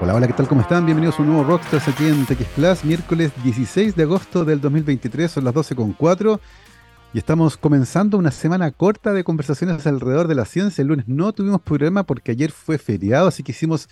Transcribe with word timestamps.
Hola, 0.00 0.14
hola, 0.14 0.28
¿qué 0.28 0.32
tal? 0.32 0.46
¿Cómo 0.46 0.60
están? 0.60 0.86
Bienvenidos 0.86 1.18
a 1.18 1.22
un 1.22 1.28
nuevo 1.28 1.42
Rockstars 1.42 1.88
aquí 1.88 2.06
en 2.06 2.24
TX 2.24 2.44
Plus, 2.54 2.84
miércoles 2.84 3.32
16 3.42 3.96
de 3.96 4.04
agosto 4.04 4.44
del 4.44 4.60
2023, 4.60 5.28
son 5.28 5.44
las 5.44 5.52
12.4 5.52 6.38
y 7.12 7.18
estamos 7.18 7.56
comenzando 7.56 8.16
una 8.16 8.30
semana 8.30 8.70
corta 8.70 9.12
de 9.12 9.24
conversaciones 9.24 9.88
alrededor 9.88 10.28
de 10.28 10.36
la 10.36 10.44
ciencia. 10.44 10.82
El 10.82 10.88
lunes 10.88 11.08
no 11.08 11.32
tuvimos 11.32 11.62
programa 11.62 12.04
porque 12.04 12.30
ayer 12.30 12.52
fue 12.52 12.78
feriado, 12.78 13.26
así 13.26 13.42
que 13.42 13.50
hicimos 13.50 13.88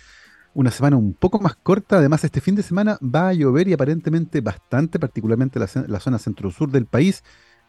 una 0.53 0.71
semana 0.71 0.95
un 0.95 1.13
poco 1.13 1.41
más 1.41 1.57
corta. 1.57 1.97
Además, 1.97 2.23
este 2.23 2.39
fin 2.39 2.55
de 2.55 2.63
semana 2.63 2.97
va 3.03 3.27
a 3.27 3.33
llover 3.33 3.67
y 3.67 3.73
aparentemente 3.73 4.39
bastante, 4.39 4.99
particularmente 4.99 5.59
la, 5.59 5.67
la 5.87 5.99
zona 5.99 6.19
centro-sur 6.19 6.71
del 6.71 6.85
país. 6.85 7.21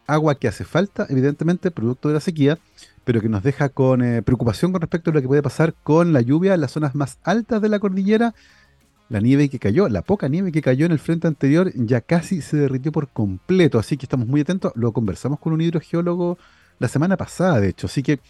Agua 0.09 0.34
que 0.34 0.48
hace 0.48 0.64
falta, 0.64 1.06
evidentemente, 1.09 1.70
producto 1.70 2.08
de 2.08 2.14
la 2.14 2.20
sequía 2.20 2.58
pero 3.08 3.22
que 3.22 3.30
nos 3.30 3.43
deja 3.43 3.70
con 3.70 4.04
eh, 4.04 4.20
preocupación 4.20 4.70
con 4.70 4.82
respecto 4.82 5.08
a 5.08 5.14
lo 5.14 5.22
que 5.22 5.29
puede 5.29 5.40
pasar 5.40 5.72
con 5.82 6.12
la 6.12 6.20
lluvia 6.20 6.52
en 6.52 6.61
las 6.61 6.72
zonas 6.72 6.95
más 6.95 7.16
altas 7.22 7.62
de 7.62 7.70
la 7.70 7.79
cordillera. 7.79 8.34
La 9.08 9.21
nieve 9.21 9.49
que 9.49 9.58
cayó, 9.58 9.89
la 9.89 10.02
poca 10.02 10.29
nieve 10.29 10.52
que 10.52 10.61
cayó 10.61 10.85
en 10.85 10.93
el 10.93 10.99
frente 10.99 11.26
anterior 11.26 11.72
ya 11.75 12.02
casi 12.02 12.43
se 12.43 12.58
derritió 12.58 12.93
por 12.93 13.08
completo, 13.08 13.79
así 13.79 13.96
que 13.96 14.04
estamos 14.04 14.26
muy 14.26 14.43
atentos. 14.43 14.72
Lo 14.75 14.93
conversamos 14.93 15.40
con 15.40 15.54
un 15.54 15.63
hidrogeólogo 15.63 16.36
la 16.79 16.88
semana 16.88 17.16
pasada, 17.16 17.61
de 17.61 17.71
hecho, 17.71 17.86
así 17.86 18.02
que 18.02 18.21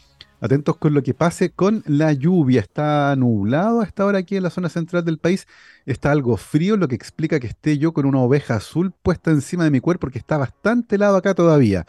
atentos 0.41 0.77
con 0.77 0.95
lo 0.95 1.03
que 1.03 1.15
pase 1.15 1.51
con 1.51 1.83
la 1.87 2.13
lluvia. 2.13 2.61
Está 2.61 3.15
nublado 3.17 3.81
a 3.81 3.85
esta 3.85 4.05
hora 4.05 4.19
aquí 4.19 4.37
en 4.37 4.43
la 4.43 4.51
zona 4.51 4.69
central 4.69 5.05
del 5.05 5.19
país. 5.19 5.47
Está 5.87 6.11
algo 6.13 6.37
frío, 6.37 6.77
lo 6.77 6.89
que 6.89 6.95
explica 6.95 7.41
que 7.41 7.49
esté 7.49 7.79
yo 7.79 7.93
con 7.93 8.07
una 8.07 8.21
oveja 8.21 8.57
azul 8.57 8.93
puesta 9.03 9.31
encima 9.31 9.65
de 9.65 9.71
mi 9.71 9.81
cuerpo 9.81 10.01
porque 10.03 10.19
está 10.19 10.37
bastante 10.37 10.97
helado 10.97 11.17
acá 11.17 11.35
todavía. 11.35 11.87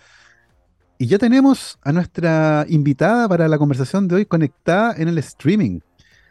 Y 0.98 1.08
ya 1.08 1.17
tenemos 1.17 1.80
a 1.81 1.94
nuestra 1.94 2.66
invitada 2.67 3.30
para 3.30 3.48
la 3.48 3.58
conversación 3.58 4.08
de 4.08 4.16
hoy 4.16 4.25
conectada 4.25 4.94
en 4.97 5.08
el 5.08 5.17
streaming. 5.20 5.80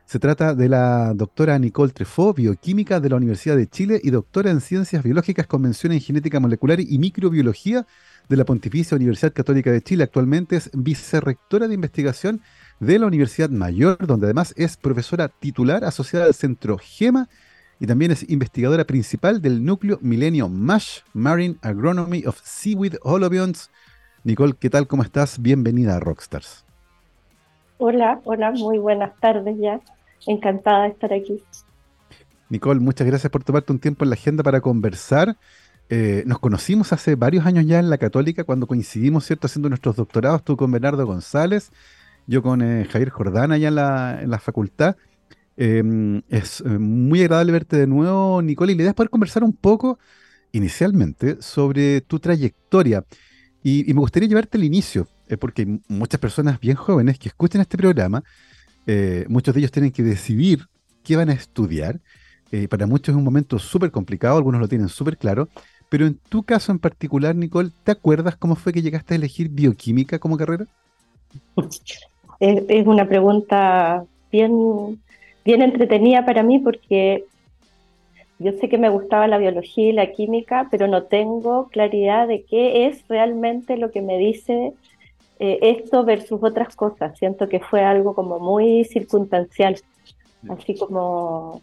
Se 0.05 0.19
trata 0.19 0.55
de 0.55 0.69
la 0.69 1.13
doctora 1.15 1.59
Nicole 1.59 1.93
Trefó, 1.93 2.33
bioquímica 2.33 2.99
de 2.99 3.11
la 3.11 3.17
Universidad 3.17 3.57
de 3.57 3.67
Chile 3.67 4.01
y 4.03 4.11
doctora 4.11 4.51
en 4.51 4.61
Ciencias 4.61 5.03
Biológicas 5.03 5.47
con 5.47 5.63
mención 5.63 5.93
en 5.93 6.01
Genética 6.01 6.41
Molecular 6.41 6.81
y 6.81 6.99
Microbiología 6.99 7.87
de 8.29 8.37
la 8.37 8.45
Pontificia 8.45 8.97
Universidad 8.97 9.33
Católica 9.33 9.71
de 9.71 9.83
Chile. 9.83 10.05
Actualmente 10.05 10.57
es 10.57 10.71
vicerrectora 10.75 11.69
de 11.69 11.75
investigación 11.75 12.43
de 12.81 12.99
la 12.99 13.07
Universidad 13.07 13.51
Mayor, 13.51 14.07
donde 14.07 14.27
además 14.27 14.55
es 14.57 14.77
profesora 14.77 15.29
titular 15.29 15.85
asociada 15.85 16.27
al 16.27 16.35
Centro 16.35 16.79
GEMA 16.79 17.29
y 17.81 17.87
también 17.87 18.11
es 18.11 18.29
investigadora 18.29 18.85
principal 18.85 19.41
del 19.41 19.65
núcleo 19.65 19.99
Milenio 20.03 20.49
MASH, 20.49 21.03
Marine 21.15 21.57
Agronomy 21.63 22.25
of 22.27 22.41
Seaweed 22.43 22.97
Holobions, 23.03 23.71
Nicole, 24.25 24.55
¿qué 24.59 24.69
tal? 24.69 24.87
¿Cómo 24.87 25.03
estás? 25.03 25.41
Bienvenida 25.41 25.97
a 25.97 26.01
Rockstars. 26.01 26.65
Hola, 27.79 28.21
hola, 28.25 28.51
muy 28.51 28.79
buenas 28.79 29.17
tardes 29.21 29.57
ya. 29.59 29.81
Encantada 30.27 30.83
de 30.83 30.89
estar 30.91 31.13
aquí. 31.13 31.43
Nicole, 32.51 32.81
muchas 32.81 33.07
gracias 33.07 33.31
por 33.31 33.45
tomarte 33.45 33.73
un 33.73 33.79
tiempo 33.79 34.05
en 34.05 34.11
la 34.11 34.15
agenda 34.15 34.43
para 34.43 34.61
conversar. 34.61 35.37
Eh, 35.91 36.23
nos 36.27 36.39
conocimos 36.39 36.93
hace 36.93 37.15
varios 37.15 37.47
años 37.47 37.65
ya 37.67 37.79
en 37.79 37.89
la 37.89 37.97
Católica, 37.97 38.45
cuando 38.45 38.67
coincidimos, 38.67 39.25
¿cierto?, 39.25 39.47
haciendo 39.47 39.71
nuestros 39.71 39.97
doctorados, 39.97 40.45
tú 40.45 40.57
con 40.57 40.71
Bernardo 40.71 41.07
González, 41.07 41.71
yo 42.27 42.43
con 42.43 42.61
eh, 42.61 42.87
Javier 42.91 43.09
Jordán 43.09 43.53
allá 43.53 43.69
en 44.21 44.31
la, 44.31 44.39
facultad. 44.39 44.97
Em, 45.57 46.23
es 46.29 46.61
eh, 46.61 46.69
muy 46.69 47.23
agradable 47.23 47.53
verte 47.53 47.77
de 47.79 47.87
nuevo, 47.87 48.43
Nicole, 48.43 48.73
y 48.73 48.77
la 48.77 48.83
idea 48.83 48.91
es 48.91 48.95
poder 48.95 49.09
conversar 49.09 49.43
un 49.43 49.55
poco, 49.55 49.99
inicialmente, 50.53 51.41
sobre 51.41 52.03
tu 52.03 52.19
trayectoria. 52.19 53.05
Y, 53.63 53.85
me 53.95 54.01
gustaría 54.01 54.29
llevarte 54.29 54.59
al 54.59 54.65
inicio, 54.65 55.09
porque 55.41 55.63
hay 55.63 55.81
muchas 55.89 56.21
personas 56.21 56.61
bien 56.61 56.77
jóvenes 56.77 57.19
que 57.19 57.29
escuchan 57.29 57.61
este 57.61 57.77
programa, 57.77 58.23
muchos 59.29 59.55
de 59.55 59.61
ellos 59.61 59.71
tienen 59.71 59.91
que 59.91 60.03
decidir 60.03 60.67
qué 61.03 61.17
van 61.17 61.29
a 61.29 61.35
estudiar. 61.35 62.01
Para 62.71 62.87
muchos 62.87 63.13
es 63.13 63.17
un 63.17 63.25
momento 63.25 63.59
súper 63.59 63.91
complicado, 63.91 64.39
algunos 64.39 64.61
lo 64.61 64.69
tienen 64.69 64.89
súper 64.89 65.19
claro, 65.19 65.51
pero 65.89 66.07
en 66.07 66.19
tu 66.29 66.43
caso 66.43 66.73
en 66.73 66.79
particular, 66.79 67.35
Nicole, 67.35 67.71
¿te 67.85 67.93
acuerdas 67.93 68.37
cómo 68.37 68.57
fue 68.57 68.73
que 68.73 68.83
llegaste 68.83 69.15
a 69.15 69.17
elegir 69.17 69.49
bioquímica 69.49 70.19
como 70.19 70.37
carrera? 70.37 70.67
Es, 72.41 72.87
una 72.87 73.09
pregunta 73.09 74.05
bien, 74.31 75.01
bien 75.45 75.63
entretenida 75.63 76.25
para 76.25 76.43
mí 76.43 76.59
porque 76.59 77.25
yo 78.39 78.53
sé 78.53 78.69
que 78.69 78.79
me 78.79 78.89
gustaba 78.89 79.27
la 79.27 79.39
biología 79.39 79.89
y 79.89 79.93
la 79.93 80.13
química, 80.13 80.69
pero 80.71 80.87
no 80.87 81.05
tengo 81.05 81.69
claridad 81.69 82.29
de 82.29 82.45
qué 82.45 82.87
es 82.87 83.07
realmente 83.09 83.77
lo 83.77 83.91
que 83.91 84.01
me 84.01 84.17
dice 84.19 84.75
eh, 85.41 85.59
esto 85.63 86.05
versus 86.05 86.43
otras 86.43 86.77
cosas. 86.77 87.19
Siento 87.19 87.49
que 87.49 87.61
fue 87.61 87.83
algo 87.83 88.15
como 88.15 88.39
muy 88.39 88.85
circunstancial, 88.85 89.77
así 90.49 90.77
como, 90.77 91.63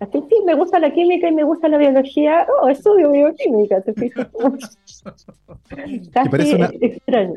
así 0.00 0.18
sí, 0.28 0.36
me 0.46 0.54
gusta 0.54 0.78
la 0.78 0.92
química 0.92 1.28
y 1.28 1.34
me 1.34 1.44
gusta 1.44 1.68
la 1.68 1.78
biología, 1.78 2.46
oh, 2.62 2.68
estudio 2.68 3.12
bioquímica, 3.12 3.80
te 3.82 3.94
fijas. 3.94 4.28
Casi 6.12 6.56
extraño. 6.80 7.34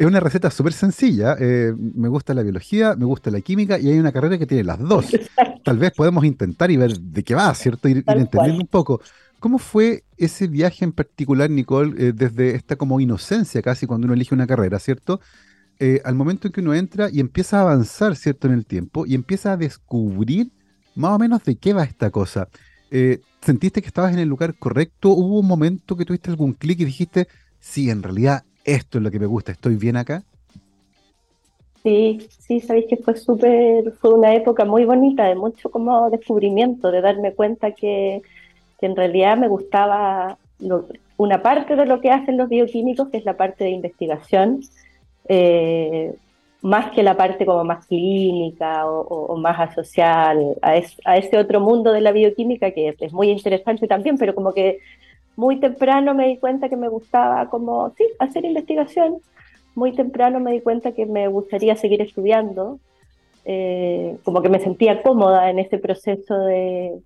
Es 0.00 0.06
una 0.06 0.18
receta 0.18 0.50
súper 0.50 0.72
sencilla. 0.72 1.36
Eh, 1.38 1.74
me 1.76 2.08
gusta 2.08 2.32
la 2.32 2.42
biología, 2.42 2.96
me 2.96 3.04
gusta 3.04 3.30
la 3.30 3.42
química 3.42 3.78
y 3.78 3.90
hay 3.90 3.98
una 3.98 4.12
carrera 4.12 4.38
que 4.38 4.46
tiene 4.46 4.64
las 4.64 4.78
dos. 4.78 5.06
Tal 5.62 5.76
vez 5.76 5.92
podemos 5.92 6.24
intentar 6.24 6.70
y 6.70 6.78
ver 6.78 6.98
de 6.98 7.22
qué 7.22 7.34
va, 7.34 7.52
¿cierto? 7.54 7.86
Ir, 7.86 8.02
entendiendo 8.06 8.62
un 8.62 8.66
poco. 8.66 9.02
¿Cómo 9.40 9.58
fue 9.58 10.04
ese 10.16 10.46
viaje 10.46 10.86
en 10.86 10.92
particular, 10.92 11.50
Nicole, 11.50 11.92
eh, 11.98 12.12
desde 12.14 12.54
esta 12.54 12.76
como 12.76 12.98
inocencia 12.98 13.60
casi 13.60 13.86
cuando 13.86 14.06
uno 14.06 14.14
elige 14.14 14.34
una 14.34 14.46
carrera, 14.46 14.78
¿cierto? 14.78 15.20
Eh, 15.78 16.00
al 16.02 16.14
momento 16.14 16.48
en 16.48 16.52
que 16.52 16.62
uno 16.62 16.72
entra 16.72 17.10
y 17.12 17.20
empieza 17.20 17.58
a 17.58 17.62
avanzar, 17.62 18.16
¿cierto? 18.16 18.46
En 18.46 18.54
el 18.54 18.64
tiempo 18.64 19.04
y 19.04 19.14
empieza 19.14 19.52
a 19.52 19.56
descubrir 19.58 20.50
más 20.94 21.12
o 21.12 21.18
menos 21.18 21.44
de 21.44 21.56
qué 21.56 21.72
va 21.72 21.84
esta 21.84 22.10
cosa. 22.10 22.48
¿Sentiste 23.40 23.80
que 23.80 23.88
estabas 23.88 24.12
en 24.12 24.18
el 24.18 24.28
lugar 24.28 24.54
correcto? 24.58 25.10
¿Hubo 25.10 25.40
un 25.40 25.46
momento 25.46 25.96
que 25.96 26.04
tuviste 26.04 26.30
algún 26.30 26.52
clic 26.52 26.80
y 26.80 26.84
dijiste, 26.84 27.26
sí, 27.58 27.88
en 27.88 28.02
realidad 28.02 28.42
esto 28.64 28.98
es 28.98 29.04
lo 29.04 29.10
que 29.10 29.18
me 29.18 29.26
gusta, 29.26 29.52
estoy 29.52 29.76
bien 29.76 29.96
acá? 29.96 30.24
Sí, 31.82 32.28
sí, 32.38 32.60
sabéis 32.60 32.86
que 32.88 32.98
fue 32.98 33.16
súper, 33.16 33.92
fue 33.92 34.12
una 34.12 34.34
época 34.34 34.66
muy 34.66 34.84
bonita, 34.84 35.24
de 35.24 35.34
mucho 35.34 35.70
como 35.70 36.10
descubrimiento, 36.10 36.90
de 36.90 37.00
darme 37.00 37.32
cuenta 37.32 37.72
que, 37.72 38.20
en 38.82 38.96
realidad 38.96 39.36
me 39.36 39.48
gustaba 39.48 40.38
una 41.16 41.42
parte 41.42 41.76
de 41.76 41.86
lo 41.86 42.00
que 42.00 42.10
hacen 42.10 42.36
los 42.36 42.48
bioquímicos, 42.48 43.08
que 43.08 43.18
es 43.18 43.24
la 43.24 43.36
parte 43.36 43.64
de 43.64 43.70
investigación, 43.70 44.60
eh, 45.28 46.14
más 46.62 46.90
que 46.92 47.02
la 47.02 47.16
parte 47.16 47.46
como 47.46 47.64
más 47.64 47.86
clínica 47.86 48.86
o, 48.86 49.36
más 49.36 49.58
asociada 49.58 50.34
a, 50.60 50.80
a, 51.04 51.16
ese 51.16 51.38
otro 51.38 51.60
mundo 51.60 51.92
de 51.92 52.02
la 52.02 52.12
bioquímica 52.12 52.70
que 52.72 52.94
es 52.98 53.12
muy 53.12 53.30
interesante 53.30 53.86
también, 53.86 54.18
pero 54.18 54.34
como 54.34 54.52
que 54.52 54.80
muy 55.40 55.58
temprano 55.58 56.14
me 56.14 56.28
di 56.28 56.36
cuenta 56.36 56.68
que 56.68 56.76
me 56.76 56.88
gustaba 56.88 57.48
como, 57.48 57.94
sí, 57.96 58.04
hacer 58.18 58.44
investigación. 58.44 59.22
Muy 59.74 59.92
temprano 59.92 60.38
me 60.38 60.52
di 60.52 60.60
cuenta 60.60 60.92
que 60.92 61.06
me 61.06 61.28
gustaría 61.28 61.76
seguir 61.76 62.02
estudiando, 62.02 62.78
eh, 63.46 64.18
como 64.22 64.42
que 64.42 64.50
me 64.50 64.58
sentía 64.58 65.02
cómoda 65.02 65.48
en 65.48 65.58
ese 65.58 65.78
proceso 65.78 66.36
de, 66.40 67.00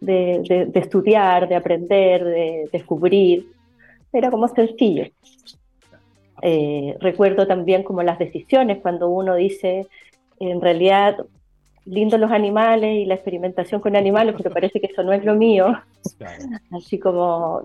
de, 0.00 0.70
estudiar, 0.74 1.46
de 1.46 1.56
aprender, 1.56 2.24
de 2.24 2.68
descubrir. 2.72 3.52
Era 4.12 4.30
como 4.30 4.48
sencillo. 4.48 5.04
Eh, 6.42 6.96
recuerdo 7.00 7.46
también 7.46 7.82
como 7.82 8.02
las 8.02 8.18
decisiones, 8.18 8.78
cuando 8.80 9.08
uno 9.08 9.34
dice, 9.34 9.86
en 10.40 10.60
realidad 10.60 11.16
lindo 11.84 12.18
los 12.18 12.30
animales 12.30 12.96
y 12.96 13.06
la 13.06 13.14
experimentación 13.14 13.80
con 13.80 13.96
animales, 13.96 14.34
pero 14.36 14.52
parece 14.52 14.80
que 14.80 14.88
eso 14.88 15.02
no 15.02 15.12
es 15.12 15.24
lo 15.24 15.34
mío. 15.34 15.80
Así 16.70 16.98
como 16.98 17.62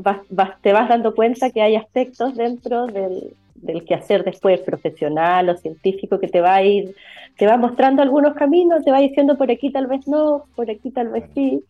te 0.61 0.71
vas 0.73 0.89
dando 0.89 1.13
cuenta 1.13 1.49
que 1.49 1.61
hay 1.61 1.75
aspectos 1.75 2.35
dentro 2.35 2.87
del, 2.87 3.35
del 3.55 3.83
quehacer 3.83 4.23
después 4.23 4.59
profesional 4.61 5.49
o 5.49 5.57
científico 5.57 6.19
que 6.19 6.27
te 6.27 6.41
va 6.41 6.55
a 6.55 6.63
ir, 6.63 6.95
te 7.37 7.47
va 7.47 7.57
mostrando 7.57 8.01
algunos 8.01 8.33
caminos, 8.35 8.83
te 8.83 8.91
va 8.91 8.99
diciendo 8.99 9.37
por 9.37 9.51
aquí 9.51 9.71
tal 9.71 9.87
vez 9.87 10.07
no, 10.07 10.45
por 10.55 10.69
aquí 10.69 10.91
tal 10.91 11.09
vez 11.09 11.25
sí. 11.33 11.63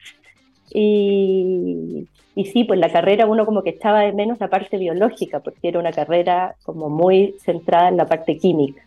Y, 0.69 2.07
y 2.35 2.45
sí, 2.45 2.63
pues 2.63 2.79
la 2.79 2.91
carrera 2.91 3.25
uno 3.25 3.45
como 3.45 3.63
que 3.63 3.71
echaba 3.71 4.01
de 4.01 4.13
menos 4.13 4.39
la 4.39 4.49
parte 4.49 4.77
biológica, 4.77 5.39
porque 5.41 5.67
era 5.67 5.79
una 5.79 5.91
carrera 5.91 6.55
como 6.63 6.89
muy 6.89 7.35
centrada 7.43 7.89
en 7.89 7.97
la 7.97 8.07
parte 8.07 8.37
química. 8.37 8.81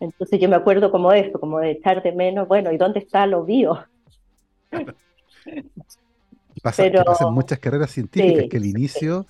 Entonces 0.00 0.40
yo 0.40 0.48
me 0.48 0.56
acuerdo 0.56 0.90
como 0.90 1.12
esto, 1.12 1.38
como 1.38 1.58
de 1.60 1.72
echar 1.72 2.02
de 2.02 2.12
menos, 2.12 2.48
bueno, 2.48 2.72
¿y 2.72 2.78
dónde 2.78 3.00
está 3.00 3.26
lo 3.26 3.44
bio? 3.44 3.84
Pasa, 6.62 6.82
Pero, 6.82 7.04
en 7.20 7.34
muchas 7.34 7.58
carreras 7.58 7.90
científicas 7.90 8.46
que 8.50 8.56
el 8.56 8.64
inicio 8.64 9.26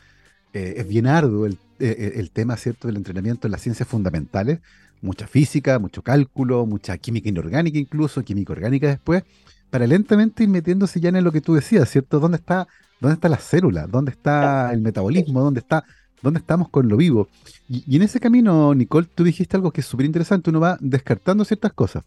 eh, 0.53 0.75
es 0.77 0.89
bien 0.89 1.09
arduo, 1.09 1.47
el, 1.47 1.55
eh, 1.81 1.97
eh, 1.99 2.13
el, 2.17 2.31
tema 2.31 2.57
cierto 2.57 2.87
del 2.87 2.97
entrenamiento 2.97 3.49
en 3.49 3.51
las 3.51 3.61
ciencias 3.61 3.89
fundamentales, 3.89 4.61
mucha 5.03 5.27
física, 5.27 5.79
mucho 5.79 6.03
cálculo, 6.03 6.65
mucha 6.65 6.97
química 6.97 7.29
inorgánica 7.29 7.79
incluso, 7.79 8.23
química 8.23 8.53
orgánica 8.53 8.87
después, 8.87 9.25
para 9.71 9.87
lentamente 9.87 10.43
ir 10.45 10.49
metiéndose 10.49 11.01
ya 11.01 11.09
en 11.09 11.25
lo 11.25 11.33
que 11.33 11.41
tú 11.41 11.55
decías, 11.55 11.89
¿cierto? 11.91 12.21
¿Dónde 12.21 12.37
está, 12.37 12.67
dónde 13.01 13.15
está 13.15 13.29
la 13.29 13.39
célula? 13.39 13.87
¿Dónde 13.87 14.11
está 14.11 14.73
el 14.73 14.81
metabolismo? 14.81 15.41
¿Dónde 15.41 15.61
está 15.61 15.85
dónde 16.23 16.41
estamos 16.41 16.69
con 16.69 16.89
lo 16.89 16.97
vivo. 16.97 17.29
Y, 17.69 17.97
en 17.97 18.03
ese 18.03 18.21
camino, 18.21 18.75
Nicole, 18.75 19.07
tú 19.15 19.25
dijiste 19.25 19.57
algo 19.57 19.71
que 19.71 19.81
es 19.81 19.87
súper 19.87 20.07
interesante, 20.07 20.51
uno 20.51 20.61
va 20.61 20.77
descartando 20.81 21.45
ciertas 21.45 21.73
cosas. 21.73 22.05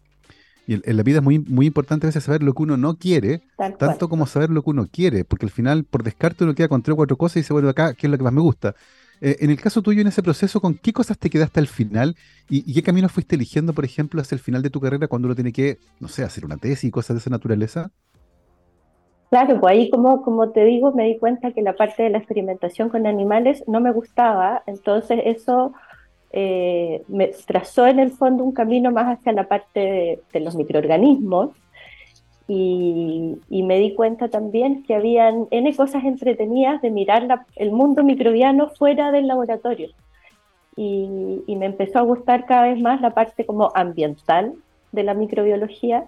Y 0.66 0.74
en, 0.74 0.96
la 0.96 1.02
vida 1.02 1.18
es 1.18 1.24
muy, 1.24 1.38
muy 1.38 1.66
importante 1.66 2.06
a 2.06 2.08
veces 2.08 2.24
saber 2.24 2.42
lo 2.42 2.54
que 2.54 2.62
uno 2.62 2.76
no 2.76 2.96
quiere, 2.96 3.42
tanto 3.78 4.08
como 4.08 4.26
saber 4.26 4.50
lo 4.50 4.62
que 4.62 4.70
uno 4.70 4.86
quiere, 4.90 5.24
porque 5.24 5.46
al 5.46 5.50
final, 5.50 5.84
por 5.84 6.02
descarte, 6.02 6.44
uno 6.44 6.54
queda 6.54 6.68
con 6.68 6.82
tres 6.82 6.92
o 6.92 6.96
cuatro 6.96 7.16
cosas 7.16 7.38
y 7.38 7.40
dice, 7.40 7.52
bueno, 7.52 7.68
acá, 7.68 7.94
¿qué 7.94 8.06
es 8.06 8.10
lo 8.10 8.18
que 8.18 8.24
más 8.24 8.32
me 8.32 8.40
gusta? 8.40 8.74
Eh, 9.20 9.36
en 9.40 9.50
el 9.50 9.60
caso 9.60 9.82
tuyo, 9.82 10.00
en 10.00 10.06
ese 10.06 10.22
proceso, 10.22 10.60
¿con 10.60 10.74
qué 10.74 10.92
cosas 10.92 11.18
te 11.18 11.28
quedaste 11.28 11.60
al 11.60 11.66
final? 11.66 12.16
¿Y, 12.48 12.72
qué 12.72 12.82
camino 12.82 13.08
fuiste 13.08 13.36
eligiendo, 13.36 13.72
por 13.72 13.84
ejemplo, 13.84 14.20
hacia 14.20 14.34
el 14.34 14.40
final 14.40 14.62
de 14.62 14.70
tu 14.70 14.80
carrera 14.80 15.08
cuando 15.08 15.26
uno 15.26 15.34
tiene 15.34 15.52
que, 15.52 15.78
no 16.00 16.08
sé, 16.08 16.24
hacer 16.24 16.44
una 16.44 16.56
tesis 16.56 16.84
y 16.84 16.90
cosas 16.90 17.16
de 17.16 17.18
esa 17.18 17.30
naturaleza? 17.30 17.90
Claro, 19.30 19.60
pues 19.60 19.72
ahí 19.72 19.90
como, 19.90 20.22
como 20.22 20.50
te 20.50 20.64
digo, 20.64 20.92
me 20.92 21.04
di 21.04 21.18
cuenta 21.18 21.52
que 21.52 21.62
la 21.62 21.74
parte 21.74 22.02
de 22.02 22.10
la 22.10 22.18
experimentación 22.18 22.88
con 22.88 23.06
animales 23.06 23.62
no 23.68 23.80
me 23.80 23.92
gustaba, 23.92 24.64
entonces 24.66 25.20
eso 25.24 25.72
eh, 26.32 27.02
me 27.08 27.28
trazó 27.46 27.86
en 27.86 27.98
el 28.00 28.10
fondo 28.10 28.42
un 28.42 28.52
camino 28.52 28.90
más 28.90 29.18
hacia 29.18 29.32
la 29.32 29.48
parte 29.48 30.20
de, 30.32 30.40
los 30.40 30.56
microorganismos 30.56 31.50
y, 32.52 33.62
me 33.62 33.78
di 33.78 33.94
cuenta 33.94 34.28
también 34.28 34.82
que 34.82 34.96
habían 34.96 35.46
N 35.52 35.76
cosas 35.76 36.02
entretenidas 36.04 36.82
de 36.82 36.90
mirar 36.90 37.44
el 37.54 37.70
mundo 37.70 38.02
microbiano 38.02 38.70
fuera 38.70 39.12
del 39.12 39.28
laboratorio. 39.28 39.90
Y, 40.74 41.42
y, 41.46 41.56
me 41.56 41.66
empezó 41.66 42.00
a 42.00 42.02
gustar 42.02 42.46
cada 42.46 42.62
vez 42.62 42.80
más 42.80 43.00
la 43.00 43.10
parte 43.10 43.46
como 43.46 43.70
ambiental 43.74 44.54
de 44.90 45.04
la 45.04 45.14
microbiología. 45.14 46.06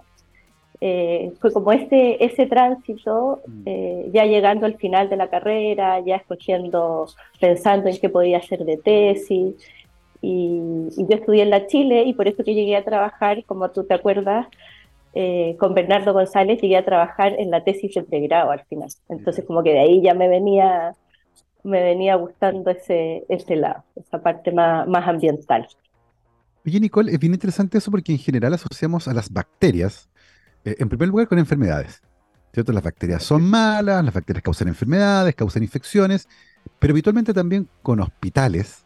Eh, 0.80 1.32
fue 1.40 1.52
como 1.52 1.70
ese, 1.70 2.16
ese 2.24 2.46
tránsito, 2.46 3.40
mm. 3.46 3.62
eh, 3.66 4.10
ya 4.12 4.24
llegando 4.24 4.66
al 4.66 4.74
final 4.74 5.08
de 5.08 5.16
la 5.16 5.28
carrera, 5.28 6.00
ya 6.00 6.16
escogiendo, 6.16 7.06
pensando 7.38 7.88
en 7.88 7.98
qué 7.98 8.08
podía 8.08 8.38
hacer 8.38 8.64
de 8.64 8.78
tesis, 8.78 9.54
y, 10.20 10.60
yo 10.96 11.16
estudié 11.16 11.42
en 11.42 11.50
la 11.50 11.68
Chile 11.68 12.02
y 12.04 12.14
por 12.14 12.26
eso 12.26 12.42
que 12.42 12.54
llegué 12.54 12.74
a 12.76 12.84
trabajar, 12.84 13.44
como 13.44 13.70
tú 13.70 13.84
te 13.84 13.94
acuerdas, 13.94 14.48
eh, 15.14 15.56
con 15.58 15.74
Bernardo 15.74 16.12
González 16.12 16.60
llegué 16.60 16.76
a 16.76 16.84
trabajar 16.84 17.34
en 17.38 17.50
la 17.50 17.64
tesis 17.64 17.94
de 17.94 18.02
pregrado 18.02 18.50
al 18.50 18.64
final. 18.64 18.88
Entonces 19.08 19.44
como 19.44 19.62
que 19.62 19.72
de 19.72 19.80
ahí 19.80 20.02
ya 20.02 20.14
me 20.14 20.28
venía, 20.28 20.94
me 21.62 21.82
venía 21.82 22.16
gustando 22.16 22.70
ese, 22.70 23.24
ese 23.28 23.56
lado, 23.56 23.84
esa 23.96 24.22
parte 24.22 24.52
más, 24.52 24.86
más 24.88 25.06
ambiental. 25.06 25.68
Oye, 26.64 26.78
Nicole, 26.78 27.12
es 27.12 27.18
bien 27.18 27.34
interesante 27.34 27.78
eso 27.78 27.90
porque 27.90 28.12
en 28.12 28.18
general 28.18 28.54
asociamos 28.54 29.08
a 29.08 29.14
las 29.14 29.32
bacterias, 29.32 30.08
eh, 30.64 30.76
en 30.78 30.88
primer 30.88 31.08
lugar, 31.08 31.28
con 31.28 31.38
enfermedades. 31.38 32.00
¿Cierto? 32.52 32.72
Las 32.72 32.82
bacterias 32.82 33.22
son 33.22 33.42
malas, 33.42 34.04
las 34.04 34.12
bacterias 34.12 34.42
causan 34.42 34.68
enfermedades, 34.68 35.34
causan 35.34 35.62
infecciones, 35.62 36.28
pero 36.78 36.92
habitualmente 36.92 37.32
también 37.32 37.66
con 37.80 37.98
hospitales, 38.00 38.84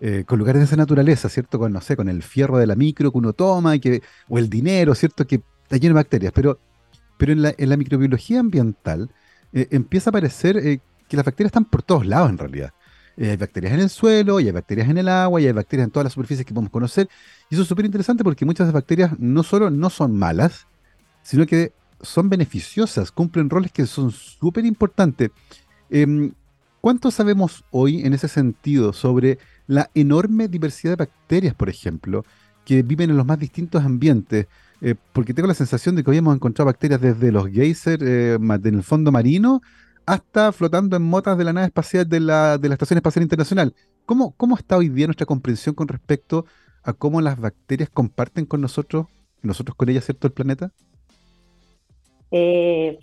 eh, 0.00 0.24
con 0.26 0.38
lugares 0.38 0.60
de 0.60 0.64
esa 0.64 0.76
naturaleza, 0.76 1.28
¿cierto? 1.28 1.58
Con, 1.58 1.72
no 1.72 1.82
sé, 1.82 1.96
con 1.96 2.08
el 2.08 2.22
fierro 2.22 2.56
de 2.56 2.66
la 2.66 2.76
micro 2.76 3.12
que 3.12 3.18
uno 3.18 3.34
toma, 3.34 3.76
y 3.76 3.80
que, 3.80 4.02
o 4.28 4.38
el 4.38 4.48
dinero, 4.48 4.94
¿cierto? 4.94 5.26
Que 5.26 5.42
está 5.64 5.76
lleno 5.76 5.94
de 5.94 6.00
bacterias. 6.00 6.32
Pero, 6.34 6.58
pero 7.18 7.32
en, 7.32 7.42
la, 7.42 7.76
microbiología 7.76 8.40
ambiental 8.40 9.10
eh, 9.52 9.68
empieza 9.70 10.08
a 10.08 10.12
aparecer 10.12 10.56
eh, 10.56 10.80
que 11.08 11.16
las 11.16 11.26
bacterias 11.26 11.48
están 11.48 11.64
por 11.64 11.82
todos 11.82 12.06
lados 12.06 12.30
en 12.30 12.38
realidad. 12.38 12.72
hay 13.18 13.36
bacterias 13.36 13.74
en 13.74 13.80
el 13.80 13.90
suelo, 13.90 14.40
y 14.40 14.46
hay 14.46 14.52
bacterias 14.52 14.88
en 14.88 14.98
el 14.98 15.08
agua, 15.08 15.40
y 15.40 15.46
hay 15.46 15.52
bacterias 15.52 15.86
en 15.86 15.90
todas 15.90 16.04
las 16.04 16.12
superficies 16.12 16.46
que 16.46 16.54
podemos 16.54 16.70
conocer. 16.70 17.08
Y 17.50 17.54
eso 17.54 17.62
es 17.62 17.68
súper 17.68 17.84
interesante 17.84 18.24
porque 18.24 18.44
muchas 18.44 18.66
de 18.66 18.72
las 18.72 18.82
bacterias 18.82 19.18
no 19.18 19.42
solo 19.42 19.70
no 19.70 19.90
son 19.90 20.16
malas, 20.16 20.66
sino 21.22 21.46
que 21.46 21.72
son 22.00 22.28
beneficiosas, 22.28 23.10
cumplen 23.10 23.50
roles 23.50 23.72
que 23.72 23.86
son 23.86 24.10
súper 24.10 24.64
importantes. 24.64 25.30
Em, 25.90 26.32
¿Cuánto 26.80 27.10
sabemos 27.10 27.64
hoy 27.70 28.04
en 28.04 28.12
ese 28.12 28.28
sentido 28.28 28.92
sobre 28.92 29.38
la 29.66 29.90
enorme 29.94 30.48
diversidad 30.48 30.92
de 30.92 31.06
bacterias, 31.06 31.54
por 31.54 31.70
ejemplo, 31.70 32.26
que 32.66 32.82
viven 32.82 33.08
en 33.08 33.16
los 33.16 33.24
más 33.24 33.38
distintos 33.38 33.82
ambientes? 33.82 34.48
Eh, 34.86 34.96
porque 35.14 35.32
tengo 35.32 35.48
la 35.48 35.54
sensación 35.54 35.96
de 35.96 36.04
que 36.04 36.10
hoy 36.10 36.18
hemos 36.18 36.34
encontrado 36.34 36.66
bacterias 36.66 37.00
desde 37.00 37.32
los 37.32 37.48
geysers 37.48 38.02
eh, 38.02 38.34
en 38.34 38.74
el 38.74 38.82
fondo 38.82 39.10
marino 39.10 39.62
hasta 40.04 40.52
flotando 40.52 40.94
en 40.94 41.02
motas 41.02 41.38
de 41.38 41.44
la 41.44 41.54
nave 41.54 41.68
espacial 41.68 42.06
de 42.06 42.20
la, 42.20 42.58
de 42.58 42.68
la 42.68 42.74
Estación 42.74 42.98
Espacial 42.98 43.22
Internacional. 43.22 43.74
¿Cómo, 44.04 44.34
¿Cómo 44.36 44.56
está 44.56 44.76
hoy 44.76 44.90
día 44.90 45.06
nuestra 45.06 45.24
comprensión 45.24 45.74
con 45.74 45.88
respecto 45.88 46.44
a 46.82 46.92
cómo 46.92 47.22
las 47.22 47.40
bacterias 47.40 47.88
comparten 47.88 48.44
con 48.44 48.60
nosotros, 48.60 49.06
nosotros 49.40 49.74
con 49.74 49.88
ellas, 49.88 50.04
¿cierto?, 50.04 50.26
el 50.26 50.34
planeta? 50.34 50.70
Eh, 52.30 52.98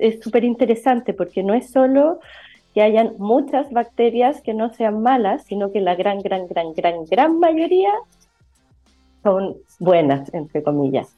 es 0.00 0.22
súper 0.22 0.44
interesante 0.44 1.14
porque 1.14 1.42
no 1.42 1.54
es 1.54 1.70
solo 1.70 2.20
que 2.74 2.82
hayan 2.82 3.14
muchas 3.16 3.72
bacterias 3.72 4.42
que 4.42 4.52
no 4.52 4.74
sean 4.74 5.00
malas, 5.00 5.44
sino 5.44 5.72
que 5.72 5.80
la 5.80 5.94
gran, 5.94 6.18
gran, 6.18 6.46
gran, 6.48 6.74
gran, 6.74 7.06
gran 7.06 7.38
mayoría 7.38 7.94
son 9.24 9.56
buenas, 9.80 10.32
entre 10.32 10.62
comillas. 10.62 11.16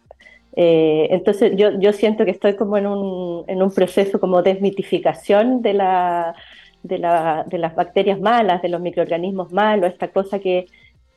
Eh, 0.55 1.09
entonces 1.11 1.53
yo, 1.57 1.79
yo 1.79 1.93
siento 1.93 2.25
que 2.25 2.31
estoy 2.31 2.57
como 2.57 2.79
en 2.79 2.87
un, 2.87 3.45
en 3.47 3.63
un 3.63 3.71
proceso 3.71 4.19
como 4.19 4.43
desmitificación 4.43 5.61
de, 5.61 5.75
la, 5.75 6.35
de, 6.83 6.99
la, 6.99 7.45
de 7.47 7.59
las 7.59 7.75
bacterias 7.75 8.19
malas, 8.19 8.63
de 8.63 8.71
los 8.71 8.81
microorganismos 8.81 9.53
malos, 9.53 9.91
esta 9.91 10.09
cosa 10.09 10.39
que, 10.39 10.65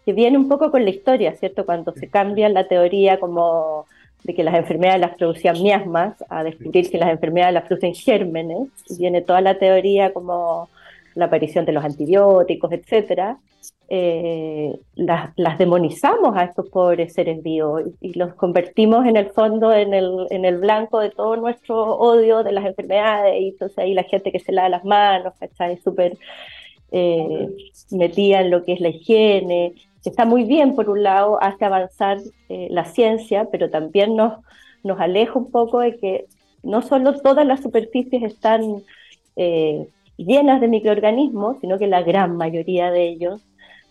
que 0.06 0.12
viene 0.12 0.38
un 0.38 0.50
poco 0.50 0.72
con 0.72 0.84
la 0.84 0.90
historia, 0.90 1.34
¿cierto? 1.36 1.66
Cuando 1.66 1.94
se 1.94 2.10
cambia 2.10 2.50
la 2.50 2.68
teoría 2.68 3.18
como 3.18 3.86
de 4.24 4.36
que 4.36 4.44
las 4.44 4.56
enfermedades 4.56 5.00
las 5.00 5.16
producían 5.16 5.62
miasmas, 5.62 6.16
a 6.30 6.44
descubrir 6.44 6.90
que 6.92 6.98
las 6.98 7.10
enfermedades 7.10 7.54
las 7.54 7.66
producen 7.66 7.94
gérmenes, 7.94 8.68
viene 8.98 9.22
toda 9.22 9.40
la 9.40 9.58
teoría 9.58 10.12
como 10.12 10.70
la 11.16 11.26
aparición 11.26 11.66
de 11.66 11.72
los 11.72 11.84
antibióticos, 11.84 12.72
etcétera, 12.72 13.40
eh, 13.92 14.80
las, 14.96 15.58
demonizamos 15.58 16.38
a 16.38 16.44
estos 16.44 16.70
pobres 16.70 17.14
seres 17.14 17.42
vivos 17.42 17.82
y, 18.00 18.18
los 18.18 18.36
convertimos 18.36 19.08
en 19.08 19.18
el 19.18 19.32
fondo 19.32 19.74
en 19.74 19.96
el, 19.96 20.28
en 20.30 20.46
el 20.46 20.60
blanco 20.60 21.00
de 21.00 21.10
todo 21.10 21.36
nuestro 21.38 21.98
odio 21.98 22.44
de 22.44 22.52
las 22.52 22.66
enfermedades, 22.66 23.42
y 23.42 23.50
entonces 23.50 23.78
ahí 23.80 23.94
la 23.96 24.04
gente 24.04 24.32
que 24.32 24.40
se 24.40 24.52
lava 24.52 24.70
las 24.70 24.86
manos, 24.86 25.34
¿cachai? 25.40 25.78
Súper 25.78 26.18
eh, 26.92 27.48
metida 27.90 28.42
en 28.42 28.52
lo 28.52 28.64
que 28.64 28.74
es 28.74 28.80
la 28.80 28.90
higiene, 28.90 29.74
está 30.06 30.26
muy 30.26 30.44
bien, 30.44 30.76
por 30.76 30.90
un 30.90 31.02
lado, 31.02 31.42
hace 31.42 31.66
avanzar 31.66 32.20
eh, 32.50 32.68
la 32.70 32.86
ciencia, 32.86 33.48
pero 33.52 33.72
también 33.72 34.16
nos, 34.16 34.34
nos 34.84 35.00
aleja 35.00 35.38
un 35.40 35.50
poco 35.52 35.80
de 35.80 35.98
que 35.98 36.26
no 36.62 36.84
solo 36.84 37.20
todas 37.20 37.46
las 37.46 37.62
superficies 37.62 38.22
están 38.22 38.84
llenas 40.26 40.62
de 40.62 40.68
microorganismos, 40.68 41.58
sino 41.62 41.78
que 41.78 41.88
la 41.88 42.02
gran 42.04 42.38
mayoría 42.38 42.92
de 42.92 43.08
ellos 43.08 43.42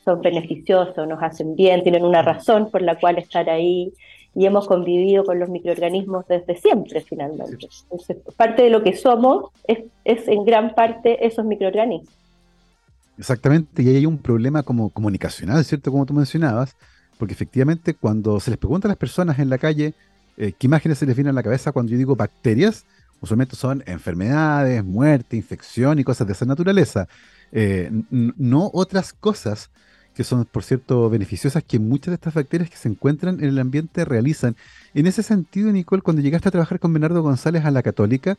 son 0.04 0.20
beneficiosos, 0.20 1.06
nos 1.06 1.22
hacen 1.22 1.54
bien, 1.54 1.82
tienen 1.82 2.04
una 2.04 2.22
razón 2.22 2.70
por 2.70 2.82
la 2.82 2.98
cual 2.98 3.19
estar 3.19 3.48
ahí 3.50 3.92
y 4.34 4.46
hemos 4.46 4.66
convivido 4.66 5.25
con 5.25 5.38
los 5.38 5.48
microorganismos 5.48 6.26
desde 6.28 6.56
siempre 6.56 7.00
finalmente. 7.00 7.69
Entonces, 7.84 8.19
parte 8.36 8.62
de 8.62 8.70
lo 8.70 8.82
que 8.82 8.97
somos 8.97 9.50
es, 9.66 9.80
es 10.04 10.28
en 10.28 10.44
gran 10.44 10.75
parte 10.75 11.26
esos 11.26 11.44
microorganismos. 11.44 12.14
Exactamente, 13.18 13.82
y 13.82 13.88
ahí 13.88 13.97
hay 13.97 14.06
un 14.06 14.18
problema 14.18 14.62
como 14.62 14.90
comunicacional, 14.90 15.64
¿cierto? 15.64 15.90
Como 15.90 16.06
tú 16.06 16.14
mencionabas, 16.14 16.76
porque 17.18 17.35
efectivamente 17.35 17.94
cuando 17.94 18.38
se 18.38 18.50
les 18.50 18.58
pregunta 18.58 18.87
a 18.87 18.90
las 18.90 18.97
personas 18.97 19.40
en 19.40 19.50
la 19.50 19.58
calle 19.58 19.92
eh, 20.37 20.52
qué 20.56 20.68
imágenes 20.68 20.99
se 20.99 21.06
les 21.06 21.16
vienen 21.16 21.32
a 21.32 21.35
la 21.35 21.42
cabeza 21.42 21.73
cuando 21.73 21.90
yo 21.90 21.99
digo 21.99 22.14
bacterias, 22.14 22.87
usualmente 23.20 23.56
son 23.56 23.82
enfermedades, 23.87 24.84
muerte, 24.84 25.37
infección 25.37 25.98
y 25.98 26.04
cosas 26.04 26.26
de 26.26 26.32
esa 26.32 26.44
naturaleza, 26.44 27.08
eh, 27.52 27.90
no 28.10 28.70
otras 28.72 29.12
cosas 29.12 29.70
que 30.14 30.25
son, 30.25 30.44
por 30.46 30.64
cierto, 30.64 31.08
beneficiosas 31.08 31.62
que 31.62 31.78
muchas 31.78 32.08
de 32.08 32.14
estas 32.16 32.34
bacterias 32.34 32.70
que 32.70 32.76
se 32.76 32.88
encuentran 32.88 33.38
en 33.38 33.50
el 33.50 33.58
ambiente 33.60 34.04
realizan. 34.04 34.56
En 34.92 35.06
ese 35.06 35.22
sentido, 35.22 35.70
Nicole, 35.70 36.02
cuando 36.02 36.22
llegaste 36.22 36.48
a 36.48 36.52
trabajar 36.52 36.80
con 36.80 36.92
Bernardo 36.92 37.22
González 37.22 37.64
a 37.64 37.70
la 37.70 37.84
Católica, 37.84 38.37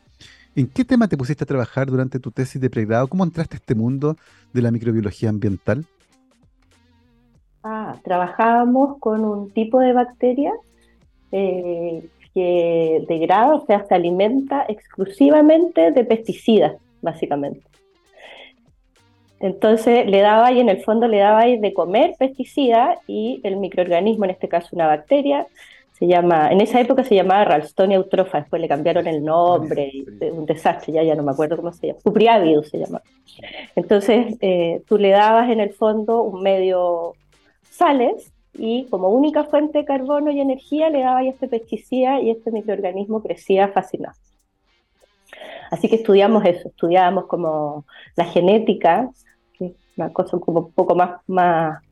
¿En 0.56 0.66
qué 0.66 0.84
tema 0.84 1.06
te 1.06 1.16
pusiste 1.16 1.44
a 1.44 1.46
trabajar 1.46 1.88
durante 1.88 2.18
tu 2.18 2.32
tesis 2.32 2.60
de 2.60 2.70
pregrado? 2.70 3.06
¿Cómo 3.06 3.22
entraste 3.22 3.56
a 3.56 3.58
este 3.58 3.74
mundo 3.74 4.16
de 4.52 4.62
la 4.62 4.72
microbiología 4.72 5.28
ambiental? 5.28 5.86
Ah, 7.62 7.96
trabajábamos 8.02 8.98
con 8.98 9.24
un 9.24 9.50
tipo 9.50 9.78
de 9.78 9.92
bacteria 9.92 10.52
eh, 11.30 12.08
que 12.34 13.04
degrada, 13.08 13.54
o 13.54 13.66
sea, 13.66 13.84
se 13.86 13.94
alimenta 13.94 14.64
exclusivamente 14.68 15.90
de 15.90 16.04
pesticidas, 16.04 16.76
básicamente. 17.02 17.62
Entonces 19.40 20.06
le 20.06 20.20
daba 20.20 20.52
y 20.52 20.60
en 20.60 20.68
el 20.68 20.82
fondo 20.82 21.08
le 21.08 21.18
daba 21.18 21.46
de 21.46 21.72
comer 21.72 22.14
pesticida 22.18 22.98
y 23.06 23.40
el 23.42 23.56
microorganismo, 23.56 24.24
en 24.24 24.32
este 24.32 24.48
caso 24.48 24.68
una 24.72 24.86
bacteria, 24.86 25.46
se 26.00 26.06
llama, 26.06 26.50
en 26.50 26.60
esa 26.62 26.80
época 26.80 27.04
se 27.04 27.14
llamaba 27.14 27.44
Ralstonia 27.44 27.96
eutrofa, 27.96 28.40
después 28.40 28.60
le 28.60 28.68
cambiaron 28.68 29.06
el 29.06 29.22
nombre, 29.22 29.92
un 30.32 30.46
desastre, 30.46 30.94
ya, 30.94 31.02
ya 31.02 31.14
no 31.14 31.22
me 31.22 31.32
acuerdo 31.32 31.56
cómo 31.56 31.72
se 31.72 31.88
llama, 31.88 31.98
Cupriavidus 32.02 32.70
se 32.70 32.78
llama. 32.78 33.02
Entonces 33.76 34.36
eh, 34.40 34.82
tú 34.86 34.96
le 34.96 35.10
dabas 35.10 35.50
en 35.50 35.60
el 35.60 35.72
fondo 35.74 36.22
un 36.22 36.42
medio 36.42 37.14
sales 37.70 38.32
y 38.54 38.86
como 38.90 39.08
única 39.10 39.44
fuente 39.44 39.78
de 39.78 39.84
carbono 39.84 40.30
y 40.30 40.40
energía 40.40 40.90
le 40.90 41.00
dabas 41.00 41.26
este 41.26 41.48
pesticida 41.48 42.20
y 42.20 42.30
este 42.30 42.50
microorganismo 42.50 43.22
crecía 43.22 43.68
fascinado. 43.68 44.16
Así 45.70 45.88
que 45.88 45.96
estudiamos 45.96 46.44
eso, 46.44 46.68
estudiábamos 46.68 47.26
como 47.26 47.84
la 48.16 48.24
genética, 48.24 49.08
que 49.56 49.66
es 49.66 49.72
una 49.96 50.10
cosa 50.10 50.38
como 50.38 50.60
un 50.60 50.72
poco 50.72 50.96
más, 50.96 51.20
más 51.28 51.82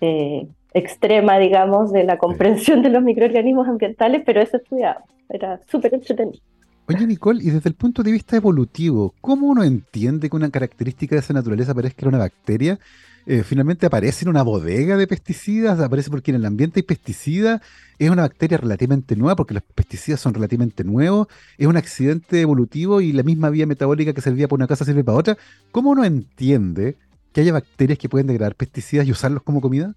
eh, 0.00 0.46
extrema, 0.74 1.38
digamos, 1.38 1.90
de 1.90 2.04
la 2.04 2.18
comprensión 2.18 2.82
de 2.82 2.90
los 2.90 3.02
microorganismos 3.02 3.66
ambientales, 3.66 4.22
pero 4.26 4.42
eso 4.42 4.58
estudiaba, 4.58 5.04
era 5.30 5.58
súper 5.68 5.94
entretenido. 5.94 6.40
Oye, 6.86 7.06
Nicole, 7.06 7.42
y 7.42 7.48
desde 7.48 7.70
el 7.70 7.76
punto 7.76 8.02
de 8.02 8.12
vista 8.12 8.36
evolutivo, 8.36 9.14
¿cómo 9.22 9.46
uno 9.46 9.64
entiende 9.64 10.28
que 10.28 10.36
una 10.36 10.50
característica 10.50 11.14
de 11.14 11.20
esa 11.20 11.32
naturaleza 11.32 11.74
parezca 11.74 12.06
una 12.06 12.18
bacteria? 12.18 12.78
Eh, 13.26 13.42
finalmente 13.42 13.86
aparece 13.86 14.24
en 14.24 14.28
una 14.28 14.42
bodega 14.42 14.98
de 14.98 15.06
pesticidas, 15.06 15.80
aparece 15.80 16.10
porque 16.10 16.30
en 16.30 16.36
el 16.36 16.44
ambiente 16.44 16.80
hay 16.80 16.82
pesticidas, 16.82 17.62
es 17.98 18.10
una 18.10 18.22
bacteria 18.22 18.58
relativamente 18.58 19.16
nueva 19.16 19.34
porque 19.34 19.54
los 19.54 19.62
pesticidas 19.62 20.20
son 20.20 20.34
relativamente 20.34 20.84
nuevos, 20.84 21.28
es 21.56 21.66
un 21.66 21.78
accidente 21.78 22.42
evolutivo 22.42 23.00
y 23.00 23.12
la 23.12 23.22
misma 23.22 23.48
vía 23.48 23.66
metabólica 23.66 24.12
que 24.12 24.20
servía 24.20 24.46
para 24.46 24.56
una 24.56 24.66
cosa 24.66 24.84
sirve 24.84 25.04
para 25.04 25.18
otra. 25.18 25.38
¿Cómo 25.72 25.90
uno 25.90 26.04
entiende 26.04 26.96
que 27.32 27.40
haya 27.40 27.52
bacterias 27.54 27.98
que 27.98 28.10
pueden 28.10 28.26
degradar 28.26 28.56
pesticidas 28.56 29.06
y 29.06 29.12
usarlos 29.12 29.42
como 29.42 29.60
comida? 29.60 29.94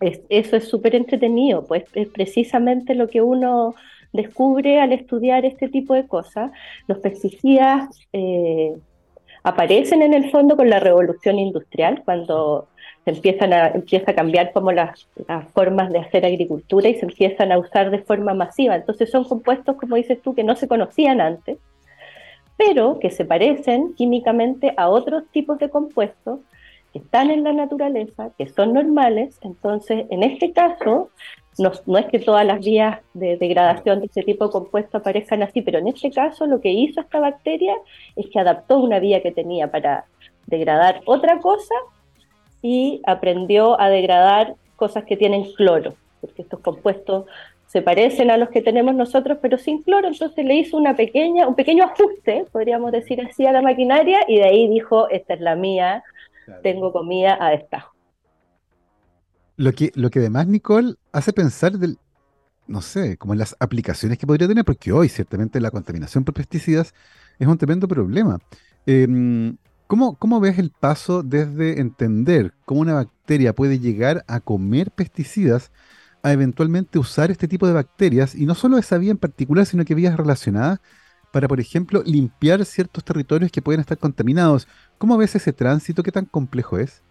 eso 0.00 0.56
es 0.56 0.68
súper 0.68 0.94
entretenido, 0.94 1.64
pues 1.66 1.82
es 1.94 2.06
precisamente 2.06 2.94
lo 2.94 3.08
que 3.08 3.20
uno 3.20 3.74
descubre 4.12 4.80
al 4.80 4.92
estudiar 4.92 5.44
este 5.44 5.68
tipo 5.68 5.94
de 5.94 6.06
cosas. 6.06 6.52
Los 6.86 6.98
pesticidas 6.98 7.88
eh, 8.12 8.76
aparecen 9.42 10.02
en 10.02 10.14
el 10.14 10.30
fondo 10.30 10.56
con 10.56 10.70
la 10.70 10.80
revolución 10.80 11.38
industrial, 11.38 12.02
cuando 12.04 12.68
se 13.04 13.10
empiezan 13.10 13.52
a, 13.52 13.68
empieza 13.68 14.10
a 14.10 14.14
cambiar 14.14 14.52
como 14.52 14.72
las, 14.72 15.08
las, 15.26 15.50
formas 15.52 15.90
de 15.90 15.98
hacer 15.98 16.26
agricultura 16.26 16.88
y 16.88 16.94
se 16.94 17.06
empiezan 17.06 17.52
a 17.52 17.58
usar 17.58 17.90
de 17.90 18.00
forma 18.00 18.34
masiva. 18.34 18.76
Entonces 18.76 19.10
son 19.10 19.24
compuestos, 19.24 19.76
como 19.76 19.96
dices 19.96 20.20
tú, 20.22 20.34
que 20.34 20.44
no 20.44 20.56
se 20.56 20.68
conocían 20.68 21.20
antes, 21.20 21.58
pero 22.56 22.98
que 22.98 23.10
se 23.10 23.24
parecen 23.24 23.94
químicamente 23.94 24.74
a 24.76 24.88
otros 24.88 25.24
tipos 25.30 25.58
de 25.58 25.70
compuestos 25.70 26.40
que 26.92 26.98
están 26.98 27.30
en 27.30 27.44
la 27.44 27.52
naturaleza, 27.52 28.30
que 28.36 28.48
son 28.48 28.72
normales. 28.72 29.38
Entonces, 29.42 30.06
en 30.10 30.22
este 30.22 30.52
caso, 30.52 31.10
no, 31.58 31.98
es 31.98 32.06
que 32.06 32.18
todas 32.20 32.46
las 32.46 32.60
vías 32.64 33.00
de 33.14 33.36
degradación 33.36 34.00
de 34.00 34.06
este 34.06 34.22
tipo 34.22 34.46
de 34.46 34.52
compuesto 34.52 34.98
aparezcan 34.98 35.42
así, 35.42 35.60
pero 35.62 35.78
en 35.78 35.88
este 35.88 36.10
caso 36.10 36.46
lo 36.46 36.60
que 36.60 36.70
hizo 36.70 37.00
esta 37.00 37.18
bacteria 37.20 37.74
es 38.16 38.28
que 38.28 38.38
adaptó 38.38 38.78
una 38.78 39.00
vía 39.00 39.22
que 39.22 39.32
tenía 39.32 39.70
para 39.70 40.04
degradar 40.46 41.00
otra 41.04 41.40
cosa 41.40 41.74
y 42.62 43.02
aprendió 43.06 43.80
a 43.80 43.90
degradar 43.90 44.54
cosas 44.76 45.04
que 45.04 45.16
tienen 45.16 45.52
cloro, 45.54 45.94
porque 46.20 46.42
estos 46.42 46.60
compuestos 46.60 47.26
se 47.66 47.82
parecen 47.82 48.30
a 48.30 48.38
los 48.38 48.48
que 48.48 48.62
tenemos 48.62 48.94
nosotros, 48.94 49.38
pero 49.42 49.58
sin 49.58 49.82
cloro, 49.82 50.08
entonces 50.08 50.44
le 50.44 50.54
hizo 50.54 50.76
una 50.76 50.96
pequeña, 50.96 51.46
un 51.46 51.54
pequeño 51.54 51.84
ajuste, 51.84 52.46
podríamos 52.50 52.92
decir 52.92 53.20
así, 53.20 53.46
a 53.46 53.52
la 53.52 53.60
maquinaria, 53.60 54.20
y 54.26 54.36
de 54.36 54.44
ahí 54.44 54.68
dijo, 54.68 55.08
esta 55.10 55.34
es 55.34 55.40
la 55.40 55.54
mía, 55.54 56.02
tengo 56.62 56.92
comida 56.92 57.36
a 57.38 57.50
destajo. 57.50 57.97
Lo 59.58 59.72
que, 59.72 59.90
lo 59.96 60.08
que 60.10 60.20
además, 60.20 60.46
Nicole, 60.46 60.94
hace 61.12 61.32
pensar 61.32 61.78
del, 61.78 61.98
no 62.68 62.80
sé, 62.80 63.16
como 63.16 63.32
en 63.32 63.40
las 63.40 63.56
aplicaciones 63.58 64.16
que 64.16 64.26
podría 64.26 64.46
tener, 64.46 64.64
porque 64.64 64.92
hoy 64.92 65.08
ciertamente 65.08 65.60
la 65.60 65.72
contaminación 65.72 66.24
por 66.24 66.34
pesticidas 66.34 66.94
es 67.40 67.48
un 67.48 67.58
tremendo 67.58 67.88
problema. 67.88 68.38
Em, 68.86 69.56
¿cómo, 69.88 70.14
¿Cómo 70.16 70.38
ves 70.38 70.60
el 70.60 70.70
paso 70.70 71.24
desde 71.24 71.80
entender 71.80 72.54
cómo 72.66 72.82
una 72.82 72.94
bacteria 72.94 73.52
puede 73.52 73.80
llegar 73.80 74.24
a 74.28 74.38
comer 74.38 74.92
pesticidas 74.92 75.72
a 76.22 76.32
eventualmente 76.32 77.00
usar 77.00 77.32
este 77.32 77.48
tipo 77.48 77.66
de 77.66 77.72
bacterias, 77.72 78.36
y 78.36 78.46
no 78.46 78.54
solo 78.54 78.78
esa 78.78 78.96
vía 78.98 79.10
en 79.10 79.18
particular, 79.18 79.66
sino 79.66 79.84
que 79.84 79.96
vías 79.96 80.16
relacionadas 80.16 80.80
para, 81.32 81.48
por 81.48 81.60
ejemplo, 81.60 82.02
limpiar 82.06 82.64
ciertos 82.64 83.04
territorios 83.04 83.50
que 83.52 83.62
pueden 83.62 83.80
estar 83.80 83.98
contaminados? 83.98 84.68
¿Cómo 84.98 85.16
ves 85.16 85.34
ese 85.34 85.52
tránsito? 85.52 86.04
¿Qué 86.04 86.12
tan 86.12 86.26
complejo 86.26 86.78
es? 86.78 87.02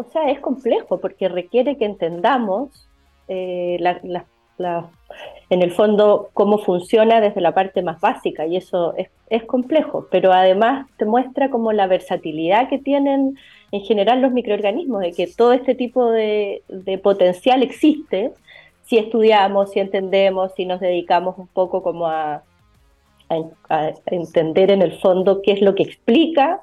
O 0.00 0.04
sea, 0.04 0.30
es 0.30 0.40
complejo 0.40 0.98
porque 0.98 1.28
requiere 1.28 1.76
que 1.76 1.84
entendamos 1.84 2.88
eh, 3.28 3.78
en 5.50 5.62
el 5.62 5.72
fondo 5.72 6.30
cómo 6.32 6.56
funciona 6.56 7.20
desde 7.20 7.42
la 7.42 7.52
parte 7.52 7.82
más 7.82 8.00
básica 8.00 8.46
y 8.46 8.56
eso 8.56 8.94
es, 8.96 9.44
complejo, 9.44 10.08
pero 10.10 10.32
además 10.32 10.86
te 10.96 11.04
muestra 11.04 11.50
como 11.50 11.72
la 11.72 11.86
versatilidad 11.86 12.70
que 12.70 12.78
tienen 12.78 13.36
en 13.72 13.80
general 13.82 14.22
los 14.22 14.32
microorganismos, 14.32 15.02
de 15.02 15.12
que 15.12 15.26
todo 15.26 15.52
este 15.52 15.74
tipo 15.74 16.10
de, 16.10 16.62
potencial 17.02 17.62
existe 17.62 18.32
si 18.86 18.96
estudiamos, 18.96 19.70
si 19.70 19.80
entendemos, 19.80 20.54
si 20.54 20.64
nos 20.64 20.80
dedicamos 20.80 21.36
un 21.36 21.46
poco 21.46 21.82
como 21.82 22.06
a, 22.06 22.42
a 23.28 23.92
entender 24.06 24.70
en 24.70 24.80
el 24.80 24.98
fondo 24.98 25.42
qué 25.42 25.52
es 25.52 25.60
lo 25.60 25.74
que 25.74 25.82
explica 25.82 26.62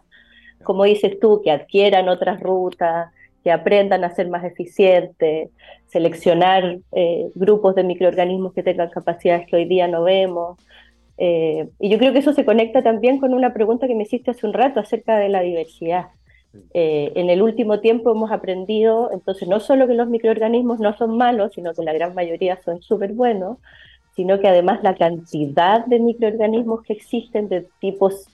como 0.68 0.84
dices 0.84 1.18
tú, 1.20 1.42
que 1.42 1.50
adquieran 1.50 2.10
otras 2.10 2.42
rutas, 2.42 3.14
que 3.48 3.52
aprendan 3.54 4.04
a 4.04 4.14
ser 4.14 4.28
más 4.28 4.44
eficientes, 4.44 5.52
seleccionar 5.86 6.80
eh, 6.92 7.30
grupos 7.34 7.76
de 7.76 7.86
microorganismos 7.86 8.54
que 8.54 8.62
tengan 8.62 8.90
capacidades 8.90 9.48
que 9.48 9.56
hoy 9.56 9.64
día 9.64 9.88
no 9.88 10.04
vemos. 10.04 10.60
Eh, 11.18 11.70
y 11.80 11.88
yo 11.90 11.98
creo 11.98 12.12
que 12.12 12.20
eso 12.20 12.34
se 12.34 12.44
conecta 12.44 12.84
también 12.84 13.22
con 13.22 13.34
una 13.34 13.54
pregunta 13.54 13.88
que 13.88 13.96
me 13.96 14.04
hiciste 14.04 14.32
hace 14.32 14.46
un 14.46 14.52
rato 14.52 14.82
acerca 14.82 15.16
de 15.16 15.30
la 15.30 15.40
diversidad. 15.40 16.08
Eh, 16.74 17.14
en 17.16 17.30
el 17.30 17.42
último 17.42 17.80
tiempo 17.80 18.12
hemos 18.12 18.34
aprendido, 18.34 19.12
entonces, 19.14 19.48
no 19.48 19.62
solo 19.62 19.88
que 19.88 19.94
los 19.94 20.10
microorganismos 20.10 20.82
no 20.82 20.92
son 20.98 21.16
malos, 21.16 21.54
sino 21.54 21.74
que 21.74 21.84
la 21.84 21.94
gran 21.94 22.14
mayoría 22.16 22.60
son 22.66 22.82
súper 22.82 23.14
buenos, 23.14 23.60
sino 24.14 24.42
que 24.42 24.50
además 24.50 24.84
la 24.84 24.96
cantidad 24.96 25.86
de 25.86 26.02
microorganismos 26.02 26.82
que 26.82 26.92
existen 26.92 27.48
de 27.48 27.66
tipos 27.80 28.28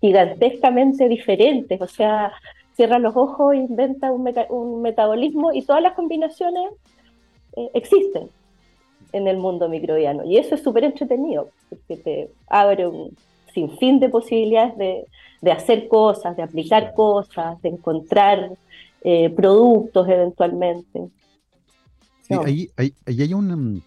gigantescamente 0.00 1.06
diferentes, 1.06 1.78
o 1.82 1.86
sea, 1.86 2.32
cierra 2.78 3.00
los 3.00 3.16
ojos, 3.16 3.56
inventa 3.56 4.12
un, 4.12 4.82
metabolismo 4.82 5.52
y 5.52 5.62
todas 5.62 5.82
las 5.82 5.94
combinaciones 5.94 6.70
eh, 7.56 7.70
existen 7.74 8.28
en 9.10 9.26
el 9.26 9.36
mundo 9.36 9.68
microbiano. 9.68 10.24
Y 10.24 10.36
eso 10.36 10.54
es 10.54 10.62
súper 10.62 10.84
entretenido, 10.84 11.50
porque 11.68 11.96
te 11.96 12.30
abre 12.46 12.86
un 12.86 13.16
sinfín 13.52 13.98
de 13.98 14.08
posibilidades 14.08 14.78
de, 14.78 15.50
hacer 15.50 15.88
cosas, 15.88 16.36
de 16.36 16.44
aplicar 16.44 16.94
cosas, 16.94 17.60
de 17.62 17.70
encontrar 17.70 18.52
eh, 19.02 19.28
productos 19.30 20.08
eventualmente. 20.08 21.08
Sí, 22.22 22.34
ahí, 22.76 22.94
hay 23.04 23.34
una, 23.34 23.80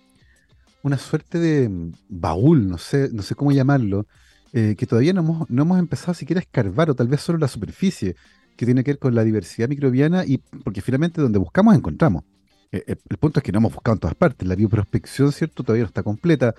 una 0.84 0.98
suerte 0.98 1.40
de 1.40 1.70
baúl, 2.10 2.68
no 2.68 2.78
sé, 2.78 3.08
no 3.14 3.22
sé 3.22 3.36
cómo 3.36 3.54
llamarlo, 3.54 4.06
eh, 4.52 4.76
que 4.78 4.86
todavía 4.86 5.14
no 5.14 5.22
hemos, 5.22 5.50
no 5.50 5.62
hemos 5.62 5.80
empezado 5.80 6.14
siquiera 6.14 6.40
a 6.40 6.44
escarbar, 6.44 6.90
o 6.90 6.94
tal 6.94 7.08
vez 7.08 7.22
solo 7.22 7.38
la 7.38 7.48
superficie, 7.48 8.18
que 8.56 8.66
tiene 8.66 8.84
que 8.84 8.92
ver 8.92 9.00
con 9.00 9.16
la 9.16 9.24
diversidad 9.24 9.68
microbiana 9.68 10.26
y 10.26 10.38
porque 10.38 10.82
finalmente 10.82 11.22
donde 11.22 11.40
buscamos 11.40 11.76
encontramos. 11.76 12.24
Eh, 12.72 12.84
eh, 12.88 12.96
el 13.10 13.18
punto 13.18 13.40
es 13.40 13.44
que 13.44 13.52
no 13.52 13.60
hemos 13.60 13.74
buscado 13.74 13.96
en 13.96 14.00
todas 14.00 14.16
partes. 14.16 14.48
La 14.48 14.56
bioprospección, 14.56 15.32
¿cierto? 15.32 15.64
Todavía 15.64 15.84
no 15.84 15.88
está 15.88 16.04
completa. 16.04 16.56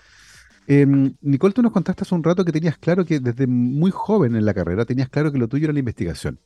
Em, 0.66 1.14
Nicole, 1.22 1.54
tú 1.54 1.62
nos 1.62 1.72
contaste 1.72 2.02
hace 2.02 2.14
un 2.14 2.22
rato 2.22 2.44
que 2.44 2.52
tenías 2.52 2.78
claro 2.78 3.04
que 3.04 3.18
desde 3.18 3.46
muy 3.46 3.90
joven 3.90 4.36
en 4.36 4.44
la 4.44 4.54
carrera 4.54 4.84
tenías 4.84 5.08
claro 5.08 5.32
que 5.32 5.38
lo 5.38 5.48
tuyo 5.48 5.64
era 5.64 5.72
la 5.72 5.78
investigación. 5.78 6.38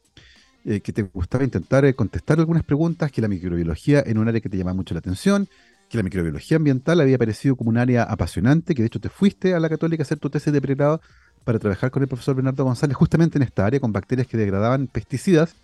Eh, 0.65 0.81
que 0.81 0.93
te 0.93 1.03
gustaba 1.03 1.45
intentar 1.45 1.95
contestar 1.95 2.39
algunas 2.41 2.65
preguntas, 2.65 3.13
que 3.13 3.21
la 3.21 3.29
microbiología 3.29 4.03
en 4.05 4.19
un 4.19 4.29
área 4.29 4.41
que 4.41 4.49
te 4.49 4.57
llamaba 4.57 4.75
mucho 4.75 4.95
la 4.95 4.99
atención, 4.99 5.49
que 5.89 5.97
la 5.97 6.03
microbiología 6.03 6.57
ambiental 6.57 7.01
había 7.01 7.19
parecido 7.19 7.57
como 7.57 7.71
un 7.71 7.79
área 7.79 8.03
apasionante, 8.03 8.75
que 8.75 8.83
de 8.83 8.87
hecho 8.87 9.01
te 9.01 9.09
fuiste 9.09 9.55
a 9.55 9.61
la 9.61 9.69
católica 9.69 10.03
a 10.03 10.05
hacer 10.05 10.19
tu 10.19 10.31
tesis 10.31 10.53
de 10.53 10.61
pregrado 10.61 11.01
para 11.47 11.61
trabajar 11.61 11.93
con 11.93 12.03
el 12.03 12.09
profesor 12.09 12.35
Bernardo 12.35 12.65
González 12.65 12.97
justamente 12.97 13.39
en 13.39 13.45
esta 13.45 13.65
área, 13.65 13.79
con 13.79 13.93
bacterias 13.93 14.27
que 14.27 14.37
degradaban 14.37 14.89
pesticidas. 14.89 15.55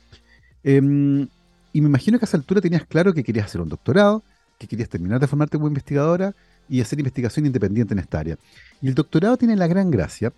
Em, 0.62 1.26
y 1.72 1.80
me 1.80 1.88
imagino 1.88 2.20
que 2.20 2.24
a 2.24 2.28
esa 2.28 2.36
altura 2.36 2.60
tenías 2.60 2.86
claro 2.86 3.12
que 3.12 3.24
querías 3.24 3.46
hacer 3.46 3.60
un 3.60 3.68
doctorado, 3.68 4.22
que 4.58 4.68
querías 4.68 4.88
terminar 4.88 5.18
de 5.18 5.26
formarte 5.26 5.58
como 5.58 5.66
investigadora 5.66 6.36
y 6.68 6.80
hacer 6.80 7.00
investigación 7.00 7.46
independiente 7.46 7.94
en 7.94 7.98
esta 7.98 8.20
área. 8.20 8.38
Y 8.80 8.86
el 8.86 8.94
doctorado 8.94 9.36
tiene 9.36 9.56
la 9.56 9.66
gran 9.66 9.90
gracia 9.90 10.32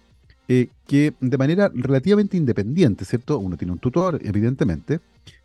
eh, 0.49 0.69
que 0.87 1.13
de 1.21 1.37
manera 1.37 1.71
relativamente 1.75 2.39
independiente, 2.39 3.05
¿cierto? 3.05 3.39
Uno 3.39 3.59
tiene 3.59 3.73
un 3.73 3.79
tutor, 3.79 4.19
evidentemente. 4.25 5.01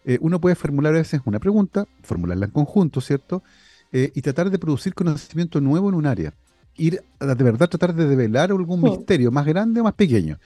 Eh, 0.06 0.18
uno 0.22 0.39
puede 0.39 0.56
formular 0.56 0.96
a 0.96 1.00
veces 1.00 1.20
una 1.25 1.39
pregunta, 1.39 1.86
formularla 2.03 2.46
en 2.46 2.51
conjunto, 2.51 3.01
¿cierto? 3.01 3.44
Eh, 3.91 4.13
y 4.15 4.22
tratar 4.22 4.50
de 4.50 4.60
producir 4.60 4.94
conocimiento 4.94 5.60
nuevo 5.60 5.89
en 5.89 5.96
un 5.96 6.06
área 6.06 6.34
ir 6.79 7.03
a 7.19 7.36
de 7.36 7.43
verdad 7.43 7.69
tratar 7.69 7.93
de 7.93 8.07
develar 8.07 8.51
algún 8.51 8.81
misterio, 8.81 9.31
más 9.31 9.45
grande 9.45 9.81
o 9.81 9.83
más 9.83 9.93
pequeño. 9.93 10.39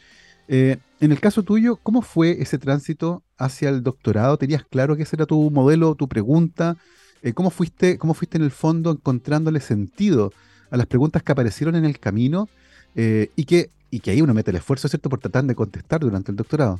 Eh, 0.47 0.77
en 0.99 1.11
el 1.11 1.19
caso 1.19 1.43
tuyo, 1.43 1.77
¿cómo 1.77 2.01
fue 2.01 2.41
ese 2.41 2.57
tránsito 2.57 3.23
hacia 3.37 3.69
el 3.69 3.83
doctorado? 3.83 4.37
¿Tenías 4.37 4.63
claro 4.65 4.95
que 4.95 5.03
ese 5.03 5.15
era 5.15 5.25
tu 5.25 5.49
modelo, 5.51 5.95
tu 5.95 6.07
pregunta? 6.07 6.75
Eh, 7.21 7.33
¿cómo, 7.33 7.49
fuiste, 7.49 7.97
¿Cómo 7.97 8.13
fuiste 8.13 8.37
en 8.37 8.43
el 8.43 8.51
fondo 8.51 8.91
encontrándole 8.91 9.59
sentido 9.61 10.31
a 10.69 10.77
las 10.77 10.87
preguntas 10.87 11.23
que 11.23 11.31
aparecieron 11.31 11.75
en 11.75 11.85
el 11.85 11.99
camino 11.99 12.49
eh, 12.95 13.29
y, 13.35 13.45
que, 13.45 13.69
y 13.91 13.99
que 13.99 14.11
ahí 14.11 14.21
uno 14.21 14.33
mete 14.33 14.51
el 14.51 14.57
esfuerzo, 14.57 14.87
¿cierto?, 14.87 15.09
por 15.09 15.19
tratar 15.19 15.45
de 15.45 15.55
contestar 15.55 16.01
durante 16.01 16.31
el 16.31 16.37
doctorado. 16.37 16.79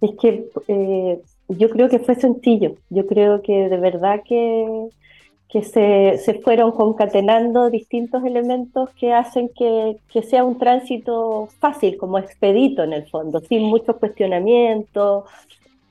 Es 0.00 0.10
que 0.20 0.48
yo 1.48 1.70
creo 1.70 1.88
que 1.88 1.98
fue 1.98 2.14
sencillo. 2.14 2.76
Yo 2.90 3.06
creo 3.06 3.42
que 3.42 3.52
de 3.52 3.76
verdad 3.78 4.22
que 4.26 4.88
que 5.48 5.62
se, 5.62 6.18
se, 6.18 6.34
fueron 6.34 6.72
concatenando 6.72 7.70
distintos 7.70 8.24
elementos 8.24 8.90
que 8.98 9.12
hacen 9.12 9.48
que, 9.56 9.98
que, 10.08 10.22
sea 10.22 10.44
un 10.44 10.58
tránsito 10.58 11.48
fácil, 11.60 11.96
como 11.96 12.18
expedito 12.18 12.82
en 12.82 12.92
el 12.92 13.08
fondo, 13.08 13.40
sin 13.40 13.62
muchos 13.62 13.96
cuestionamientos. 13.96 15.24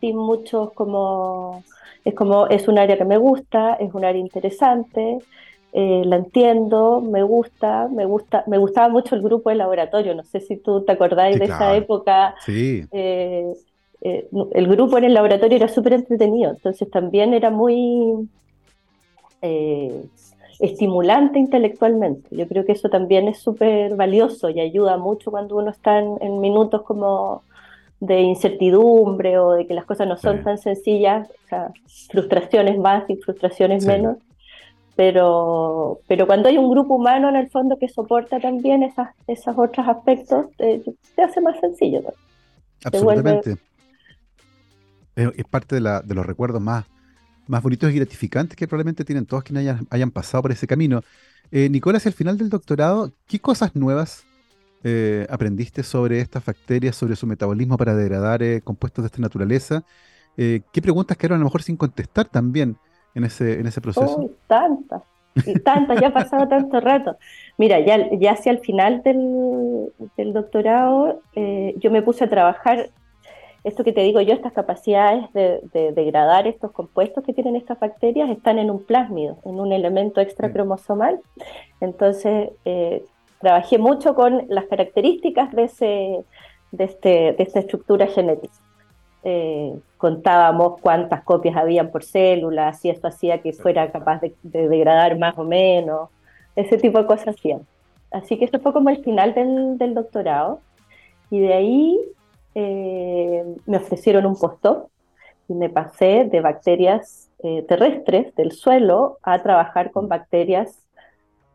sin 0.02 0.18
muchos 0.18 0.74
como, 0.74 1.64
es 2.04 2.14
como, 2.14 2.48
es 2.48 2.68
un 2.68 2.78
área 2.78 2.98
que 2.98 3.06
me 3.06 3.18
gusta, 3.18 3.76
es 3.76 3.94
un 3.94 4.04
área 4.04 4.20
interesante, 4.20 5.20
eh, 5.76 6.04
la 6.06 6.18
entiendo, 6.18 7.02
me 7.02 7.24
gusta, 7.24 7.88
me 7.88 8.06
gusta, 8.06 8.44
me 8.46 8.60
gustaba 8.60 8.90
mucho 8.90 9.16
el 9.16 9.24
grupo 9.24 9.50
de 9.50 9.56
laboratorio, 9.56 10.14
no 10.14 10.24
sé 10.24 10.40
si 10.40 10.56
tú 10.58 10.82
te 10.84 10.92
acordáis 10.92 11.40
de 11.40 11.46
esa 11.46 11.76
época. 11.76 12.36
Sí. 12.46 12.86
Eh, 12.92 13.54
eh, 14.02 14.28
el 14.54 14.68
grupo 14.68 15.00
en 15.00 15.06
el 15.06 15.16
laboratorio 15.16 15.56
era 15.56 15.68
súper 15.68 15.94
entretenido, 15.94 16.52
entonces 16.52 16.92
también 16.92 17.34
era 17.34 17.50
muy 17.50 18.30
estimulante 20.60 21.40
intelectualmente. 21.40 22.36
Yo 22.36 22.48
creo 22.48 22.66
que 22.66 22.72
eso 22.72 22.90
también 22.90 23.28
es 23.28 23.40
súper 23.40 23.96
valioso 23.96 24.50
y 24.50 24.60
ayuda 24.60 24.98
mucho 24.98 25.32
cuando 25.32 25.58
uno 25.58 25.72
está 25.72 26.00
en, 26.00 26.40
minutos 26.40 26.84
como 26.84 27.44
de 28.00 28.22
incertidumbre 28.22 29.38
o 29.40 29.54
de 29.54 29.66
que 29.66 29.74
las 29.74 29.86
cosas 29.86 30.08
no 30.08 30.18
son 30.18 30.44
tan 30.44 30.58
sencillas, 30.58 31.30
o 31.46 31.48
sea, 31.48 31.72
frustraciones 32.10 32.78
más 32.78 33.10
y 33.10 33.16
frustraciones 33.16 33.86
menos 33.86 34.18
pero, 34.96 36.02
pero 36.08 36.28
cuando 36.28 36.50
hay 36.50 36.58
un 36.58 36.70
grupo 36.70 36.96
humano 36.96 37.30
en 37.30 37.36
el 37.36 37.50
fondo 37.50 37.78
que 37.80 37.90
soporta 37.90 38.40
también 38.40 38.84
esas, 38.84 39.10
esos 39.28 39.58
otros 39.58 39.88
aspectos, 39.88 40.48
eh, 40.60 40.84
se 41.16 41.22
hace 41.22 41.42
más 41.42 41.60
sencillo. 41.60 42.02
Absolutamente. 42.84 43.58
Es, 45.16 45.46
parte 45.50 45.76
de, 45.76 45.82
la, 45.82 46.02
de, 46.02 46.14
los 46.16 46.26
recuerdos 46.26 46.62
más, 46.62 46.86
más 47.48 47.62
bonitos 47.62 47.92
y 47.92 47.96
gratificantes 47.96 48.56
que 48.56 48.68
probablemente 48.68 49.06
tienen 49.06 49.26
todos 49.26 49.44
quienes 49.44 49.78
hayan, 49.90 50.12
pasado 50.12 50.44
por 50.44 50.52
ese 50.52 50.68
camino. 50.68 51.02
Eh, 51.52 51.70
Nicolás, 51.70 52.06
al 52.06 52.14
final 52.14 52.38
del 52.38 52.50
doctorado, 52.50 53.12
¿qué 53.28 53.40
cosas 53.40 53.76
nuevas 53.76 54.26
eh, 54.84 55.28
aprendiste 55.30 55.84
sobre 55.84 56.20
estas 56.20 56.46
bacterias, 56.46 56.96
sobre 56.96 57.16
su 57.16 57.28
metabolismo 57.28 57.78
para 57.78 57.96
degradar 57.96 58.44
eh, 58.44 58.62
compuestos 58.62 59.04
de 59.04 59.08
esta 59.08 59.22
naturaleza? 59.22 59.84
¿Qué 60.36 60.82
preguntas 60.82 61.16
quedaron 61.16 61.36
a 61.36 61.40
lo 61.40 61.46
mejor 61.46 61.62
sin 61.62 61.78
contestar 61.78 62.28
también? 62.28 62.76
en 63.16 63.24
ese, 63.24 63.60
en 63.60 63.68
ese 63.68 63.82
proceso? 63.82 64.30
tantas, 64.48 65.04
tantas, 65.64 66.00
ya 66.00 66.08
ha 66.08 66.14
pasado 66.14 66.48
tanto 66.48 66.80
rato. 66.80 67.18
Mira, 67.58 67.80
ya, 67.80 68.10
ya 68.20 68.32
hacia 68.32 68.52
el 68.52 68.60
final 68.60 69.02
del, 69.04 69.92
del 70.18 70.34
doctorado 70.34 71.22
eh, 71.36 71.76
yo 71.80 71.92
me 71.92 72.02
puse 72.02 72.26
a 72.26 72.30
trabajar, 72.30 72.90
esto 73.64 73.84
que 73.84 73.94
te 73.94 74.02
digo 74.02 74.20
yo, 74.22 74.34
estas 74.34 74.54
capacidades 74.54 75.32
de, 75.34 75.62
degradar 75.94 76.48
estos 76.48 76.72
compuestos 76.72 77.24
que 77.24 77.34
tienen 77.34 77.56
estas 77.56 77.80
bacterias 77.80 78.30
están 78.30 78.60
en 78.60 78.70
un 78.70 78.84
plásmido, 78.84 79.38
en 79.46 79.60
un 79.60 79.72
elemento 79.72 80.20
extracromosomal. 80.20 81.20
Entonces, 81.80 82.50
eh, 82.66 83.04
trabajé 83.40 83.78
mucho 83.78 84.16
con 84.16 84.46
las 84.50 84.66
características 84.66 85.52
de, 85.54 85.64
ese, 85.64 86.26
de, 86.72 86.84
este, 86.84 87.10
de 87.34 87.44
esta 87.44 87.60
estructura 87.60 88.08
genética. 88.08 88.54
Eh, 89.26 89.74
contábamos 89.96 90.82
cuántas 90.82 91.24
copias 91.24 91.56
habían 91.56 91.92
por 91.92 92.04
célula, 92.04 92.74
si 92.74 92.90
esto 92.90 93.08
hacía 93.08 93.42
que 93.42 93.54
fuera 93.54 93.90
capaz 93.90 94.20
de, 94.20 94.36
degradar 94.42 95.18
más 95.18 95.38
o 95.38 95.46
menos, 95.46 96.10
ese 96.58 96.78
tipo 96.78 96.98
de 97.00 97.06
cosas 97.06 97.30
hacían. 97.30 97.66
Así 98.12 98.38
que 98.38 98.46
eso 98.46 98.60
fue 98.60 98.74
como 98.74 98.90
el 98.90 99.02
final 99.02 99.34
del, 99.34 99.94
doctorado. 99.94 100.60
Y 101.30 101.40
de 101.40 101.54
ahí 101.54 102.00
eh, 102.56 103.44
me 103.66 103.78
ofrecieron 103.78 104.26
un 104.26 104.36
postdoc 104.36 104.90
y 105.48 105.54
me 105.54 105.70
pasé 105.70 106.28
de 106.32 106.42
bacterias 106.42 107.30
eh, 107.40 107.66
terrestres 107.68 108.34
del 108.36 108.52
suelo 108.52 109.18
a 109.24 109.42
trabajar 109.42 109.92
con 109.92 110.08
bacterias 110.08 110.78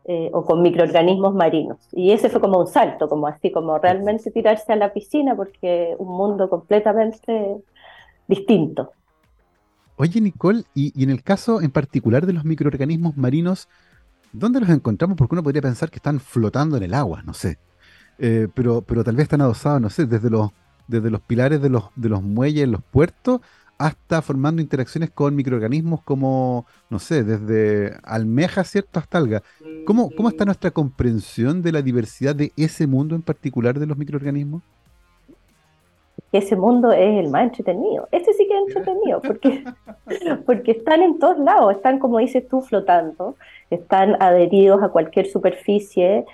eh, 0.05 0.29
o 0.33 0.43
con 0.45 0.61
microorganismos 0.61 1.33
marinos. 1.33 1.77
Y 1.93 2.11
ese 2.11 2.29
fue 2.29 2.41
como 2.41 2.59
un 2.59 2.67
salto, 2.67 3.07
como 3.07 3.27
así, 3.27 3.51
como 3.51 3.77
realmente 3.77 4.31
tirarse 4.31 4.73
a 4.73 4.75
la 4.75 4.91
piscina, 4.93 5.35
porque 5.35 5.95
un 5.97 6.09
mundo 6.09 6.49
completamente 6.49 7.57
distinto. 8.27 8.91
Oye, 9.95 10.21
Nicole, 10.21 10.63
y, 10.73 11.03
en 11.03 11.09
el 11.09 11.23
caso 11.23 11.61
en 11.61 11.71
particular 11.71 12.25
de 12.25 12.33
los 12.33 12.45
microorganismos 12.45 13.17
marinos, 13.17 13.67
¿dónde 14.31 14.59
los 14.59 14.69
encontramos? 14.69 15.17
Porque 15.17 15.35
uno 15.35 15.43
podría 15.43 15.61
pensar 15.61 15.89
que 15.89 15.97
están 15.97 16.19
flotando 16.19 16.77
en 16.77 16.83
el 16.83 16.93
agua, 16.93 17.21
no 17.23 17.33
sé. 17.33 17.57
Pero, 18.17 18.81
pero 18.81 19.01
tal 19.01 19.15
vez 19.15 19.23
están 19.23 19.39
adosados, 19.39 19.79
no 19.79 19.89
sé, 19.89 20.05
desde 20.05 20.29
los, 20.29 20.51
desde 20.89 21.09
los 21.09 21.21
pilares 21.21 21.61
de 21.61 21.69
los, 21.69 21.85
de 21.95 22.09
los 22.09 22.21
muelles 22.21 22.63
en 22.63 22.71
los 22.71 22.81
puertos 22.81 23.41
hasta 23.77 24.21
formando 24.21 24.61
interacciones 24.61 25.09
con 25.09 25.35
microorganismos 25.35 26.01
como, 26.01 26.65
no 26.89 26.99
sé, 26.99 27.23
desde 27.23 27.95
almejas, 28.03 28.67
¿cierto?, 28.67 28.99
hasta 28.99 29.17
algas. 29.17 29.41
¿Cómo, 29.85 30.09
¿Cómo 30.17 30.27
está 30.27 30.43
nuestra 30.43 30.71
comprensión 30.71 31.61
de 31.61 31.71
la 31.71 31.81
diversidad 31.81 32.35
de 32.35 32.51
ese 32.57 32.87
mundo 32.87 33.15
en 33.15 33.21
particular 33.21 33.79
de 33.79 33.85
los 33.85 33.97
microorganismos? 33.97 34.63
Ese 36.33 36.57
mundo 36.57 36.91
es 36.91 37.23
el 37.23 37.29
más 37.29 37.43
entretenido. 37.43 38.09
Ese 38.11 38.33
sí 38.33 38.45
que 38.47 38.53
es 38.53 38.67
entretenido, 38.67 39.21
porque, 39.25 39.63
porque 40.45 40.71
están 40.71 41.01
en 41.01 41.17
todos 41.17 41.39
lados, 41.39 41.73
están, 41.73 41.99
como 41.99 42.17
dices 42.19 42.45
tú, 42.49 42.61
flotando, 42.61 43.35
están 43.69 44.21
adheridos 44.21 44.83
a 44.83 44.89
cualquier 44.89 45.27
superficie, 45.27 46.25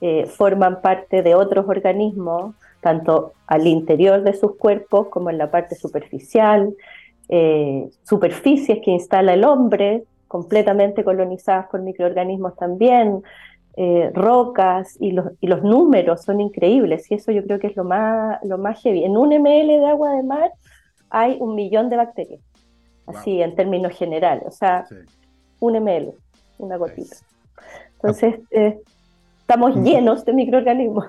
eh, 0.00 0.24
forman 0.26 0.80
parte 0.80 1.22
de 1.22 1.34
otros 1.34 1.66
organismos, 1.68 2.54
tanto 2.86 3.32
al 3.48 3.66
interior 3.66 4.22
de 4.22 4.32
sus 4.32 4.54
cuerpos 4.54 5.08
como 5.08 5.28
en 5.28 5.38
la 5.38 5.50
parte 5.50 5.74
superficial, 5.74 6.72
eh, 7.28 7.90
superficies 8.04 8.78
que 8.80 8.92
instala 8.92 9.34
el 9.34 9.42
hombre, 9.42 10.04
completamente 10.28 11.02
colonizadas 11.02 11.66
por 11.66 11.82
microorganismos 11.82 12.54
también, 12.54 13.24
eh, 13.76 14.12
rocas 14.14 14.96
y 15.00 15.10
los, 15.10 15.32
y 15.40 15.48
los, 15.48 15.64
números 15.64 16.22
son 16.22 16.40
increíbles 16.40 17.10
y 17.10 17.14
eso 17.14 17.32
yo 17.32 17.42
creo 17.42 17.58
que 17.58 17.66
es 17.66 17.76
lo 17.76 17.82
más, 17.82 18.38
lo 18.44 18.56
más 18.56 18.80
heavy. 18.82 19.02
En 19.02 19.16
un 19.16 19.30
ml 19.30 19.66
de 19.66 19.86
agua 19.86 20.12
de 20.12 20.22
mar 20.22 20.52
hay 21.10 21.38
un 21.40 21.56
millón 21.56 21.90
de 21.90 21.96
bacterias, 21.96 22.40
así 23.08 23.42
en 23.42 23.56
términos 23.56 23.98
generales, 23.98 24.44
o 24.46 24.52
sea, 24.52 24.84
un 25.58 25.72
ml, 25.82 26.12
una 26.58 26.76
gotita. 26.76 27.16
Entonces, 27.94 28.36
eh, 28.52 28.78
estamos 29.40 29.74
llenos 29.74 30.24
de 30.24 30.32
microorganismos. 30.32 31.06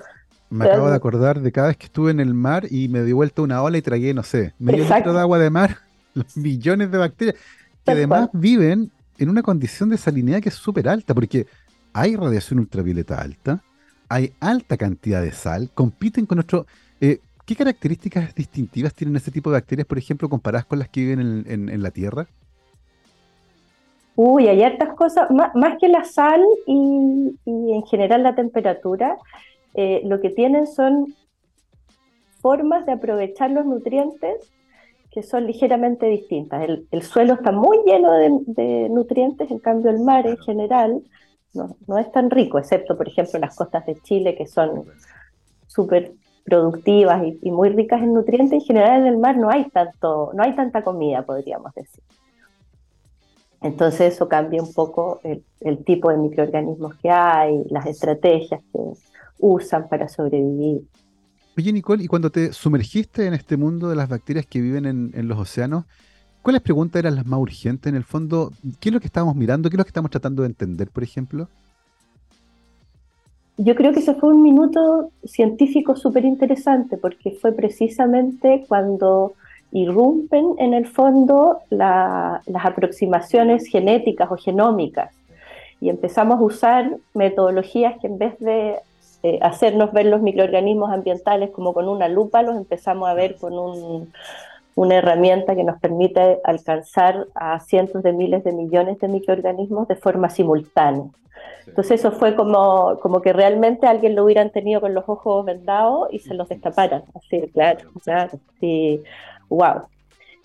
Me 0.50 0.64
acabo 0.64 0.88
de 0.88 0.96
acordar 0.96 1.40
de 1.40 1.52
cada 1.52 1.68
vez 1.68 1.76
que 1.76 1.86
estuve 1.86 2.10
en 2.10 2.20
el 2.20 2.32
mar 2.32 2.66
y 2.70 2.88
me 2.88 3.02
di 3.02 3.12
vuelta 3.12 3.42
una 3.42 3.62
ola 3.62 3.76
y 3.76 3.82
tragué, 3.82 4.14
no 4.14 4.22
sé, 4.22 4.54
medio 4.58 4.84
litro 4.84 5.12
de 5.12 5.20
agua 5.20 5.38
de 5.38 5.50
mar, 5.50 5.76
los 6.14 6.36
millones 6.36 6.90
de 6.90 6.98
bacterias, 6.98 7.36
que 7.84 7.92
además 7.92 8.30
viven 8.32 8.90
en 9.18 9.28
una 9.28 9.42
condición 9.42 9.90
de 9.90 9.98
salinidad 9.98 10.40
que 10.40 10.48
es 10.48 10.54
súper 10.54 10.88
alta, 10.88 11.14
porque 11.14 11.46
hay 11.92 12.16
radiación 12.16 12.60
ultravioleta 12.60 13.20
alta, 13.20 13.62
hay 14.08 14.32
alta 14.40 14.76
cantidad 14.76 15.22
de 15.22 15.32
sal, 15.32 15.70
compiten 15.74 16.26
con 16.26 16.36
nuestro... 16.36 16.66
Eh, 17.00 17.20
¿Qué 17.44 17.56
características 17.56 18.34
distintivas 18.34 18.92
tienen 18.92 19.16
ese 19.16 19.30
tipo 19.30 19.50
de 19.50 19.56
bacterias, 19.56 19.86
por 19.86 19.96
ejemplo, 19.96 20.28
comparadas 20.28 20.66
con 20.66 20.78
las 20.78 20.90
que 20.90 21.00
viven 21.00 21.46
en, 21.48 21.82
la 21.82 21.90
Tierra? 21.90 22.26
Uy, 24.16 24.48
hay 24.48 24.62
hartas 24.62 24.94
cosas, 24.94 25.30
más, 25.30 25.78
que 25.80 25.88
la 25.88 26.04
sal 26.04 26.44
y, 26.66 27.38
y, 27.46 27.72
en 27.72 27.82
general 27.86 28.22
la 28.22 28.34
temperatura, 28.34 29.16
eh, 29.80 30.00
lo 30.02 30.20
que 30.20 30.30
tienen 30.30 30.66
son 30.66 31.14
formas 32.40 32.84
de 32.84 32.90
aprovechar 32.90 33.52
los 33.52 33.64
nutrientes 33.64 34.52
que 35.12 35.22
son 35.22 35.46
ligeramente 35.46 36.06
distintas. 36.06 36.68
El, 36.90 37.02
suelo 37.02 37.34
está 37.34 37.52
muy 37.52 37.78
lleno 37.86 38.12
de, 38.12 38.88
nutrientes, 38.88 39.48
en 39.52 39.60
cambio 39.60 39.92
el 39.92 40.00
mar 40.00 40.26
en 40.26 40.36
general 40.38 41.00
no, 41.54 41.96
es 41.96 42.10
tan 42.10 42.28
rico, 42.28 42.58
excepto 42.58 42.96
por 42.96 43.06
ejemplo 43.06 43.38
las 43.38 43.54
costas 43.54 43.86
de 43.86 43.94
Chile 44.02 44.34
que 44.34 44.48
son 44.48 44.82
súper 45.68 46.12
productivas 46.44 47.22
y, 47.40 47.50
muy 47.52 47.68
ricas 47.68 48.02
en 48.02 48.14
nutrientes. 48.14 48.54
En 48.54 48.66
general 48.66 49.02
en 49.02 49.06
el 49.06 49.18
mar 49.18 49.36
no 49.36 49.48
hay, 49.48 49.70
tanto, 49.70 50.32
no 50.34 50.42
hay 50.42 50.56
tanta 50.56 50.82
comida, 50.82 51.22
podríamos 51.22 51.72
decir. 51.74 52.02
Entonces 53.60 54.14
eso 54.14 54.28
cambia 54.28 54.60
un 54.60 54.72
poco 54.72 55.20
el, 55.22 55.44
el 55.60 55.84
tipo 55.84 56.10
de 56.10 56.16
microorganismos 56.16 56.96
que 56.96 57.10
hay, 57.10 57.62
las 57.70 57.86
estrategias 57.86 58.60
que, 58.72 58.80
usan 59.38 59.88
para 59.88 60.08
sobrevivir. 60.08 60.82
Oye, 61.56 61.72
Nicole, 61.72 62.04
y 62.04 62.06
cuando 62.06 62.30
te 62.30 62.52
sumergiste 62.52 63.26
en 63.26 63.34
este 63.34 63.56
mundo 63.56 63.88
de 63.88 63.96
las 63.96 64.08
bacterias 64.08 64.46
que 64.46 64.60
viven 64.60 64.86
en, 64.86 65.28
los 65.28 65.38
océanos, 65.38 65.84
¿cuáles 66.42 66.62
preguntas 66.62 67.00
eran 67.00 67.16
las 67.16 67.26
más 67.26 67.40
urgentes 67.40 67.90
en 67.90 67.96
el 67.96 68.04
fondo? 68.04 68.52
¿Qué 68.78 68.90
es 68.90 68.92
lo 68.92 69.00
que 69.00 69.06
estábamos 69.06 69.34
mirando? 69.34 69.68
¿Qué 69.68 69.74
es 69.74 69.78
lo 69.78 69.84
que 69.84 69.90
estamos 69.90 70.10
tratando 70.10 70.42
de 70.42 70.48
entender, 70.48 70.88
por 70.88 71.02
ejemplo? 71.02 71.48
Yo 73.56 73.74
creo 73.74 73.92
que 73.92 73.98
ese 73.98 74.14
fue 74.14 74.32
un 74.32 74.42
minuto 74.42 75.10
científico 75.24 75.96
súper 75.96 76.24
interesante 76.24 76.96
porque 76.96 77.32
fue 77.32 77.50
precisamente 77.50 78.64
cuando 78.68 79.32
irrumpen 79.72 80.54
en 80.58 80.74
el 80.74 80.86
fondo 80.86 81.58
las 81.70 82.40
aproximaciones 82.64 83.66
genéticas 83.66 84.30
o 84.30 84.36
genómicas 84.36 85.12
y 85.80 85.90
empezamos 85.90 86.38
a 86.38 86.42
usar 86.42 86.96
metodologías 87.14 87.98
que 88.00 88.06
en 88.06 88.18
vez 88.18 88.38
de 88.38 88.76
eh, 89.22 89.38
hacernos 89.42 89.92
ver 89.92 90.06
los 90.06 90.22
microorganismos 90.22 90.90
ambientales 90.90 91.50
como 91.50 91.74
con 91.74 91.88
una 91.88 92.08
lupa, 92.08 92.42
los 92.42 92.56
empezamos 92.56 93.08
a 93.08 93.14
ver 93.14 93.36
con 93.36 93.54
una 94.74 94.94
herramienta 94.94 95.56
que 95.56 95.64
nos 95.64 95.80
permite 95.80 96.38
alcanzar 96.44 97.26
a 97.34 97.58
cientos 97.60 98.02
de 98.02 98.12
miles 98.12 98.44
de 98.44 98.52
millones 98.52 98.98
de 99.00 99.08
microorganismos 99.08 99.88
de 99.88 99.96
forma 99.96 100.30
simultánea. 100.30 101.06
Entonces 101.66 102.00
eso 102.00 102.12
fue 102.12 102.34
como, 102.34 102.98
como 103.00 103.20
que 103.20 103.32
realmente 103.32 103.86
alguien 103.86 104.14
lo 104.14 104.24
hubieran 104.24 104.50
tenido 104.50 104.80
con 104.80 104.94
los 104.94 105.04
ojos 105.08 105.44
vendados 105.44 106.08
y 106.10 106.20
se 106.20 106.34
los 106.34 106.48
destaparan. 106.48 107.02
Así, 107.14 107.42
claro, 107.52 107.90
claro, 108.02 108.38
sí, 108.60 109.02
wow. 109.48 109.82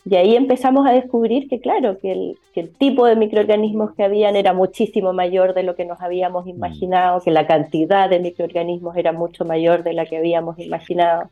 Y 0.05 0.15
ahí 0.15 0.35
empezamos 0.35 0.85
a 0.85 0.91
descubrir 0.91 1.47
que, 1.47 1.61
claro, 1.61 1.97
que 1.99 2.11
el, 2.11 2.37
que 2.53 2.59
el, 2.61 2.73
tipo 2.73 3.05
de 3.05 3.15
microorganismos 3.15 3.93
que 3.95 4.03
habían 4.03 4.35
era 4.35 4.51
muchísimo 4.53 5.13
mayor 5.13 5.53
de 5.53 5.63
lo 5.63 5.75
que 5.75 5.85
nos 5.85 6.01
habíamos 6.01 6.45
imaginado, 6.45 7.21
que 7.21 7.31
la 7.31 7.47
cantidad 7.47 8.09
de 8.09 8.19
microorganismos 8.19 8.97
era 8.97 9.13
mucho 9.13 9.45
mayor 9.45 9.83
de 9.83 9.93
la 9.93 10.05
que 10.05 10.17
habíamos 10.17 10.59
imaginado, 10.59 11.29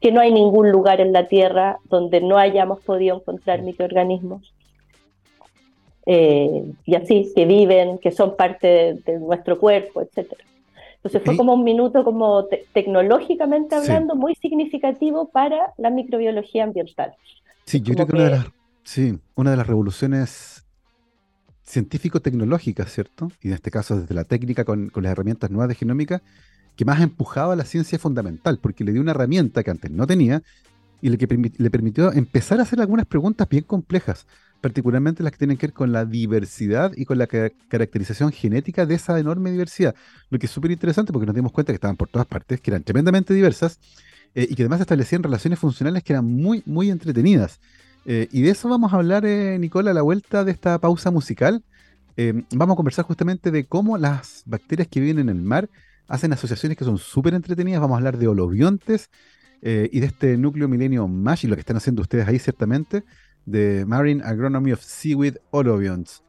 que 0.00 0.12
no 0.12 0.20
hay 0.20 0.32
ningún 0.32 0.72
lugar 0.72 1.02
en 1.02 1.12
la 1.12 1.28
Tierra 1.28 1.78
donde 1.90 2.22
no 2.22 2.38
hayamos 2.38 2.80
podido 2.80 3.16
encontrar 3.16 3.60
microorganismos. 3.60 4.54
Eh, 6.06 6.64
y 6.86 6.94
así, 6.94 7.32
que 7.34 7.44
viven, 7.44 7.98
que 7.98 8.12
son 8.12 8.34
parte 8.34 8.94
de, 9.04 9.18
nuestro 9.18 9.58
cuerpo, 9.58 10.00
etcétera. 10.00 10.42
Entonces 10.96 11.22
fue 11.22 11.36
como 11.36 11.52
un 11.52 11.64
minuto 11.64 12.02
como 12.02 12.46
tecnológicamente 12.72 13.74
hablando 13.74 14.16
muy 14.16 14.34
significativo 14.36 15.28
para 15.28 15.74
la 15.76 15.90
microbiología 15.90 16.64
ambiental. 16.64 17.12
Sí, 17.66 17.80
yo 17.80 17.94
creo 17.94 18.06
que, 18.06 18.14
Una, 18.14 18.24
de 18.24 18.30
las, 18.30 18.46
sí, 18.84 19.18
una 19.34 19.50
de 19.50 19.56
las 19.56 19.66
revoluciones 19.66 20.64
científico-tecnológicas, 21.64 22.92
¿cierto? 22.92 23.30
Y 23.42 23.48
en 23.48 23.54
este 23.54 23.70
caso 23.70 24.00
desde 24.00 24.14
la 24.14 24.24
técnica 24.24 24.64
con, 24.64 24.88
con 24.88 25.02
las 25.02 25.12
herramientas 25.12 25.50
nuevas 25.50 25.68
de 25.68 25.74
genómica, 25.74 26.22
que 26.76 26.84
más 26.84 27.00
empujaba 27.00 27.54
a 27.54 27.56
la 27.56 27.64
ciencia 27.64 27.98
fundamental, 27.98 28.58
porque 28.60 28.84
le 28.84 28.92
dio 28.92 29.00
una 29.00 29.10
herramienta 29.10 29.62
que 29.64 29.70
antes 29.70 29.90
no 29.90 30.06
tenía 30.06 30.42
y 31.00 31.08
le, 31.10 31.18
que 31.18 31.52
le 31.56 31.70
permitió 31.70 32.12
empezar 32.12 32.60
a 32.60 32.62
hacer 32.62 32.80
algunas 32.80 33.06
preguntas 33.06 33.48
bien 33.48 33.64
complejas 33.64 34.26
particularmente 34.60 35.22
las 35.22 35.32
que 35.32 35.38
tienen 35.38 35.56
que 35.56 35.68
ver 35.68 35.74
con 35.74 35.92
la 35.92 36.04
diversidad 36.04 36.92
y 36.96 37.04
con 37.04 37.18
la 37.18 37.26
caracterización 37.26 38.32
genética 38.32 38.86
de 38.86 38.94
esa 38.94 39.18
enorme 39.18 39.50
diversidad. 39.50 39.94
Lo 40.30 40.38
que 40.38 40.46
es 40.46 40.52
súper 40.52 40.70
interesante 40.70 41.12
porque 41.12 41.26
nos 41.26 41.34
dimos 41.34 41.52
cuenta 41.52 41.72
que 41.72 41.76
estaban 41.76 41.96
por 41.96 42.08
todas 42.08 42.26
partes, 42.26 42.60
que 42.60 42.70
eran 42.70 42.82
tremendamente 42.82 43.34
diversas 43.34 43.78
eh, 44.36 44.46
y 44.50 44.54
que 44.54 44.64
además 44.64 44.82
establecían 44.82 45.22
relaciones 45.22 45.58
funcionales 45.58 46.04
que 46.04 46.12
eran 46.12 46.26
muy, 46.26 46.62
muy 46.66 46.90
entretenidas. 46.90 47.58
Eh, 48.04 48.28
y 48.30 48.42
de 48.42 48.50
eso 48.50 48.68
vamos 48.68 48.92
a 48.92 48.96
hablar, 48.96 49.24
eh, 49.24 49.58
Nicola, 49.58 49.92
a 49.92 49.94
la 49.94 50.02
vuelta 50.02 50.44
de 50.44 50.52
esta 50.52 50.78
pausa 50.78 51.10
musical. 51.10 51.64
vamos 52.52 52.74
a 52.74 52.76
conversar 52.76 53.06
justamente 53.06 53.50
de 53.50 53.64
cómo 53.64 53.96
las 53.98 54.42
bacterias 54.44 54.88
que 54.88 55.00
viven 55.00 55.18
en 55.18 55.28
el 55.30 55.42
mar 55.42 55.68
hacen 56.06 56.32
asociaciones 56.32 56.76
que 56.76 56.84
son 56.84 56.98
súper 56.98 57.32
entretenidas. 57.32 57.80
Vamos 57.80 57.94
a 57.94 57.98
hablar 57.98 58.18
de 58.18 58.28
holobiontes 58.28 59.10
y 59.62 60.00
de 60.00 60.06
este 60.06 60.36
núcleo 60.36 60.68
milenio 60.68 61.08
MASH 61.08 61.44
y 61.44 61.48
lo 61.48 61.56
que 61.56 61.60
están 61.60 61.78
haciendo 61.78 62.02
ustedes 62.02 62.28
ahí 62.28 62.38
ciertamente 62.38 63.04
de 63.46 63.84
Marine 63.86 64.22
Agronomy 64.22 64.72
of 64.72 64.82
Seaweed 64.82 65.36
Olobions. 65.50 66.22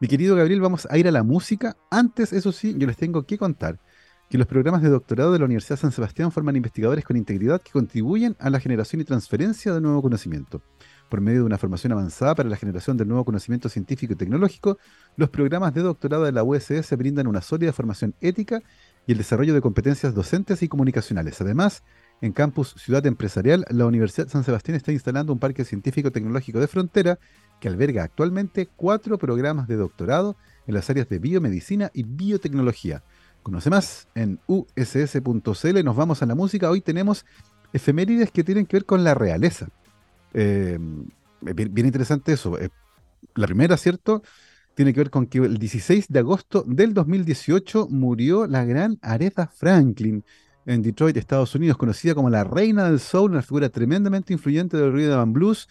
Mi 0.00 0.08
querido 0.08 0.36
Gabriel, 0.36 0.60
vamos 0.60 0.86
a 0.90 0.96
ir 0.96 1.08
a 1.08 1.12
la 1.12 1.24
música. 1.24 1.76
Antes, 1.90 2.32
eso 2.32 2.52
sí, 2.52 2.74
yo 2.78 2.86
les 2.86 2.96
tengo 2.96 3.26
que 3.26 3.36
contar 3.36 3.80
que 4.28 4.38
los 4.38 4.46
programas 4.46 4.82
de 4.82 4.90
doctorado 4.90 5.32
de 5.32 5.38
la 5.38 5.46
Universidad 5.46 5.78
San 5.78 5.92
Sebastián 5.92 6.30
forman 6.30 6.56
investigadores 6.56 7.04
con 7.04 7.16
integridad 7.16 7.62
que 7.62 7.72
contribuyen 7.72 8.36
a 8.38 8.50
la 8.50 8.60
generación 8.60 9.00
y 9.00 9.04
transferencia 9.04 9.72
de 9.72 9.80
nuevo 9.80 10.02
conocimiento. 10.02 10.60
Por 11.08 11.22
medio 11.22 11.40
de 11.40 11.46
una 11.46 11.56
formación 11.56 11.92
avanzada 11.92 12.34
para 12.34 12.50
la 12.50 12.56
generación 12.56 12.98
del 12.98 13.08
nuevo 13.08 13.24
conocimiento 13.24 13.70
científico 13.70 14.12
y 14.12 14.16
tecnológico, 14.16 14.76
los 15.16 15.30
programas 15.30 15.72
de 15.72 15.80
doctorado 15.80 16.24
de 16.24 16.32
la 16.32 16.44
USS 16.44 16.94
brindan 16.98 17.26
una 17.26 17.40
sólida 17.40 17.72
formación 17.72 18.14
ética 18.20 18.60
y 19.06 19.12
el 19.12 19.18
desarrollo 19.18 19.54
de 19.54 19.62
competencias 19.62 20.14
docentes 20.14 20.62
y 20.62 20.68
comunicacionales. 20.68 21.40
Además, 21.40 21.82
en 22.20 22.32
Campus 22.32 22.74
Ciudad 22.76 23.06
Empresarial, 23.06 23.64
la 23.70 23.86
Universidad 23.86 24.28
San 24.28 24.44
Sebastián 24.44 24.76
está 24.76 24.92
instalando 24.92 25.32
un 25.32 25.38
parque 25.38 25.64
científico-tecnológico 25.64 26.60
de 26.60 26.68
frontera 26.68 27.18
que 27.60 27.68
alberga 27.68 28.02
actualmente 28.02 28.68
cuatro 28.76 29.16
programas 29.16 29.68
de 29.68 29.76
doctorado 29.76 30.36
en 30.66 30.74
las 30.74 30.90
áreas 30.90 31.08
de 31.08 31.18
biomedicina 31.18 31.90
y 31.94 32.02
biotecnología. 32.02 33.02
Conoce 33.48 33.70
más 33.70 34.08
en 34.14 34.38
uss.cl. 34.46 35.82
Nos 35.82 35.96
vamos 35.96 36.22
a 36.22 36.26
la 36.26 36.34
música. 36.34 36.68
Hoy 36.68 36.82
tenemos 36.82 37.24
efemérides 37.72 38.30
que 38.30 38.44
tienen 38.44 38.66
que 38.66 38.76
ver 38.76 38.84
con 38.84 39.04
la 39.04 39.14
realeza. 39.14 39.68
Eh, 40.34 40.78
bien, 41.40 41.86
interesante 41.86 42.34
eso. 42.34 42.58
Eh, 42.58 42.68
la 43.36 43.46
primera, 43.46 43.78
¿cierto? 43.78 44.22
Tiene 44.74 44.92
que 44.92 45.00
ver 45.00 45.08
con 45.08 45.24
que 45.24 45.38
el 45.38 45.56
16 45.56 46.08
de 46.10 46.18
agosto 46.18 46.62
del 46.66 46.92
2018 46.92 47.88
murió 47.88 48.46
la 48.46 48.66
gran 48.66 48.98
Aretha 49.00 49.46
Franklin, 49.46 50.24
en 50.66 50.82
Detroit, 50.82 51.16
Estados 51.16 51.54
Unidos, 51.54 51.78
conocida 51.78 52.14
como 52.14 52.28
la 52.28 52.44
reina 52.44 52.84
del 52.90 53.00
soul, 53.00 53.30
una 53.30 53.40
figura 53.40 53.70
tremendamente 53.70 54.34
influyente 54.34 54.76
del 54.76 54.92
rhythm 54.92 55.32
blues, 55.32 55.70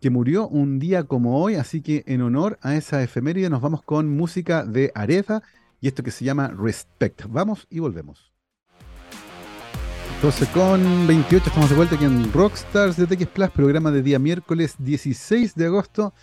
que 0.00 0.10
murió 0.10 0.48
un 0.48 0.80
día 0.80 1.04
como 1.04 1.40
hoy, 1.40 1.54
así 1.54 1.80
que 1.80 2.02
en 2.08 2.22
honor 2.22 2.58
a 2.60 2.74
esa 2.74 3.04
efeméride 3.04 3.50
nos 3.50 3.60
vamos 3.60 3.82
con 3.84 4.08
música 4.08 4.64
de 4.64 4.90
Aretha 4.96 5.44
y 5.84 5.88
esto 5.88 6.02
que 6.02 6.10
se 6.10 6.24
llama 6.24 6.48
Respect. 6.48 7.26
Vamos 7.28 7.66
y 7.68 7.78
volvemos. 7.78 8.32
12 10.22 10.46
con 10.46 11.06
28, 11.06 11.44
estamos 11.46 11.68
de 11.68 11.76
vuelta 11.76 11.96
aquí 11.96 12.06
en 12.06 12.32
Rockstars 12.32 12.96
de 12.96 13.06
TX 13.06 13.26
Plus, 13.26 13.50
programa 13.50 13.90
de 13.90 14.00
día 14.00 14.18
miércoles 14.18 14.76
16 14.78 15.54
de 15.54 15.66
agosto 15.66 16.14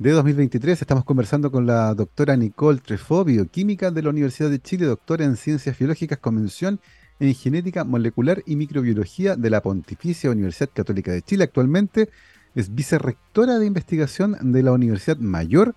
de 0.00 0.10
2023. 0.10 0.82
Estamos 0.82 1.04
conversando 1.04 1.52
con 1.52 1.66
la 1.66 1.94
doctora 1.94 2.36
Nicole 2.36 2.80
Trefo, 2.80 3.22
bioquímica 3.22 3.92
de 3.92 4.02
la 4.02 4.10
Universidad 4.10 4.50
de 4.50 4.58
Chile, 4.58 4.86
doctora 4.86 5.24
en 5.24 5.36
Ciencias 5.36 5.78
Biológicas, 5.78 6.18
Convención 6.18 6.80
en 7.20 7.32
Genética 7.32 7.84
Molecular 7.84 8.42
y 8.44 8.56
Microbiología 8.56 9.36
de 9.36 9.50
la 9.50 9.62
Pontificia 9.62 10.32
Universidad 10.32 10.70
Católica 10.74 11.12
de 11.12 11.22
Chile. 11.22 11.44
Actualmente 11.44 12.10
es 12.56 12.74
vicerrectora 12.74 13.60
de 13.60 13.66
investigación 13.66 14.36
de 14.52 14.64
la 14.64 14.72
Universidad 14.72 15.18
Mayor, 15.18 15.76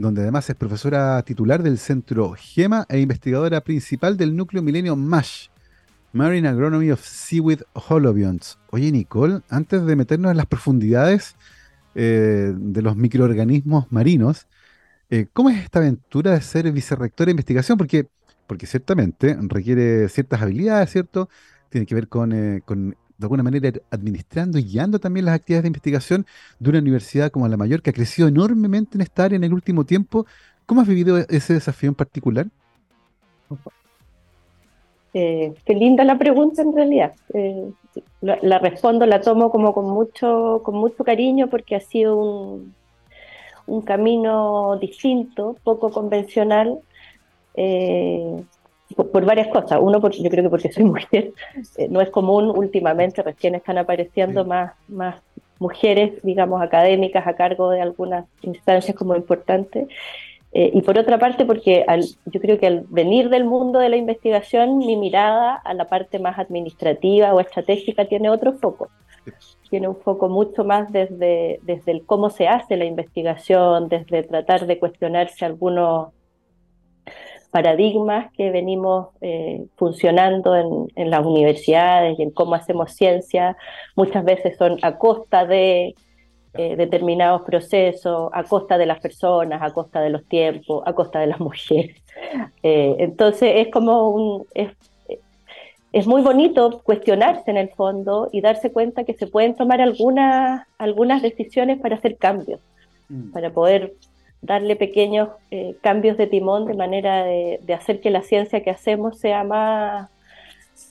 donde 0.00 0.22
además 0.22 0.48
es 0.48 0.56
profesora 0.56 1.22
titular 1.22 1.62
del 1.62 1.78
Centro 1.78 2.34
GEMA 2.36 2.86
e 2.88 3.00
investigadora 3.00 3.60
principal 3.60 4.16
del 4.16 4.34
núcleo 4.34 4.62
milenio 4.62 4.96
MASH, 4.96 5.48
Marine 6.12 6.48
Agronomy 6.48 6.90
of 6.90 7.04
Seaweed 7.04 7.62
Holobionts. 7.74 8.58
Oye, 8.70 8.90
Nicole, 8.90 9.40
antes 9.48 9.84
de 9.84 9.96
meternos 9.96 10.30
en 10.30 10.38
las 10.38 10.46
profundidades 10.46 11.36
eh, 11.94 12.52
de 12.56 12.82
los 12.82 12.96
microorganismos 12.96 13.92
marinos, 13.92 14.46
eh, 15.10 15.26
¿cómo 15.32 15.50
es 15.50 15.58
esta 15.58 15.80
aventura 15.80 16.32
de 16.32 16.40
ser 16.40 16.70
vicerrectora 16.72 17.26
de 17.26 17.32
investigación? 17.32 17.76
Porque 17.76 18.08
porque 18.50 18.66
ciertamente 18.66 19.38
requiere 19.42 20.08
ciertas 20.08 20.42
habilidades, 20.42 20.90
¿cierto? 20.90 21.28
Tiene 21.68 21.86
que 21.86 21.94
ver 21.94 22.08
con, 22.08 22.32
eh, 22.32 22.62
con, 22.64 22.96
de 23.20 23.24
alguna 23.26 23.42
manera, 23.42 23.70
administrando 23.90 24.58
y 24.58 24.64
guiando 24.64 24.98
también 24.98 25.26
las 25.26 25.34
actividades 25.34 25.64
de 25.64 25.68
investigación 25.68 26.26
de 26.58 26.70
una 26.70 26.78
universidad 26.78 27.30
como 27.30 27.46
la 27.46 27.58
mayor, 27.58 27.82
que 27.82 27.90
ha 27.90 27.92
crecido 27.92 28.28
enormemente 28.28 28.96
en 28.96 29.02
esta 29.02 29.24
área 29.24 29.36
en 29.36 29.44
el 29.44 29.52
último 29.52 29.84
tiempo. 29.84 30.26
¿Cómo 30.64 30.80
has 30.80 30.88
vivido 30.88 31.18
ese 31.18 31.52
desafío 31.52 31.90
en 31.90 31.94
particular? 31.94 32.46
Eh, 35.12 35.52
qué 35.66 35.74
linda 35.74 36.02
la 36.04 36.16
pregunta 36.16 36.62
en 36.62 36.74
realidad. 36.74 37.12
Eh, 37.34 37.70
la, 38.22 38.58
respondo, 38.58 39.04
la 39.04 39.20
tomo 39.20 39.50
como 39.50 39.74
con 39.74 39.90
mucho, 39.90 40.62
con 40.64 40.76
mucho 40.76 41.04
cariño 41.04 41.48
porque 41.48 41.76
ha 41.76 41.80
sido 41.80 42.16
un, 42.16 42.74
un 43.66 43.82
camino 43.82 44.78
distinto, 44.80 45.56
poco 45.62 45.90
convencional, 45.90 46.78
eh, 47.54 48.42
por, 48.94 49.24
varias 49.24 49.48
cosas. 49.48 49.78
Uno, 49.80 50.00
yo 50.10 50.30
creo 50.30 50.44
que 50.44 50.50
porque 50.50 50.72
soy 50.72 50.84
mujer, 50.96 51.32
eh, 51.76 51.88
no 51.88 52.00
es 52.00 52.10
común 52.10 52.52
últimamente, 52.54 53.22
recién 53.22 53.54
están 53.54 53.78
apareciendo 53.78 54.44
más, 54.44 54.72
más 54.88 55.16
mujeres, 55.58 56.12
digamos, 56.22 56.60
académicas 56.62 57.26
a 57.26 57.34
cargo 57.34 57.70
de 57.70 57.80
algunas 57.80 58.26
instancias 58.42 58.96
como 58.96 59.14
importantes. 59.14 59.88
Eh, 60.52 60.72
y 60.74 60.82
por 60.82 60.98
otra 60.98 61.18
parte, 61.18 61.44
porque 61.44 61.86
yo 62.26 62.40
creo 62.40 62.58
que 62.58 62.66
al 62.66 62.84
venir 62.88 63.28
del 63.28 63.44
mundo 63.44 63.78
de 63.78 63.88
la 63.88 63.96
investigación, 63.96 64.78
mi 64.78 64.96
mirada 64.96 65.54
a 65.54 65.74
la 65.74 65.84
parte 65.84 66.18
más 66.18 66.38
administrativa 66.38 67.32
o 67.32 67.40
estratégica 67.40 68.06
tiene 68.06 68.30
otro 68.30 68.54
foco. 68.54 68.88
Tiene 69.68 69.86
un 69.86 69.96
foco 69.96 70.28
mucho 70.28 70.64
más 70.64 70.90
desde, 70.90 71.60
desde 71.62 71.92
el 71.92 72.04
cómo 72.04 72.30
se 72.30 72.48
hace 72.48 72.76
la 72.76 72.84
investigación, 72.84 73.88
desde 73.88 74.24
tratar 74.24 74.66
de 74.66 74.80
cuestionarse 74.80 75.44
algunos 75.44 76.08
paradigmas 77.50 78.32
que 78.32 78.50
venimos 78.50 79.08
eh, 79.20 79.66
funcionando 79.76 80.56
en, 80.56 81.10
las 81.10 81.26
universidades 81.26 82.18
y 82.18 82.22
en 82.22 82.30
cómo 82.30 82.54
hacemos 82.54 82.92
ciencia, 82.92 83.56
muchas 83.96 84.24
veces 84.24 84.56
son 84.56 84.78
a 84.82 84.96
costa 84.98 85.44
de 85.44 85.94
eh, 86.54 86.76
determinados 86.76 87.42
procesos, 87.42 88.30
a 88.32 88.44
costa 88.44 88.78
de 88.78 88.86
las 88.86 89.00
personas, 89.00 89.60
a 89.62 89.72
costa 89.72 90.00
de 90.00 90.10
los 90.10 90.24
tiempos, 90.24 90.82
a 90.86 90.92
costa 90.92 91.20
de 91.20 91.26
las 91.26 91.40
mujeres. 91.48 91.96
Eh, 92.62 92.96
entonces 92.98 93.52
es 93.56 93.68
como 93.68 94.10
un... 94.10 94.46
Es, 94.54 94.70
es 95.92 96.06
muy 96.06 96.22
bonito 96.22 96.82
cuestionarse 96.84 97.50
en 97.50 97.56
el 97.56 97.70
fondo 97.70 98.28
y 98.30 98.40
darse 98.42 98.70
cuenta 98.70 99.02
que 99.02 99.14
se 99.14 99.26
pueden 99.26 99.56
tomar 99.56 99.80
algunas, 99.80 100.64
algunas 100.78 101.20
decisiones 101.20 101.80
para 101.80 101.96
hacer 101.96 102.16
cambios, 102.16 102.60
mm. 103.08 103.32
para 103.32 103.50
poder 103.50 103.94
darle 104.42 104.76
pequeños 104.76 105.28
eh, 105.50 105.76
cambios 105.82 106.16
de 106.16 106.26
timón 106.26 106.66
de 106.66 106.74
manera 106.74 107.24
de, 107.24 107.74
hacer 107.74 108.00
que 108.00 108.10
la 108.10 108.22
ciencia 108.22 108.62
que 108.62 108.70
hacemos 108.70 109.18
sea 109.18 109.44
más, 109.44 110.08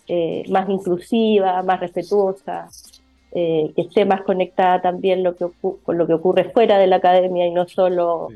eh, 0.08 0.44
más 0.50 0.70
inclusiva, 0.70 1.62
más 1.64 1.80
respetuosa, 1.80 2.70
eh, 3.32 3.72
que 3.76 3.82
esté 3.82 4.06
más 4.06 4.22
conectada 4.22 4.82
también 4.82 5.24
lo 5.24 5.36
que 5.36 5.46
con 5.62 5.98
lo 5.98 6.08
que 6.08 6.14
ocurre 6.14 6.52
fuera 6.52 6.78
de 6.78 6.88
la 6.88 6.98
academia 6.98 7.46
y 7.48 7.52
no 7.52 7.68
solo 7.68 8.30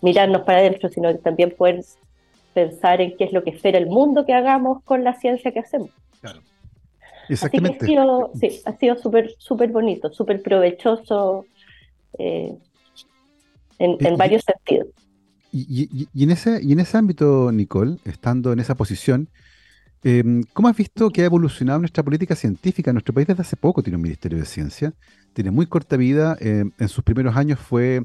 mirarnos 0.00 0.42
para 0.42 0.58
adentro, 0.58 0.88
sino 0.88 1.12
que 1.12 1.18
también 1.18 1.54
poder 1.56 1.84
pensar 2.54 3.00
en 3.00 3.16
qué 3.16 3.22
es 3.22 3.32
lo 3.32 3.44
que 3.44 3.50
espera 3.50 3.78
el 3.78 3.86
mundo 3.86 4.26
que 4.26 4.34
hagamos 4.34 4.82
con 4.82 5.04
la 5.04 5.14
ciencia 5.14 5.52
que 5.52 5.60
hacemos. 5.60 5.90
Exactamente. 7.28 7.84
ha 7.84 7.86
sido, 7.86 8.30
sí, 8.34 8.60
ha 8.64 8.72
sido 8.72 8.96
súper 8.96 9.34
súper 9.38 9.70
bonito, 9.70 10.12
súper 10.12 10.42
provechoso 10.42 11.46
eh, 12.18 12.54
en, 13.78 14.16
varios 14.16 14.42
sentidos. 14.44 14.88
Y, 15.52 16.08
en 16.14 16.30
ese, 16.30 16.60
y 16.62 16.72
en 16.72 16.80
ese 16.80 16.96
ámbito, 16.96 17.52
Nicole, 17.52 17.98
estando 18.04 18.52
en 18.52 18.58
esa 18.58 18.74
posición, 18.74 19.28
em, 20.02 20.42
¿cómo 20.52 20.68
has 20.68 20.76
visto 20.76 21.10
que 21.10 21.22
ha 21.22 21.26
evolucionado 21.26 21.78
nuestra 21.78 22.02
política 22.02 22.34
científica? 22.34 22.92
Nuestro 22.92 23.14
país 23.14 23.26
desde 23.26 23.42
hace 23.42 23.56
poco 23.56 23.82
tiene 23.82 23.96
un 23.96 24.02
Ministerio 24.02 24.38
de 24.38 24.44
Ciencia, 24.44 24.92
tiene 25.32 25.50
muy 25.50 25.66
corta 25.66 25.96
vida, 25.96 26.36
em, 26.40 26.72
en 26.78 26.88
sus 26.88 27.04
primeros 27.04 27.36
años 27.36 27.58
fue 27.60 28.02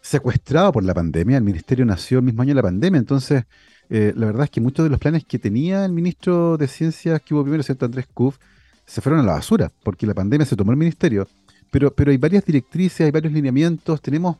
secuestrado 0.00 0.72
por 0.72 0.84
la 0.84 0.94
pandemia, 0.94 1.36
el 1.36 1.44
ministerio 1.44 1.84
nació 1.84 2.18
el 2.18 2.24
mismo 2.24 2.42
año 2.42 2.50
de 2.50 2.56
la 2.56 2.62
pandemia, 2.62 2.98
entonces 2.98 3.44
eh, 3.88 4.12
la 4.16 4.26
verdad 4.26 4.44
es 4.44 4.50
que 4.50 4.60
muchos 4.60 4.84
de 4.84 4.90
los 4.90 4.98
planes 4.98 5.24
que 5.24 5.38
tenía 5.38 5.84
el 5.84 5.92
ministro 5.92 6.56
de 6.56 6.66
Ciencias 6.68 7.20
que 7.22 7.34
hubo 7.34 7.42
primero, 7.42 7.62
¿cierto? 7.62 7.86
Andrés 7.86 8.06
Kuf, 8.12 8.38
se 8.84 9.00
fueron 9.00 9.20
a 9.20 9.24
la 9.24 9.32
basura, 9.34 9.72
porque 9.82 10.06
la 10.06 10.14
pandemia 10.14 10.46
se 10.46 10.56
tomó 10.56 10.70
el 10.72 10.76
ministerio. 10.76 11.28
Pero, 11.70 11.92
pero 11.92 12.10
hay 12.10 12.16
varias 12.16 12.44
directrices, 12.44 13.02
hay 13.02 13.10
varios 13.10 13.32
lineamientos, 13.32 14.00
tenemos, 14.00 14.36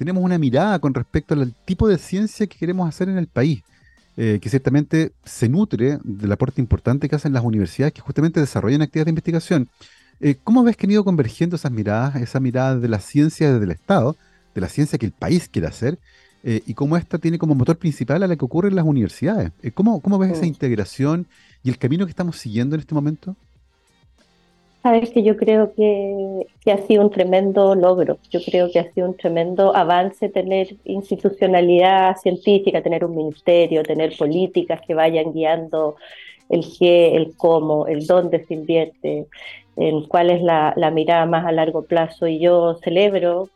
tenemos 0.00 0.24
una 0.24 0.38
mirada 0.38 0.78
con 0.78 0.94
respecto 0.94 1.34
al 1.34 1.54
tipo 1.66 1.86
de 1.86 1.98
ciencia 1.98 2.46
que 2.46 2.56
queremos 2.56 2.88
hacer 2.88 3.10
en 3.10 3.18
el 3.18 3.26
país, 3.26 3.62
eh, 4.16 4.38
que 4.40 4.48
ciertamente 4.48 5.12
se 5.26 5.46
nutre 5.46 5.98
del 6.02 6.32
aporte 6.32 6.62
importante 6.62 7.06
que 7.06 7.16
hacen 7.16 7.34
las 7.34 7.44
universidades 7.44 7.92
que 7.92 8.00
justamente 8.00 8.40
desarrollan 8.40 8.80
actividades 8.80 9.04
de 9.04 9.10
investigación. 9.10 9.68
Eh, 10.20 10.36
¿Cómo 10.42 10.62
ves 10.62 10.78
que 10.78 10.86
han 10.86 10.92
ido 10.92 11.04
convergiendo 11.04 11.56
esas 11.56 11.70
miradas, 11.70 12.16
esa 12.16 12.40
mirada 12.40 12.78
de 12.78 12.88
la 12.88 12.98
ciencia 12.98 13.52
desde 13.52 13.66
el 13.66 13.72
Estado, 13.72 14.16
de 14.54 14.62
la 14.62 14.70
ciencia 14.70 14.98
que 14.98 15.04
el 15.04 15.12
país 15.12 15.50
quiere 15.50 15.68
hacer, 15.68 15.98
eh, 16.44 16.62
y 16.64 16.72
cómo 16.72 16.96
esta 16.96 17.18
tiene 17.18 17.36
como 17.36 17.54
motor 17.54 17.76
principal 17.76 18.22
a 18.22 18.26
la 18.26 18.36
que 18.36 18.44
ocurre 18.46 18.70
en 18.70 18.76
las 18.76 18.86
universidades. 18.86 19.52
¿cómo, 19.74 20.00
¿Cómo 20.00 20.18
ves 20.18 20.32
esa 20.32 20.44
mm. 20.44 20.46
integración 20.46 21.26
y 21.62 21.68
el 21.68 21.76
camino 21.76 22.06
que 22.06 22.10
estamos 22.10 22.38
siguiendo 22.38 22.74
en 22.74 22.80
este 22.80 22.94
momento? 22.94 23.36
Sabes 24.82 25.10
que 25.10 25.22
yo 25.22 25.36
creo 25.36 25.74
que, 25.74 26.46
que, 26.64 26.72
ha 26.72 26.78
sido 26.86 27.02
un 27.02 27.10
tremendo 27.10 27.74
logro, 27.74 28.18
yo 28.30 28.40
creo 28.42 28.70
que 28.72 28.78
ha 28.78 28.90
sido 28.92 29.08
un 29.08 29.16
tremendo 29.16 29.76
avance 29.76 30.30
tener 30.30 30.74
institucionalidad 30.84 32.16
científica, 32.16 32.82
tener 32.82 33.04
un 33.04 33.14
ministerio, 33.14 33.82
tener 33.82 34.16
políticas 34.16 34.80
que 34.86 34.94
vayan 34.94 35.34
guiando 35.34 35.96
el 36.48 36.64
qué, 36.78 37.14
el 37.14 37.36
cómo, 37.36 37.86
el 37.88 38.06
dónde 38.06 38.44
se 38.46 38.54
invierte, 38.54 39.26
en 39.76 40.06
cuál 40.06 40.30
es 40.30 40.42
la, 40.42 40.72
la 40.76 40.90
mirada 40.90 41.26
más 41.26 41.44
a 41.44 41.52
largo 41.52 41.82
plazo. 41.82 42.26
Y 42.26 42.38
yo 42.38 42.78
celebro 42.82 43.50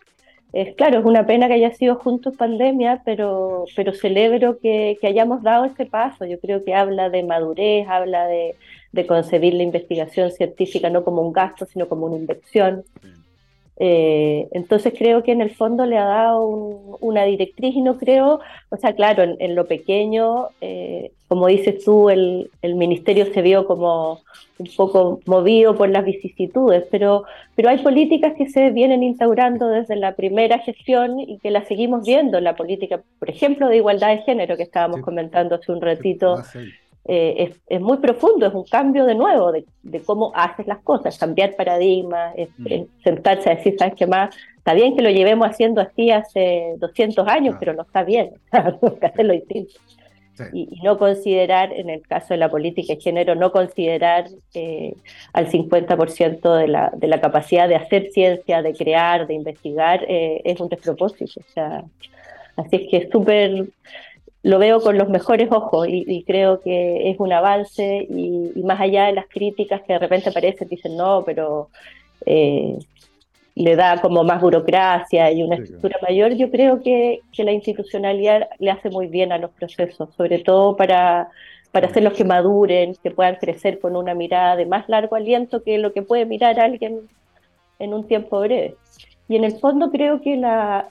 es 0.55 0.77
claro, 0.77 1.01
es 1.01 1.05
una 1.05 1.27
pena 1.27 1.49
que 1.49 1.55
haya 1.55 1.73
sido 1.75 1.97
juntos 1.97 2.37
pandemia, 2.37 3.03
pero, 3.05 3.65
pero 3.75 3.93
celebro 3.93 4.59
que, 4.59 4.97
hayamos 5.03 5.43
dado 5.43 5.65
ese 5.65 5.85
paso. 5.85 6.25
Yo 6.27 6.39
creo 6.39 6.65
que 6.65 6.75
habla 6.75 7.11
de 7.11 7.25
madurez, 7.25 7.89
habla 7.89 8.27
de, 8.27 8.55
de 8.93 9.07
concebir 9.07 9.55
la 9.55 9.65
investigación 9.65 10.31
científica 10.31 10.91
no 10.91 11.03
como 11.03 11.23
un 11.23 11.33
gasto, 11.33 11.67
sino 11.67 11.89
como 11.89 12.07
una 12.07 12.17
inversión. 12.17 12.85
Eh, 13.77 14.47
entonces 14.53 14.95
creo 14.97 15.25
que 15.25 15.33
en 15.33 15.41
el 15.41 15.51
fondo 15.51 15.85
le 15.85 15.99
ha 15.99 16.05
dado 16.05 16.47
una 17.01 17.25
directriz 17.25 17.75
y 17.75 17.81
no 17.81 17.99
creo, 17.99 18.41
o 18.71 18.77
sea, 18.77 18.95
claro, 18.95 19.25
en, 19.25 19.55
lo 19.57 19.67
pequeño, 19.67 20.49
eh, 20.61 21.11
como 21.27 21.49
dices 21.49 21.83
tú, 21.85 22.09
el, 22.09 22.51
el, 22.63 22.77
ministerio 22.77 23.27
se 23.33 23.43
vio 23.43 23.67
como 23.67 24.21
un 24.59 24.69
poco 24.77 25.21
movido 25.27 25.75
por 25.77 25.89
las 25.89 26.05
vicisitudes, 26.05 26.85
pero, 26.89 27.25
pero 27.57 27.69
hay 27.69 27.79
políticas 27.79 28.35
que 28.39 28.49
se 28.49 28.71
vienen 28.71 29.03
instaurando 29.03 29.67
desde 29.69 29.97
la 29.97 30.15
primera 30.15 30.61
gestión 30.61 31.19
y 31.19 31.39
que 31.39 31.51
las 31.51 31.67
seguimos 31.67 32.07
viendo, 32.07 32.41
la 32.41 32.55
política, 32.55 33.03
por 33.19 33.29
ejemplo, 33.29 33.69
de 33.69 33.79
igualdad 33.79 34.11
de 34.11 34.23
género 34.23 34.57
que 34.57 34.63
estábamos 34.63 35.01
comentando 35.01 35.57
hace 35.57 35.73
un 35.73 35.81
ratito. 35.81 36.37
Eh, 37.07 37.55
es, 37.69 37.81
muy 37.81 37.99
profundo, 37.99 38.47
es 38.47 38.55
un 38.55 38.65
cambio 38.65 39.05
de 39.05 39.15
nuevo 39.15 39.53
de, 39.53 39.67
cómo 40.07 40.33
haces 40.35 40.67
las 40.67 40.79
cosas, 40.79 41.19
cambiar 41.19 41.55
paradigmas, 41.55 42.35
es, 42.37 42.49
mm. 42.57 43.03
sentarse 43.03 43.51
a 43.51 43.57
decir, 43.57 43.77
¿sabes 43.79 43.95
qué 43.95 44.07
más? 44.07 44.35
Está 44.57 44.73
bien 44.73 44.97
que 44.97 45.03
lo 45.03 45.11
llevemos 45.11 45.47
haciendo 45.47 45.83
así 45.83 46.11
hace 46.11 46.77
200 46.79 47.29
años, 47.29 47.57
pero 47.61 47.75
no 47.75 47.83
está 47.83 48.05
bien, 48.05 48.31
tenemos 48.51 48.99
que 48.99 49.07
hacerlo 49.07 49.35
distinto. 49.35 49.75
Y, 50.53 50.81
no 50.83 50.99
considerar, 50.99 51.73
en 51.73 51.91
el 51.91 52.03
caso 52.03 52.29
de 52.35 52.39
la 52.39 52.51
política 52.51 52.95
de 52.95 53.01
género, 53.01 53.35
no 53.35 53.53
considerar 53.53 54.27
eh, 54.55 54.95
al 55.33 55.49
50% 55.49 56.57
de 56.57 56.69
la, 56.69 56.91
de 56.97 57.07
la 57.07 57.21
capacidad 57.21 57.69
de 57.69 57.77
hacer 57.77 58.11
ciencia, 58.11 58.63
de 58.63 58.73
crear, 58.73 59.27
de 59.27 59.35
investigar, 59.35 60.05
eh, 60.09 60.41
es 60.45 60.59
un 60.59 60.69
despropósito. 60.69 61.41
O 61.41 61.53
sea, 61.53 61.85
así 62.57 62.77
es 62.77 62.91
que 62.91 62.97
es 62.97 63.11
súper 63.11 63.67
lo 64.45 64.59
veo 64.59 64.81
con 64.81 64.99
los 64.99 65.09
mejores 65.09 65.51
ojos 65.51 65.89
y, 65.89 66.23
creo 66.25 66.61
que 66.61 67.11
es 67.11 67.19
un 67.19 67.33
avance 67.33 68.07
y, 68.11 68.63
más 68.63 68.79
allá 68.79 69.07
de 69.07 69.15
las 69.15 69.27
críticas 69.27 69.81
que 69.83 69.95
de 69.95 69.99
repente 69.99 70.29
aparecen, 70.29 70.69
dicen 70.69 70.99
no, 70.99 71.23
pero 71.25 71.71
eh, 72.27 72.79
le 73.55 73.75
da 73.75 74.03
como 74.03 74.23
más 74.23 74.43
burocracia 74.43 75.33
y 75.33 75.43
una 75.43 75.57
estructura 75.57 75.99
mayor, 76.03 76.35
yo 76.35 76.51
creo 76.51 76.83
que, 76.83 77.21
la 77.39 77.53
institucionalidad 77.53 78.49
le 78.59 78.71
hace 78.71 78.91
muy 78.91 79.07
bien 79.07 79.33
a 79.33 79.39
los 79.39 79.51
procesos, 79.51 80.11
sobre 80.15 80.41
todo 80.41 80.77
para, 80.77 81.31
para 81.73 81.87
hacerlos 81.87 82.13
que 82.13 82.25
maduren, 82.25 82.97
que 83.03 83.11
puedan 83.11 83.37
crecer 83.37 83.81
con 83.81 83.97
una 83.97 84.13
mirada 84.15 84.57
de 84.57 84.67
más 84.67 84.87
largo 84.91 85.17
aliento 85.17 85.63
que 85.63 85.79
lo 85.79 85.95
que 85.95 86.03
puede 86.03 86.27
mirar 86.27 86.61
alguien 86.61 87.09
en 87.79 87.95
un 87.95 88.07
tiempo 88.07 88.41
breve. 88.41 88.77
Y 89.27 89.37
en 89.37 89.45
el 89.45 89.59
fondo 89.59 89.91
creo 89.91 90.21
que 90.21 90.37
la, 90.37 90.91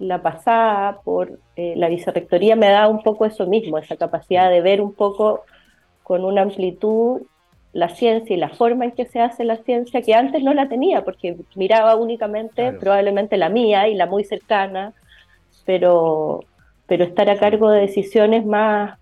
la 0.00 0.22
pasada 0.22 1.00
por 1.04 1.38
eh, 1.56 1.74
la 1.76 1.88
vicerrectoría 1.88 2.56
me 2.56 2.68
da 2.68 2.88
un 2.88 3.02
poco 3.02 3.26
eso 3.26 3.46
mismo, 3.46 3.78
esa 3.78 3.96
capacidad 3.96 4.50
de 4.50 4.60
ver 4.60 4.80
un 4.80 4.92
poco 4.92 5.44
con 6.02 6.24
una 6.24 6.42
amplitud 6.42 7.22
la 7.72 7.88
ciencia 7.88 8.34
y 8.34 8.38
la 8.38 8.48
forma 8.48 8.86
en 8.86 8.92
que 8.92 9.06
se 9.06 9.20
hace 9.20 9.44
la 9.44 9.56
ciencia 9.58 10.02
que 10.02 10.14
antes 10.14 10.42
no 10.42 10.54
la 10.54 10.68
tenía, 10.68 11.04
porque 11.04 11.36
miraba 11.54 11.94
únicamente 11.94 12.72
probablemente 12.72 13.36
la 13.36 13.48
mía 13.48 13.86
y 13.88 13.94
la 13.94 14.06
muy 14.06 14.24
cercana, 14.24 14.92
pero, 15.64 16.40
pero 16.86 17.04
estar 17.04 17.30
a 17.30 17.38
cargo 17.38 17.70
de 17.70 17.82
decisiones 17.82 18.44
más, 18.44 18.98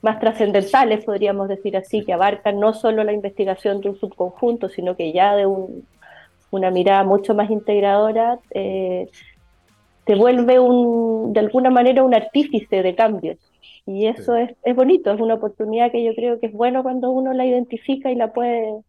más 0.00 0.20
trascendentales, 0.20 1.04
podríamos 1.04 1.48
decir 1.48 1.76
así, 1.76 2.04
que 2.04 2.12
abarcan 2.12 2.60
no 2.60 2.72
solo 2.72 3.02
la 3.02 3.12
investigación 3.12 3.80
de 3.80 3.88
un 3.88 3.96
subconjunto, 3.96 4.68
sino 4.68 4.94
que 4.94 5.12
ya 5.12 5.34
de 5.34 5.46
un, 5.46 5.84
una 6.50 6.70
mirada 6.70 7.02
mucho 7.02 7.34
más 7.34 7.50
integradora, 7.50 8.38
eh, 8.52 9.08
se 10.08 10.14
vuelve 10.14 10.58
un, 10.58 11.34
de 11.34 11.40
alguna 11.40 11.68
manera 11.68 12.02
un 12.02 12.14
artífice 12.14 12.82
de 12.82 12.94
cambios. 12.94 13.36
Y 13.84 14.06
eso 14.06 14.36
es, 14.36 14.56
es, 14.64 14.74
bonito, 14.74 15.12
es 15.12 15.20
una 15.20 15.34
oportunidad 15.34 15.92
que 15.92 16.02
yo 16.02 16.14
creo 16.14 16.40
que 16.40 16.46
es 16.46 16.52
bueno 16.54 16.82
cuando 16.82 17.10
uno 17.10 17.34
la 17.34 17.44
identifica 17.44 18.10
y 18.10 18.14
la 18.14 18.32
puede 18.32 18.80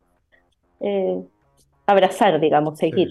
eh, 0.80 1.22
abrazar, 1.86 2.40
digamos, 2.40 2.80
seguir. 2.80 3.10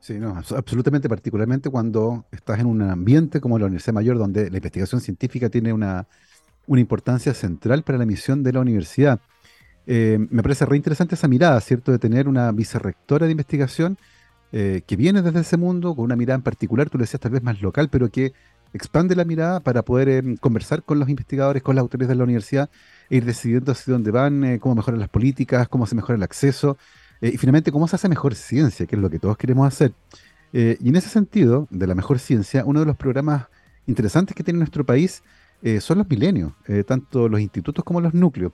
Sí. 0.00 0.14
no, 0.14 0.34
absolutamente, 0.56 1.10
particularmente 1.10 1.68
cuando 1.68 2.24
estás 2.32 2.58
en 2.58 2.64
un 2.66 2.80
ambiente 2.80 3.38
como 3.38 3.58
la 3.58 3.66
Universidad 3.66 3.92
Mayor, 3.92 4.16
donde 4.16 4.50
la 4.50 4.56
investigación 4.56 5.02
científica 5.02 5.50
tiene 5.50 5.74
una, 5.74 6.06
una 6.66 6.80
importancia 6.80 7.34
central 7.34 7.82
para 7.82 7.98
la 7.98 8.06
misión 8.06 8.42
de 8.42 8.54
la 8.54 8.60
universidad. 8.60 9.20
Eh, 9.86 10.16
me 10.30 10.42
parece 10.42 10.64
re 10.64 10.78
interesante 10.78 11.16
esa 11.16 11.28
mirada, 11.28 11.60
¿cierto?, 11.60 11.92
de 11.92 11.98
tener 11.98 12.28
una 12.28 12.50
vicerrectora 12.50 13.26
de 13.26 13.32
investigación 13.32 13.98
eh, 14.50 14.82
que 14.86 14.96
viene 14.96 15.20
desde 15.20 15.40
ese 15.40 15.56
mundo, 15.58 15.94
con 15.94 16.06
una 16.06 16.16
mirada 16.16 16.36
en 16.36 16.42
particular, 16.42 16.88
tú 16.88 16.96
le 16.96 17.02
decías 17.02 17.20
tal 17.20 17.32
vez 17.32 17.42
más 17.42 17.60
local, 17.60 17.88
pero 17.90 18.08
que 18.10 18.32
expande 18.72 19.14
la 19.14 19.24
mirada 19.24 19.60
para 19.60 19.82
poder 19.82 20.08
em, 20.08 20.36
conversar 20.36 20.82
con 20.82 20.98
los 20.98 21.08
investigadores, 21.08 21.62
con 21.62 21.74
las 21.76 21.82
autoridades 21.82 22.10
de 22.10 22.14
la 22.16 22.24
universidad, 22.24 22.70
e 23.10 23.16
ir 23.16 23.24
decidiendo 23.24 23.72
hacia 23.72 23.92
dónde 23.92 24.10
van, 24.10 24.44
eh, 24.44 24.58
cómo 24.58 24.76
mejoran 24.76 25.00
las 25.00 25.10
políticas, 25.10 25.68
cómo 25.68 25.86
se 25.86 25.94
mejora 25.94 26.16
el 26.16 26.22
acceso, 26.22 26.78
eh, 27.20 27.30
y 27.34 27.36
finalmente 27.36 27.72
cómo 27.72 27.88
se 27.88 27.96
hace 27.96 28.08
mejor 28.08 28.34
ciencia, 28.34 28.86
que 28.86 28.96
es 28.96 29.02
lo 29.02 29.10
que 29.10 29.18
todos 29.18 29.36
queremos 29.36 29.66
hacer. 29.66 29.92
y 30.50 30.88
en 30.88 30.96
ese 30.96 31.10
sentido, 31.10 31.68
de 31.70 31.86
la 31.86 31.94
mejor 31.94 32.18
ciencia, 32.18 32.64
uno 32.64 32.80
de 32.80 32.86
los 32.86 32.96
programas 32.96 33.48
interesantes 33.86 34.34
que 34.34 34.42
tiene 34.42 34.56
nuestro 34.58 34.82
país 34.82 35.22
son 35.80 35.98
los 35.98 36.08
milenios, 36.08 36.52
tanto 36.86 37.28
los 37.28 37.40
institutos 37.40 37.84
como 37.84 38.00
los 38.00 38.14
núcleos. 38.14 38.52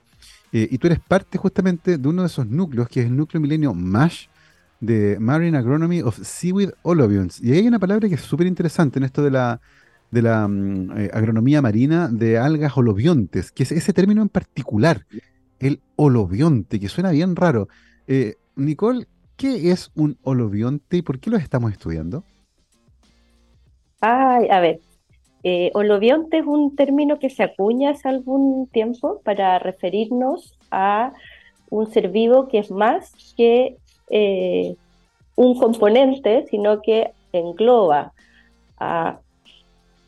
y 0.51 0.77
tú 0.79 0.89
eres 0.89 0.99
parte 0.99 1.39
justamente 1.39 1.97
de 1.97 2.09
uno 2.09 2.23
de 2.23 2.27
esos 2.27 2.49
núcleos, 2.49 2.89
que 2.89 3.01
es 3.01 3.07
el 3.07 3.17
núcleo 3.17 3.41
milenio 3.41 3.75
MASH, 3.75 4.27
de 4.85 5.19
Marine 5.19 5.59
Agronomy 5.59 6.03
of 6.03 6.19
Seaweed 6.19 6.71
Olobions. 6.83 7.41
Y 7.43 7.53
hay 7.53 7.67
una 7.67 7.79
palabra 7.79 8.09
que 8.09 8.15
es 8.15 8.21
súper 8.21 8.47
interesante 8.47 8.99
en 8.99 9.05
esto 9.05 9.23
de 9.23 9.31
la, 9.31 9.61
de 10.11 10.23
la 10.23 10.47
mm, 10.47 10.99
eh, 10.99 11.11
agronomía 11.13 11.63
marina 11.63 12.09
de 12.09 12.39
algas 12.39 12.77
olobiontes, 12.77 13.53
que 13.53 13.63
es 13.63 13.73
ese 13.73 13.93
término 13.93 14.23
en 14.23 14.29
particular, 14.29 15.07
el 15.59 15.81
olobionte, 15.97 16.79
que 16.79 16.89
suena 16.89 17.11
bien 17.11 17.37
raro. 17.37 17.69
Eh, 18.07 18.35
Nicole, 18.57 19.07
¿qué 19.37 19.71
es 19.71 19.91
un 19.95 20.19
olobionte 20.23 20.99
y 20.99 21.03
por 21.03 21.19
qué 21.19 21.31
lo 21.31 21.37
estamos 21.37 21.73
estudiando? 21.73 22.25
Ay, 24.01 24.49
a 24.51 24.61
ver, 24.61 24.81
eh, 25.43 25.71
es 25.75 26.47
un 26.47 26.75
término 26.75 27.19
que 27.19 27.31
se 27.31 27.43
acuña 27.43 27.91
hace 27.91 28.09
algún 28.09 28.67
tiempo 28.69 29.21
para 29.25 29.59
referirnos 29.59 30.59
a 30.71 31.13
un 31.71 31.87
ser 31.87 32.11
vivo 32.11 32.49
que 32.49 32.59
es 32.59 32.71
más 32.71 33.13
que 33.37 33.77
eh, 34.11 34.77
un 35.37 35.59
componente, 35.59 36.47
sino 36.49 36.81
que 36.81 37.13
engloba 37.33 38.13
a 38.79 39.19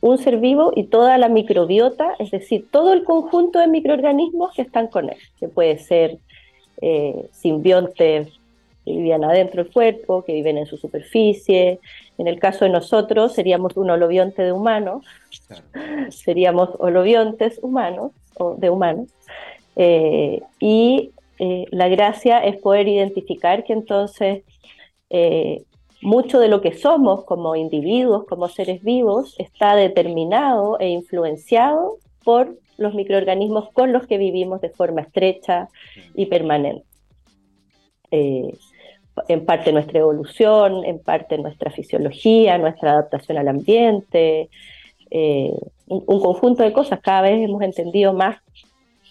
un 0.01 0.19
ser 0.19 0.39
vivo 0.39 0.73
y 0.75 0.85
toda 0.85 1.19
la 1.19 1.29
microbiota, 1.29 2.15
es 2.19 2.31
decir, 2.31 2.67
todo 2.71 2.93
el 2.93 3.05
conjunto 3.05 3.59
de 3.59 3.67
microorganismos 3.67 4.55
que 4.55 4.63
están 4.63 4.89
con 4.89 5.09
él, 5.09 5.19
que 5.39 5.49
puede 5.49 5.79
ser 5.79 6.19
eh, 6.81 7.29
simbiontes 7.33 8.29
que 8.85 8.93
vivían 8.93 9.25
adentro 9.25 9.65
del 9.65 9.73
cuerpo, 9.73 10.23
que 10.23 10.33
viven 10.33 10.59
en 10.59 10.67
su 10.67 10.77
superficie. 10.77 11.81
En 12.19 12.29
el 12.29 12.39
caso 12.39 12.65
de 12.65 12.71
nosotros 12.71 13.33
seríamos 13.33 13.77
un 13.77 13.91
holobionte 13.91 14.43
de 14.43 14.53
humanos, 14.53 15.05
seríamos 16.11 16.71
holobiontes 16.79 17.59
humanos 17.63 18.13
o 18.39 18.55
de 18.55 18.71
humanos. 18.71 19.09
Eh, 19.75 20.41
y 20.61 21.11
eh, 21.39 21.67
la 21.71 21.89
gracia 21.89 22.39
es 22.39 22.57
poder 22.57 22.89
identificar 22.89 23.65
que 23.65 23.73
entonces 23.73 24.43
eh, 25.11 25.65
mucho 26.01 26.39
de 26.41 26.49
lo 26.49 26.61
que 26.61 26.75
somos 26.75 27.25
como 27.25 27.57
individuos, 27.57 28.27
como 28.27 28.49
seres 28.49 28.83
vivos, 28.83 29.35
está 29.39 29.77
determinado 29.77 30.79
e 30.79 30.89
influenciado 30.89 31.99
por 32.25 32.59
los 32.79 32.95
microorganismos 32.95 33.71
con 33.73 33.93
los 33.93 34.07
que 34.07 34.19
vivimos 34.19 34.61
de 34.61 34.71
forma 34.71 35.03
estrecha 35.03 35.69
y 36.15 36.27
permanente. 36.27 36.85
en 38.11 39.45
parte 39.47 39.73
nuestra 39.73 39.99
evolución, 39.99 40.85
en 40.85 40.99
parte 40.99 41.39
nuestra 41.39 41.71
fisiología, 41.71 42.59
nuestra 42.59 42.93
adaptación 42.93 43.39
al 43.39 43.49
ambiente, 43.49 44.51
un, 45.11 46.05
un, 46.07 46.21
conjunto 46.21 46.63
de 46.63 46.73
cosas. 46.73 47.01
Cada 47.01 47.23
vez 47.23 47.43
hemos 47.43 47.63
entendido 47.63 48.13
más 48.13 48.39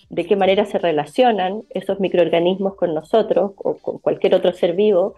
de 0.09 0.25
qué 0.25 0.35
manera 0.35 0.65
se 0.65 0.77
relacionan 0.77 1.63
esos 1.69 1.99
microorganismos 1.99 2.75
con 2.75 2.93
nosotros 2.93 3.53
o 3.57 3.77
con 3.77 3.99
cualquier 3.99 4.35
otro 4.35 4.53
ser 4.53 4.75
vivo. 4.75 5.15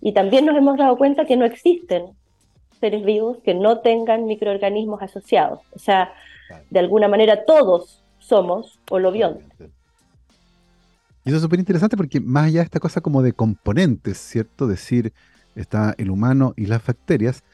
Y 0.00 0.12
también 0.12 0.46
nos 0.46 0.56
hemos 0.56 0.78
dado 0.78 0.96
cuenta 0.96 1.26
que 1.26 1.36
no 1.36 1.44
existen 1.44 2.06
seres 2.80 3.04
vivos 3.04 3.38
que 3.44 3.54
no 3.54 3.80
tengan 3.80 4.24
microorganismos 4.24 5.02
asociados. 5.02 5.60
O 5.72 5.78
sea, 5.78 6.12
de 6.70 6.78
alguna 6.78 7.08
manera 7.08 7.44
todos 7.44 8.02
somos 8.18 8.78
holobiontes. 8.90 9.46
Y 11.24 11.28
eso 11.28 11.36
es 11.36 11.42
súper 11.42 11.58
interesante 11.58 11.96
porque 11.96 12.20
más 12.20 12.46
allá 12.46 12.60
de 12.60 12.64
esta 12.64 12.80
cosa 12.80 13.02
como 13.02 13.22
de 13.22 13.34
componentes, 13.34 14.16
¿cierto? 14.16 14.66
Decir, 14.66 15.12
está 15.54 15.94
el 15.98 16.10
humano 16.10 16.54
y 16.56 16.66
las 16.66 16.84
bacterias, 16.84 17.44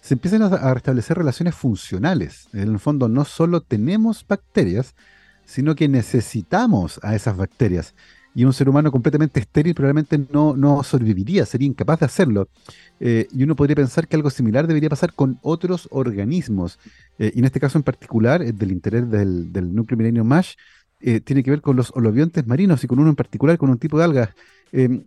se 0.00 0.14
empiezan 0.14 0.42
a 0.42 0.72
restablecer 0.72 1.18
relaciones 1.18 1.56
funcionales. 1.56 2.48
En 2.52 2.70
el 2.70 2.78
fondo 2.78 3.08
no 3.08 3.24
solo 3.24 3.60
tenemos 3.60 4.24
bacterias, 4.24 4.94
sino 5.46 5.74
que 5.74 5.88
necesitamos 5.88 7.00
a 7.02 7.14
esas 7.14 7.36
bacterias. 7.36 7.94
Y 8.34 8.44
un 8.44 8.52
ser 8.52 8.68
humano 8.68 8.92
completamente 8.92 9.40
estéril 9.40 9.74
probablemente 9.74 10.20
no, 10.30 10.54
no 10.54 10.82
sobreviviría, 10.82 11.46
sería 11.46 11.68
incapaz 11.68 12.00
de 12.00 12.06
hacerlo. 12.06 12.48
Eh, 13.00 13.26
y 13.32 13.42
uno 13.42 13.56
podría 13.56 13.76
pensar 13.76 14.06
que 14.06 14.14
algo 14.14 14.28
similar 14.28 14.66
debería 14.66 14.90
pasar 14.90 15.14
con 15.14 15.38
otros 15.40 15.88
organismos. 15.90 16.78
Eh, 17.18 17.32
y 17.34 17.38
en 17.38 17.46
este 17.46 17.60
caso 17.60 17.78
en 17.78 17.82
particular, 17.82 18.42
eh, 18.42 18.52
del 18.52 18.72
interés 18.72 19.10
del, 19.10 19.54
del 19.54 19.74
núcleo 19.74 19.96
milenio 19.96 20.22
MASH, 20.22 20.54
tiene 21.24 21.42
que 21.42 21.50
ver 21.50 21.60
con 21.60 21.76
los 21.76 21.92
holobiontes 21.94 22.46
marinos 22.46 22.82
y 22.82 22.86
con 22.86 22.98
uno 22.98 23.10
en 23.10 23.16
particular, 23.16 23.58
con 23.58 23.68
un 23.70 23.78
tipo 23.78 23.98
de 23.98 24.04
algas. 24.04 24.30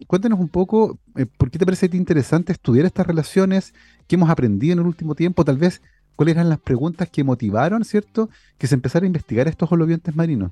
cuéntanos 0.08 0.39
un 0.39 0.47
poco, 0.47 0.99
¿por 1.38 1.49
qué 1.49 1.58
te 1.58 1.65
parece 1.65 1.89
interesante 1.93 2.54
estudiar 2.54 2.86
estas 2.86 3.08
relaciones? 3.08 3.73
¿Qué 4.08 4.15
hemos 4.15 4.30
aprendido 4.30 4.73
en 4.73 4.80
el 4.80 4.86
último 4.86 5.15
tiempo? 5.15 5.43
Tal 5.43 5.58
vez 5.58 5.82
cuáles 6.19 6.36
eran 6.36 6.49
las 6.49 6.60
preguntas 6.60 7.10
que 7.10 7.23
motivaron, 7.23 7.86
¿cierto?, 7.86 8.27
que 8.58 8.67
se 8.67 8.75
empezara 8.75 9.05
a 9.05 9.08
investigar 9.08 9.47
estos 9.47 9.71
holobiontes 9.71 10.13
marinos. 10.13 10.51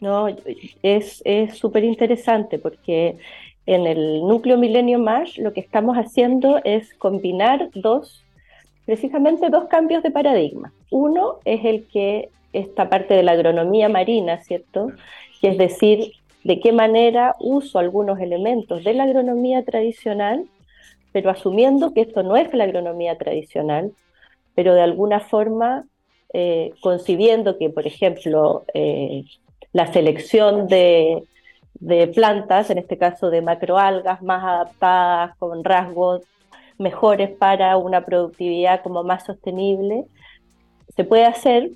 No, 0.00 0.26
es 0.82 1.22
súper 1.54 1.84
interesante 1.84 2.58
porque 2.58 3.16
en 3.64 3.86
el 3.86 4.26
núcleo 4.26 4.58
Milenio 4.58 4.98
Más 4.98 5.38
lo 5.38 5.52
que 5.52 5.60
estamos 5.60 5.96
haciendo 5.96 6.60
es 6.64 6.92
combinar 6.94 7.70
dos, 7.76 8.24
precisamente 8.86 9.50
dos 9.50 9.68
cambios 9.68 10.02
de 10.02 10.10
paradigma. 10.10 10.72
Uno 10.90 11.36
es 11.44 11.64
el 11.64 11.86
que 11.86 12.28
esta 12.52 12.88
parte 12.88 13.14
de 13.14 13.22
la 13.22 13.32
agronomía 13.32 13.88
marina, 13.88 14.40
¿cierto? 14.40 14.90
Que 15.40 15.50
es 15.50 15.58
decir, 15.58 16.14
de 16.42 16.58
qué 16.58 16.72
manera 16.72 17.36
uso 17.38 17.78
algunos 17.78 18.18
elementos 18.18 18.82
de 18.82 18.94
la 18.94 19.04
agronomía 19.04 19.64
tradicional 19.64 20.46
pero 21.12 21.30
asumiendo 21.30 21.92
que 21.92 22.00
esto 22.02 22.22
no 22.22 22.36
es 22.36 22.52
la 22.54 22.64
agronomía 22.64 23.16
tradicional, 23.18 23.92
pero 24.54 24.74
de 24.74 24.82
alguna 24.82 25.20
forma 25.20 25.84
eh, 26.32 26.72
concibiendo 26.80 27.58
que, 27.58 27.68
por 27.70 27.86
ejemplo, 27.86 28.64
eh, 28.74 29.24
la 29.72 29.92
selección 29.92 30.66
de, 30.66 31.24
plantas, 32.14 32.70
en 32.70 32.78
este 32.78 32.96
caso 32.96 33.30
de 33.30 33.42
macroalgas 33.42 34.22
más 34.22 34.42
adaptadas, 34.42 35.36
con 35.38 35.64
rasgos 35.64 36.22
mejores 36.78 37.30
para 37.30 37.76
una 37.76 38.04
productividad 38.04 38.82
como 38.82 39.02
más 39.02 39.24
sostenible, 39.24 40.04
se 40.96 41.04
puede 41.04 41.24
hacer, 41.24 41.70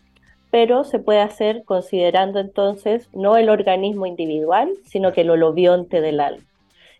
pero 0.51 0.85
se 0.85 0.99
puede 0.99 1.21
hacer 1.21 1.65
considerando 1.65 2.39
entonces 2.39 3.09
no 3.13 3.37
el 3.37 3.51
organismo 3.51 4.07
individual, 4.07 4.71
sino 4.85 5.13
que 5.13 5.23
el 5.23 5.31
holobionte 5.31 6.01
del 6.01 6.21
alga 6.21 6.43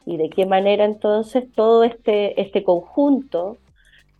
y 0.07 0.17
de 0.17 0.31
qué 0.31 0.47
manera 0.47 0.85
entonces 0.85 1.45
todo 1.53 1.83
este, 1.83 2.41
este 2.41 2.63
conjunto, 2.63 3.59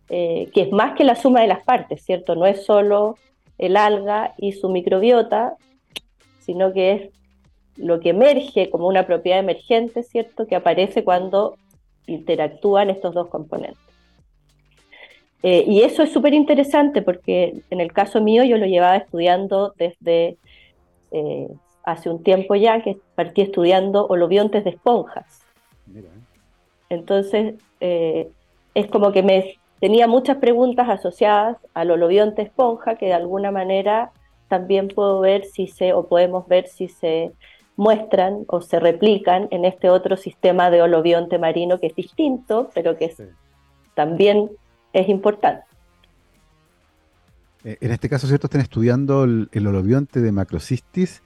eh, 0.09 0.49
que 0.53 0.63
es 0.63 0.71
más 0.71 0.95
que 0.95 1.05
la 1.05 1.15
suma 1.15 1.41
de 1.41 1.47
las 1.47 1.63
partes, 1.63 2.03
¿cierto? 2.03 2.35
No 2.35 2.45
es 2.45 2.65
solo 2.65 3.17
el 3.57 3.77
alga 3.77 4.35
y 4.37 4.51
su 4.51 4.69
microbiota, 4.69 5.55
sino 6.39 6.73
que 6.73 6.91
es 6.91 7.09
lo 7.77 8.01
que 8.01 8.09
emerge 8.09 8.69
como 8.69 8.87
una 8.87 9.07
propiedad 9.07 9.39
emergente, 9.39 10.03
¿cierto? 10.03 10.45
Que 10.45 10.57
aparece 10.57 11.05
cuando 11.05 11.55
interactúan 12.05 12.89
estos 12.89 13.13
dos 13.13 13.29
componentes. 13.29 13.81
Eh, 15.43 15.63
y 15.67 15.81
eso 15.83 16.03
es 16.03 16.11
súper 16.11 16.33
interesante 16.33 17.01
porque 17.01 17.61
en 17.69 17.79
el 17.79 17.93
caso 17.93 18.21
mío 18.21 18.43
yo 18.43 18.57
lo 18.57 18.65
llevaba 18.65 18.97
estudiando 18.97 19.73
desde 19.77 20.37
eh, 21.11 21.47
hace 21.83 22.09
un 22.09 22.23
tiempo 22.23 22.55
ya, 22.55 22.81
que 22.81 22.97
partí 23.15 23.41
estudiando 23.41 24.05
holobiontes 24.07 24.65
de 24.65 24.71
esponjas. 24.71 25.46
Entonces, 26.89 27.55
eh, 27.79 28.29
es 28.73 28.87
como 28.87 29.11
que 29.11 29.23
me 29.23 29.55
tenía 29.79 30.07
muchas 30.07 30.37
preguntas 30.37 30.89
asociadas 30.89 31.57
al 31.73 31.91
holobionte 31.91 32.41
esponja 32.41 32.95
que 32.95 33.07
de 33.07 33.13
alguna 33.13 33.51
manera 33.51 34.11
también 34.47 34.87
puedo 34.87 35.19
ver 35.19 35.45
si 35.45 35.67
se, 35.67 35.93
o 35.93 36.07
podemos 36.07 36.47
ver 36.47 36.67
si 36.67 36.87
se 36.87 37.31
muestran 37.75 38.43
o 38.47 38.61
se 38.61 38.79
replican 38.79 39.47
en 39.51 39.65
este 39.65 39.89
otro 39.89 40.17
sistema 40.17 40.71
de 40.71 40.81
holobionte 40.81 41.37
marino 41.37 41.79
que 41.79 41.87
es 41.87 41.95
distinto, 41.95 42.69
pero 42.73 42.97
que 42.97 43.13
también 43.93 44.49
es 44.93 45.09
importante. 45.09 45.65
Eh, 47.63 47.77
en 47.81 47.91
este 47.91 48.09
caso, 48.09 48.27
¿cierto? 48.27 48.47
Están 48.47 48.61
estudiando 48.61 49.23
el, 49.23 49.67
holobionte 49.67 50.21
de 50.21 50.31
macrocystis, 50.31 51.21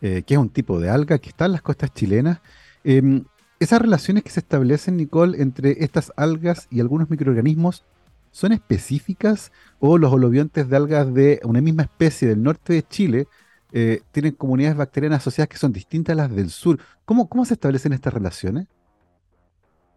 eh, 0.00 0.22
que 0.24 0.34
es 0.34 0.40
un 0.40 0.50
tipo 0.50 0.78
de 0.78 0.90
alga 0.90 1.18
que 1.18 1.30
está 1.30 1.46
en 1.46 1.52
las 1.52 1.62
costas 1.62 1.92
chilenas. 1.92 2.40
Em, 2.84 3.24
esas 3.58 3.80
relaciones 3.80 4.22
que 4.22 4.30
se 4.30 4.40
establecen, 4.40 4.96
Nicole, 4.96 5.40
entre 5.40 5.84
estas 5.84 6.12
algas 6.16 6.68
y 6.70 6.80
algunos 6.80 7.08
microorganismos, 7.10 7.84
¿son 8.30 8.52
específicas 8.52 9.52
o 9.80 9.96
los 9.98 10.12
holobiontes 10.12 10.68
de 10.68 10.76
algas 10.76 11.12
de 11.14 11.40
una 11.42 11.60
misma 11.60 11.84
especie 11.84 12.28
del 12.28 12.42
norte 12.42 12.74
de 12.74 12.82
Chile 12.82 13.26
eh, 13.72 14.00
tienen 14.12 14.32
comunidades 14.32 14.76
bacterianas 14.76 15.20
asociadas 15.20 15.48
que 15.48 15.56
son 15.56 15.72
distintas 15.72 16.12
a 16.12 16.16
las 16.16 16.36
del 16.36 16.50
sur? 16.50 16.78
¿Cómo, 17.04 17.28
¿Cómo 17.28 17.44
se 17.44 17.54
establecen 17.54 17.92
estas 17.92 18.12
relaciones? 18.12 18.66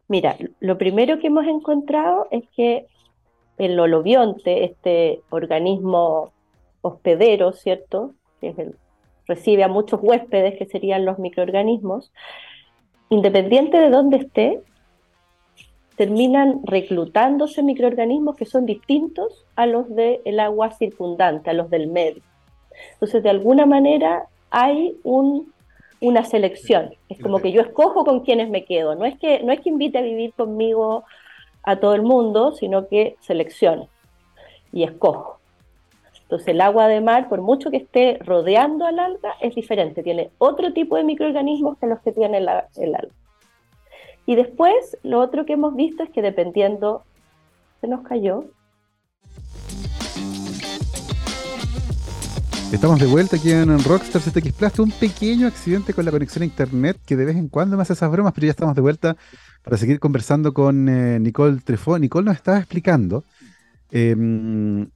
Mira, 0.08 0.38
lo 0.60 0.78
primero 0.78 1.20
que 1.20 1.28
hemos 1.28 1.46
encontrado 1.46 2.28
es 2.32 2.44
que 2.56 2.88
el 3.58 3.80
holobionte, 3.80 4.64
este 4.64 5.22
organismo 5.30 6.32
hospedero, 6.82 7.52
¿cierto? 7.52 8.16
Recibe 9.28 9.64
a 9.64 9.68
muchos 9.68 10.00
huéspedes, 10.02 10.58
que 10.58 10.66
serían 10.66 11.06
los 11.06 11.20
microorganismos, 11.20 12.12
independiente 13.10 13.78
de 13.78 13.90
dónde 13.90 14.18
esté, 14.18 14.62
terminan 15.96 16.62
reclutándose 16.64 17.62
microorganismos 17.62 18.36
que 18.36 18.46
son 18.46 18.66
distintos 18.66 19.46
a 19.56 19.66
los 19.66 19.94
del 19.94 20.40
agua 20.40 20.72
circundante, 20.72 21.50
a 21.50 21.54
los 21.54 21.70
del 21.70 21.88
medio. 21.88 22.24
Entonces, 22.94 23.22
de 23.22 23.30
alguna 23.30 23.66
manera 23.66 24.28
hay 24.50 24.96
una 25.04 26.24
selección. 26.24 26.92
Es 27.10 27.20
como 27.20 27.40
que 27.40 27.52
yo 27.52 27.62
escojo 27.62 28.06
con 28.06 28.22
quienes 28.22 28.50
me 28.50 28.64
quedo. 28.64 28.96
No 28.96 29.06
es, 29.06 29.18
que, 29.20 29.44
no 29.44 29.52
es 29.52 29.60
que 29.60 29.70
invite 29.70 29.98
a 29.98 30.02
vivir 30.02 30.32
conmigo 30.34 31.04
a 31.64 31.76
todo 31.78 31.96
el 31.96 32.04
mundo, 32.04 32.54
sino 32.54 32.88
que 32.88 33.18
selecciono 33.20 33.90
y 34.72 34.84
escojo. 34.84 35.39
Entonces 36.30 36.50
el 36.50 36.62
agua 36.62 36.88
de 36.88 37.02
mar, 37.02 37.28
por 37.28 37.42
mucho 37.42 37.72
que 37.72 37.78
esté 37.78 38.20
rodeando 38.24 38.86
al 38.86 39.00
alga, 39.00 39.34
es 39.42 39.56
diferente, 39.56 40.04
tiene 40.04 40.30
otro 40.38 40.74
tipo 40.74 40.96
de 40.96 41.04
microorganismos 41.04 41.80
que 41.80 41.88
los 41.88 42.00
que 42.02 42.12
tiene 42.12 42.38
el 42.38 42.48
alga. 42.48 42.70
Y 44.28 44.36
después, 44.36 44.96
lo 45.02 45.22
otro 45.22 45.48
que 45.48 45.54
hemos 45.54 45.76
visto 45.76 46.04
es 46.04 46.12
que 46.12 46.22
dependiendo, 46.22 47.04
se 47.82 47.88
nos 47.88 48.02
cayó. 48.02 48.44
Estamos 52.72 53.00
de 53.00 53.08
vuelta 53.08 53.38
aquí 53.38 53.50
en 53.50 53.84
Rockstar 53.84 54.22
ZX 54.22 54.54
Plus. 54.54 54.78
Un 54.78 54.92
pequeño 54.92 55.48
accidente 55.48 55.96
con 55.96 56.06
la 56.06 56.12
conexión 56.12 56.44
a 56.44 56.46
internet 56.46 56.98
que 57.08 57.16
de 57.16 57.26
vez 57.26 57.38
en 57.38 57.48
cuando 57.48 57.76
me 57.76 57.82
hace 57.82 57.94
esas 57.94 58.12
bromas, 58.12 58.34
pero 58.34 58.46
ya 58.46 58.52
estamos 58.52 58.76
de 58.76 58.82
vuelta 58.82 59.18
para 59.64 59.78
seguir 59.78 60.00
conversando 60.00 60.54
con 60.54 60.88
eh, 60.90 61.20
Nicole 61.20 61.62
Trefó. 61.64 61.98
Nicole 61.98 62.26
nos 62.26 62.36
estaba 62.36 62.60
explicando 62.60 63.24
em, 63.90 64.88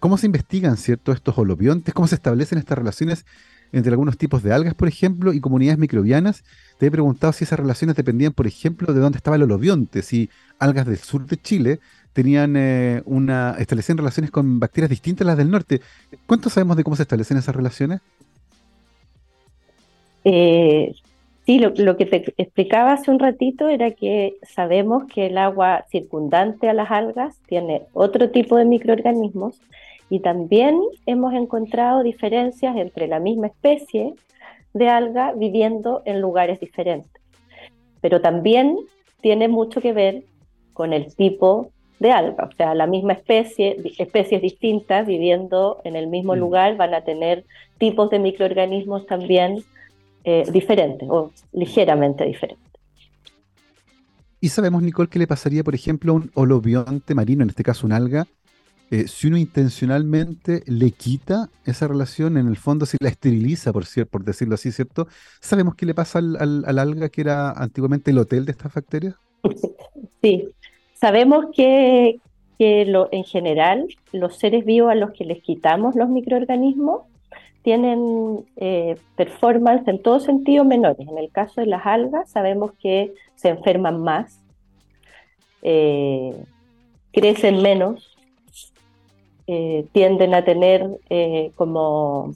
cómo 0.00 0.18
se 0.18 0.26
investigan, 0.26 0.76
¿cierto?, 0.76 1.12
estos 1.12 1.38
holobiontes, 1.38 1.94
cómo 1.94 2.08
se 2.08 2.16
establecen 2.16 2.58
estas 2.58 2.78
relaciones 2.78 3.24
entre 3.72 3.92
algunos 3.92 4.18
tipos 4.18 4.42
de 4.42 4.52
algas, 4.52 4.74
por 4.74 4.88
ejemplo, 4.88 5.32
y 5.32 5.40
comunidades 5.40 5.78
microbianas. 5.78 6.42
Te 6.78 6.86
he 6.86 6.90
preguntado 6.90 7.32
si 7.32 7.44
esas 7.44 7.60
relaciones 7.60 7.94
dependían, 7.94 8.32
por 8.32 8.46
ejemplo, 8.46 8.92
de 8.92 9.00
dónde 9.00 9.18
estaba 9.18 9.36
el 9.36 9.44
holobionte, 9.44 10.02
si 10.02 10.28
algas 10.58 10.86
del 10.86 10.98
sur 10.98 11.26
de 11.26 11.36
Chile 11.36 11.78
tenían 12.12 12.56
eh, 12.56 13.02
una 13.04 13.54
establecían 13.58 13.98
relaciones 13.98 14.32
con 14.32 14.58
bacterias 14.58 14.90
distintas 14.90 15.24
a 15.24 15.28
las 15.28 15.36
del 15.36 15.50
norte. 15.50 15.80
¿Cuánto 16.26 16.50
sabemos 16.50 16.76
de 16.76 16.82
cómo 16.82 16.96
se 16.96 17.02
establecen 17.02 17.36
esas 17.36 17.54
relaciones? 17.54 18.00
Eh, 20.24 20.92
sí, 21.46 21.58
lo, 21.58 21.96
que 21.96 22.06
te 22.06 22.34
explicaba 22.36 22.92
hace 22.94 23.10
un 23.10 23.20
ratito 23.20 23.68
era 23.68 23.92
que 23.92 24.34
sabemos 24.42 25.04
que 25.04 25.26
el 25.26 25.38
agua 25.38 25.84
circundante 25.90 26.68
a 26.68 26.74
las 26.74 26.90
algas 26.90 27.36
tiene 27.46 27.82
otro 27.92 28.30
tipo 28.30 28.56
de 28.56 28.64
microorganismos 28.64 29.60
y 30.10 30.18
también 30.18 30.78
hemos 31.06 31.32
encontrado 31.32 32.02
diferencias 32.02 32.76
entre 32.76 33.06
la 33.06 33.20
misma 33.20 33.46
especie 33.46 34.14
de 34.74 34.88
alga 34.88 35.32
viviendo 35.32 36.02
en 36.04 36.20
lugares 36.20 36.58
diferentes. 36.58 37.22
Pero 38.00 38.20
también 38.20 38.76
tiene 39.20 39.48
mucho 39.48 39.80
que 39.80 39.92
ver 39.92 40.24
con 40.72 40.92
el 40.92 41.14
tipo 41.14 41.70
de 42.00 42.10
alga, 42.10 42.48
o 42.50 42.56
sea, 42.56 42.74
la 42.74 42.86
misma 42.86 43.12
especie, 43.12 43.76
especies 43.98 44.40
distintas 44.42 45.06
viviendo 45.06 45.80
en 45.84 45.96
el 45.96 46.06
mismo 46.06 46.34
mm. 46.34 46.38
lugar 46.38 46.76
van 46.76 46.94
a 46.94 47.02
tener 47.02 47.44
tipos 47.78 48.10
de 48.10 48.18
microorganismos 48.18 49.06
también 49.06 49.62
eh, 50.24 50.44
diferentes 50.50 51.08
o 51.10 51.30
ligeramente 51.52 52.24
diferentes. 52.24 52.66
¿Y 54.40 54.48
sabemos, 54.48 54.82
Nicole, 54.82 55.10
qué 55.10 55.18
le 55.18 55.26
pasaría, 55.26 55.62
por 55.62 55.74
ejemplo, 55.74 56.12
a 56.12 56.16
un 56.16 56.30
holobionte 56.34 57.14
marino, 57.14 57.42
en 57.42 57.50
este 57.50 57.62
caso 57.62 57.86
un 57.86 57.92
alga, 57.92 58.26
eh, 58.90 59.06
si 59.06 59.28
uno 59.28 59.36
intencionalmente 59.36 60.62
le 60.66 60.90
quita 60.90 61.48
esa 61.64 61.86
relación, 61.86 62.36
en 62.36 62.48
el 62.48 62.56
fondo 62.56 62.86
si 62.86 62.96
la 63.00 63.08
esteriliza, 63.08 63.72
por, 63.72 63.84
por 64.08 64.24
decirlo 64.24 64.54
así, 64.54 64.72
¿cierto? 64.72 65.06
¿Sabemos 65.40 65.76
qué 65.76 65.86
le 65.86 65.94
pasa 65.94 66.18
al, 66.18 66.64
alga 66.66 67.08
que 67.08 67.20
era 67.20 67.52
antiguamente 67.52 68.10
el 68.10 68.18
hotel 68.18 68.44
de 68.44 68.52
estas 68.52 68.74
bacterias? 68.74 69.14
Sí, 70.22 70.48
sabemos 70.92 71.46
que, 71.56 72.20
lo, 72.58 73.08
en 73.10 73.24
general 73.24 73.86
los 74.12 74.36
seres 74.36 74.66
vivos 74.66 74.90
a 74.90 74.94
los 74.94 75.12
que 75.12 75.24
les 75.24 75.42
quitamos 75.42 75.94
los 75.96 76.10
microorganismos 76.10 77.04
tienen 77.62 78.44
eh, 78.56 78.96
performance 79.16 79.88
en 79.88 80.02
todo 80.02 80.20
sentido 80.20 80.66
menores. 80.66 81.08
En 81.08 81.16
el 81.16 81.30
caso 81.30 81.62
de 81.62 81.68
las 81.68 81.86
algas 81.86 82.30
sabemos 82.30 82.72
que 82.82 83.14
se 83.34 83.48
enferman 83.48 84.02
más, 84.02 84.42
eh, 85.62 86.34
crecen 87.12 87.62
menos, 87.62 88.09
eh, 89.46 89.86
tienden 89.92 90.34
a 90.34 90.44
tener 90.44 90.86
eh, 91.08 91.52
como 91.56 92.34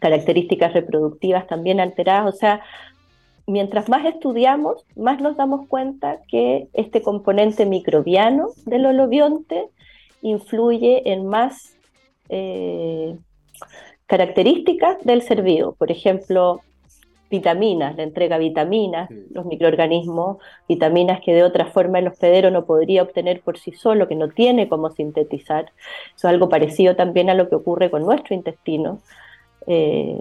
características 0.00 0.72
reproductivas 0.74 1.46
también 1.46 1.80
alteradas. 1.80 2.34
O 2.34 2.36
sea, 2.36 2.62
mientras 3.46 3.88
más 3.88 4.04
estudiamos, 4.04 4.84
más 4.96 5.20
nos 5.20 5.36
damos 5.36 5.66
cuenta 5.68 6.20
que 6.28 6.68
este 6.72 7.02
componente 7.02 7.66
microbiano 7.66 8.48
del 8.66 8.86
holobionte 8.86 9.68
influye 10.22 11.10
en 11.12 11.26
más 11.26 11.76
eh, 12.28 13.16
características 14.06 15.04
del 15.04 15.22
ser 15.22 15.42
vivo. 15.42 15.72
Por 15.72 15.90
ejemplo, 15.90 16.62
vitaminas, 17.34 17.96
le 17.96 18.04
entrega 18.04 18.38
vitaminas, 18.38 19.10
los 19.30 19.44
microorganismos, 19.44 20.38
vitaminas 20.68 21.20
que 21.20 21.34
de 21.34 21.42
otra 21.42 21.66
forma 21.66 21.98
el 21.98 22.08
hospedero 22.08 22.50
no 22.50 22.64
podría 22.64 23.02
obtener 23.02 23.40
por 23.40 23.58
sí 23.58 23.72
solo, 23.72 24.06
que 24.06 24.14
no 24.14 24.28
tiene 24.28 24.68
cómo 24.68 24.90
sintetizar. 24.90 25.72
Eso 26.14 26.28
es 26.28 26.32
algo 26.32 26.48
parecido 26.48 26.94
también 26.94 27.30
a 27.30 27.34
lo 27.34 27.48
que 27.48 27.56
ocurre 27.56 27.90
con 27.90 28.02
nuestro 28.02 28.34
intestino. 28.34 29.00
Eh, 29.66 30.18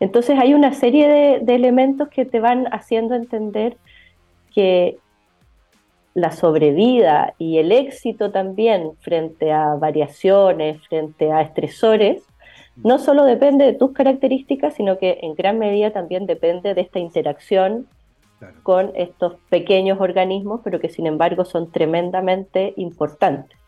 entonces 0.00 0.38
hay 0.38 0.54
una 0.54 0.72
serie 0.72 1.40
de, 1.42 1.54
elementos 1.54 2.08
que 2.08 2.24
te 2.24 2.40
van 2.40 2.66
haciendo 2.72 3.14
entender 3.14 3.76
que 4.54 4.96
la 6.14 6.30
sobrevida 6.32 7.34
y 7.38 7.58
el 7.58 7.72
éxito 7.72 8.30
también 8.30 8.92
frente 9.00 9.52
a 9.52 9.74
variaciones, 9.74 10.80
frente 10.88 11.30
a 11.30 11.42
estresores, 11.42 12.22
no 12.84 12.98
solo 12.98 13.24
depende 13.24 13.64
de 13.64 13.72
tus 13.72 13.92
características, 13.92 14.74
sino 14.74 14.98
que 14.98 15.18
en 15.22 15.34
gran 15.34 15.58
medida 15.58 15.92
también 15.92 16.26
depende 16.26 16.74
de 16.74 16.80
esta 16.80 16.98
interacción 16.98 17.86
con 18.62 18.92
estos 18.94 19.34
pequeños 19.48 20.00
organismos, 20.00 20.60
pero 20.62 20.80
que 20.80 20.88
sin 20.88 21.06
embargo 21.06 21.44
son 21.44 21.70
tremendamente 21.70 22.74
importantes. 22.76 23.58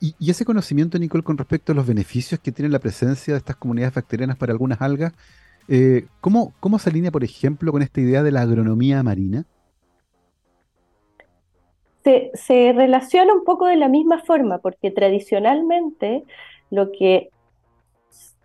Y, 0.00 0.14
ese 0.28 0.44
conocimiento, 0.44 0.98
Nicole, 0.98 1.22
con 1.22 1.38
respecto 1.38 1.72
a 1.72 1.74
los 1.74 1.86
beneficios 1.86 2.40
que 2.40 2.50
tiene 2.50 2.68
la 2.68 2.80
presencia 2.80 3.34
de 3.34 3.38
estas 3.38 3.56
comunidades 3.56 3.94
bacterianas 3.94 4.36
para 4.36 4.52
algunas 4.52 4.80
algas, 4.82 5.12
eh, 5.68 6.06
¿cómo, 6.20 6.54
¿cómo 6.60 6.78
se 6.78 6.90
alinea, 6.90 7.12
por 7.12 7.24
ejemplo, 7.24 7.70
con 7.70 7.82
esta 7.82 8.00
idea 8.00 8.22
de 8.22 8.32
la 8.32 8.42
agronomía 8.42 9.02
marina? 9.02 9.44
Se, 12.02 12.30
se 12.34 12.72
relaciona 12.72 13.32
un 13.32 13.44
poco 13.44 13.66
de 13.66 13.76
la 13.76 13.88
misma 13.88 14.18
forma, 14.18 14.58
porque 14.58 14.90
tradicionalmente 14.90 16.24
lo 16.70 16.90
que 16.90 17.30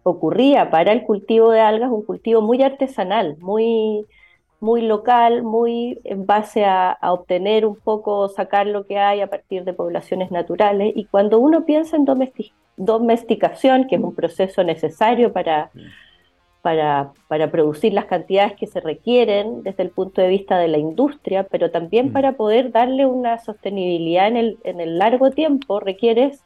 ocurría 0.04 0.70
para 0.70 0.92
el 0.92 1.04
cultivo 1.04 1.52
de 1.52 1.60
algas, 1.60 1.92
un 1.92 2.04
cultivo 2.04 2.42
muy 2.42 2.62
artesanal, 2.64 3.38
muy, 3.40 4.06
muy 4.60 4.82
local, 4.82 5.44
muy 5.44 6.00
en 6.04 6.26
base 6.26 6.66
a, 6.66 6.98
obtener 7.02 7.66
un 7.66 7.76
poco, 7.76 8.30
sacar 8.30 8.68
lo 8.68 8.86
que 8.86 8.98
hay 8.98 9.22
a 9.22 9.28
partir 9.28 9.64
de 9.64 9.74
poblaciones 9.74 10.32
naturales. 10.32 10.94
Y 10.96 11.06
cuando 11.06 11.40
uno 11.40 11.66
piensa 11.66 11.98
en 11.98 12.06
domesticación, 12.78 13.88
que 13.88 13.96
es 13.96 14.02
un 14.02 14.16
proceso 14.16 14.64
necesario 14.64 15.34
para, 15.34 15.72
para, 16.62 17.12
para, 17.28 17.52
producir 17.52 17.94
las 17.94 18.06
cantidades 18.06 18.54
que 18.54 18.68
se 18.68 18.80
requieren 18.80 19.64
desde 19.64 19.84
el 19.84 19.90
punto 19.90 20.22
de 20.22 20.28
vista 20.28 20.58
de 20.58 20.68
la 20.68 20.78
industria, 20.78 21.44
pero 21.44 21.72
también 21.72 22.10
mm. 22.10 22.14
para 22.14 22.34
poder 22.34 22.72
darle 22.72 23.06
una 23.06 23.40
sostenibilidad 23.40 24.28
en 24.28 24.38
el, 24.38 24.58
en 24.64 24.80
el 24.80 24.98
largo 24.98 25.32
tiempo, 25.32 25.80
requieres 25.80 26.44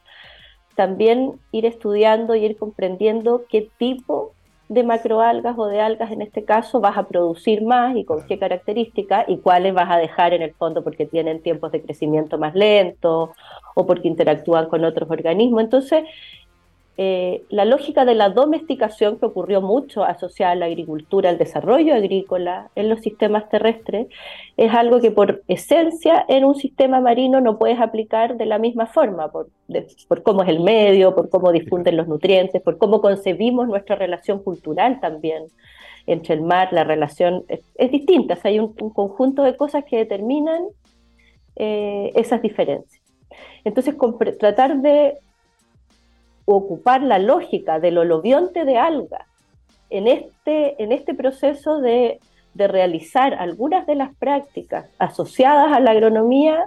también 0.76 1.40
ir 1.50 1.66
estudiando 1.66 2.36
y 2.36 2.44
ir 2.44 2.56
comprendiendo 2.56 3.44
qué 3.48 3.68
tipo 3.78 4.32
de 4.68 4.82
macroalgas 4.82 5.56
o 5.58 5.66
de 5.66 5.80
algas 5.80 6.10
en 6.10 6.22
este 6.22 6.44
caso 6.44 6.80
vas 6.80 6.98
a 6.98 7.06
producir 7.06 7.62
más 7.62 7.96
y 7.96 8.04
con 8.04 8.26
qué 8.26 8.38
características 8.38 9.28
y 9.28 9.38
cuáles 9.38 9.72
vas 9.74 9.90
a 9.90 9.96
dejar 9.96 10.34
en 10.34 10.42
el 10.42 10.54
fondo 10.54 10.82
porque 10.82 11.06
tienen 11.06 11.40
tiempos 11.40 11.72
de 11.72 11.82
crecimiento 11.82 12.36
más 12.36 12.54
lentos 12.54 13.30
o 13.74 13.86
porque 13.86 14.08
interactúan 14.08 14.68
con 14.68 14.84
otros 14.84 15.08
organismos. 15.10 15.62
Entonces, 15.62 16.04
eh, 16.98 17.42
la 17.50 17.66
lógica 17.66 18.06
de 18.06 18.14
la 18.14 18.30
domesticación 18.30 19.18
que 19.18 19.26
ocurrió 19.26 19.60
mucho 19.60 20.02
asociada 20.02 20.52
a 20.52 20.56
la 20.56 20.64
agricultura, 20.64 21.28
al 21.28 21.36
desarrollo 21.36 21.94
agrícola 21.94 22.70
en 22.74 22.88
los 22.88 23.00
sistemas 23.00 23.50
terrestres, 23.50 24.06
es 24.56 24.72
algo 24.72 25.00
que 25.00 25.10
por 25.10 25.42
esencia 25.46 26.24
en 26.26 26.46
un 26.46 26.54
sistema 26.54 27.02
marino 27.02 27.42
no 27.42 27.58
puedes 27.58 27.78
aplicar 27.80 28.38
de 28.38 28.46
la 28.46 28.58
misma 28.58 28.86
forma, 28.86 29.30
por, 29.30 29.50
cómo 30.22 30.42
es 30.42 30.48
el 30.48 30.60
medio, 30.60 31.14
por 31.14 31.28
cómo 31.28 31.52
difunden 31.52 31.98
los 31.98 32.08
nutrientes, 32.08 32.62
por 32.62 32.78
cómo 32.78 33.02
concebimos 33.02 33.68
nuestra 33.68 33.96
relación 33.96 34.42
cultural 34.42 34.98
también 34.98 35.44
entre 36.06 36.34
el 36.34 36.40
mar, 36.40 36.68
la 36.72 36.84
relación 36.84 37.44
es, 37.48 37.90
distinta, 37.90 38.38
hay 38.44 38.58
un, 38.58 38.72
conjunto 38.72 39.42
de 39.42 39.54
cosas 39.56 39.84
que 39.84 39.98
determinan 39.98 40.62
eh, 41.56 42.12
esas 42.14 42.40
diferencias. 42.40 43.02
Entonces, 43.64 43.96
tratar 44.38 44.80
de 44.80 45.18
ocupar 46.46 47.02
la 47.02 47.18
lógica 47.18 47.78
del 47.80 47.98
holobionte 47.98 48.64
de 48.64 48.78
alga 48.78 49.26
en 49.90 50.06
este, 50.06 50.82
en 50.82 50.92
este 50.92 51.14
proceso 51.14 51.80
de, 51.80 52.18
realizar 52.58 53.34
algunas 53.34 53.86
de 53.86 53.96
las 53.96 54.14
prácticas 54.14 54.86
asociadas 54.98 55.72
a 55.72 55.78
la 55.78 55.90
agronomía 55.90 56.58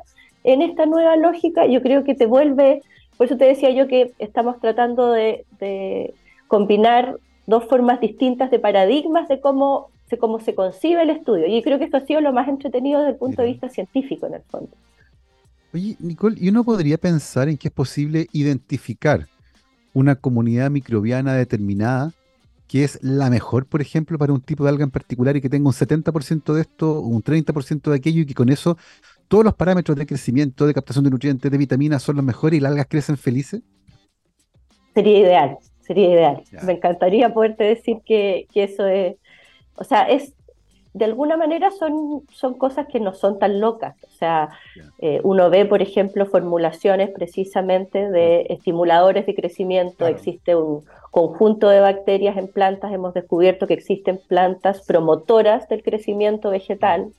en 0.44 0.62
esta 0.62 0.86
nueva 0.86 1.16
lógica, 1.16 1.66
yo 1.66 1.82
creo 1.82 2.04
que 2.04 2.14
te 2.14 2.28
vuelve, 2.28 2.84
por 3.18 3.26
eso 3.26 3.38
te 3.38 3.46
decía 3.46 3.72
yo 3.72 3.88
que 3.88 4.12
estamos 4.20 4.60
tratando 4.60 5.12
de, 5.12 6.14
combinar 6.48 7.18
dos 7.48 7.66
formas 7.66 8.00
distintas 8.00 8.52
de 8.52 8.60
paradigmas 8.60 9.28
de 9.30 9.42
cómo, 9.42 9.90
de 10.12 10.20
cómo 10.20 10.40
se 10.40 10.54
concibe 10.54 11.02
el 11.02 11.10
estudio. 11.10 11.48
Y 11.48 11.64
creo 11.64 11.80
que 11.80 11.86
esto 11.86 11.98
ha 11.98 12.06
sido 12.06 12.22
lo 12.22 12.34
más 12.34 12.48
entretenido 12.48 13.00
desde 13.00 13.14
el 13.14 13.18
punto 13.18 13.42
de 13.42 13.48
vista 13.48 13.68
científico 13.70 14.28
en 14.28 14.36
el 14.36 14.44
fondo. 14.44 14.70
Oye, 15.74 15.96
Nicole, 16.00 16.36
¿y 16.40 16.50
uno 16.50 16.64
podría 16.64 17.00
pensar 17.00 17.50
en 17.50 17.58
que 17.58 17.70
es 17.70 17.74
posible 17.74 18.28
identificar 18.32 19.26
una 19.94 20.16
comunidad 20.16 20.70
microbiana 20.72 21.34
determinada 21.34 22.14
que 22.70 22.84
es 22.84 23.00
la 23.02 23.32
mejor, 23.32 23.66
por 23.66 23.82
ejemplo, 23.82 24.20
para 24.20 24.32
un 24.32 24.42
tipo 24.42 24.64
de 24.64 24.70
alga 24.70 24.84
en 24.84 24.92
particular 24.92 25.36
y 25.36 25.42
que 25.42 25.50
tenga 25.50 25.68
un 25.68 25.74
70% 25.74 26.54
de 26.54 26.62
esto, 26.62 27.02
un 27.02 27.24
30% 27.24 27.90
de 27.90 27.96
aquello 27.96 28.22
y 28.22 28.26
que 28.28 28.36
con 28.36 28.50
eso 28.50 28.78
todos 29.28 29.44
los 29.44 29.56
parámetros 29.56 29.98
de 29.98 30.06
crecimiento, 30.06 30.68
de 30.68 30.76
captación 30.76 31.04
de 31.04 31.10
nutrientes, 31.10 31.52
de 31.52 31.58
vitaminas 31.58 32.04
son 32.04 32.18
los 32.18 32.24
mejores 32.24 32.58
y 32.58 32.62
las 32.62 32.72
algas 32.72 32.86
crecen 32.88 33.18
felices? 33.18 33.64
Sería 34.94 35.20
ideal, 35.20 35.58
sería 35.80 36.10
ideal. 36.12 36.44
Me 36.64 36.74
encantaría 36.74 37.34
poderte 37.34 37.64
decir 37.64 37.98
que, 38.06 38.46
eso 38.54 38.86
es, 38.86 39.16
o 39.74 39.84
sea, 39.84 40.04
es, 40.04 40.36
de 40.94 41.06
alguna 41.06 41.38
manera 41.38 41.70
son, 41.72 42.24
son 42.32 42.56
cosas 42.56 42.88
que 42.88 43.00
no 43.00 43.14
son 43.14 43.38
tan 43.38 43.60
locas. 43.60 43.96
O 44.04 44.12
sea, 44.18 44.50
eh, 45.00 45.22
uno 45.24 45.50
ve, 45.50 45.66
por 45.66 45.82
ejemplo, 45.82 46.26
formulaciones 46.26 47.10
precisamente 47.12 48.10
de 48.10 48.48
estimuladores 48.50 49.26
de 49.26 49.36
crecimiento. 49.36 50.08
Existe 50.08 50.56
un 50.56 50.84
conjunto 51.12 51.70
de 51.70 51.80
bacterias 51.80 52.38
en 52.38 52.48
plantas. 52.48 52.92
Hemos 52.92 53.14
descubierto 53.14 53.68
que 53.68 53.76
existen 53.76 54.20
plantas 54.28 54.82
promotoras 54.86 55.70
del 55.70 55.84
crecimiento 55.84 56.50
vegetal 56.50 57.12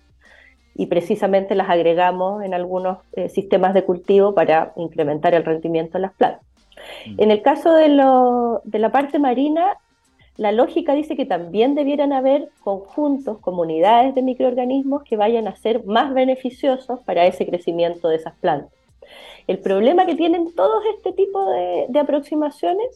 y 0.74 0.86
precisamente 0.86 1.54
las 1.54 1.70
agregamos 1.70 2.42
en 2.42 2.54
algunos 2.54 2.98
eh, 3.12 3.28
sistemas 3.28 3.74
de 3.74 3.84
cultivo 3.84 4.34
para 4.34 4.72
incrementar 4.76 5.34
el 5.34 5.44
rendimiento 5.44 5.98
de 5.98 6.02
las 6.02 6.12
plantas. 6.14 6.42
Mm. 7.06 7.22
En 7.22 7.30
el 7.30 7.42
caso 7.42 7.72
de, 7.74 7.88
de 8.64 8.78
la 8.78 8.90
parte 8.90 9.18
marina, 9.18 9.76
la 10.36 10.52
lógica 10.52 10.94
dice 10.94 11.16
que 11.16 11.26
también 11.26 11.74
debieran 11.74 12.12
haber 12.12 12.48
conjuntos, 12.62 13.38
comunidades 13.40 14.14
de 14.14 14.22
microorganismos 14.22 15.02
que 15.02 15.16
vayan 15.16 15.46
a 15.48 15.56
ser 15.56 15.84
más 15.84 16.14
beneficiosos 16.14 17.00
para 17.00 17.26
ese 17.26 17.46
crecimiento 17.46 18.08
de 18.08 18.16
esas 18.16 18.34
plantas. 18.36 18.72
El 19.46 19.58
problema 19.58 20.06
que 20.06 20.14
tienen 20.14 20.54
todos 20.54 20.82
este 20.96 21.12
tipo 21.12 21.44
de, 21.50 21.98
aproximaciones 21.98 22.86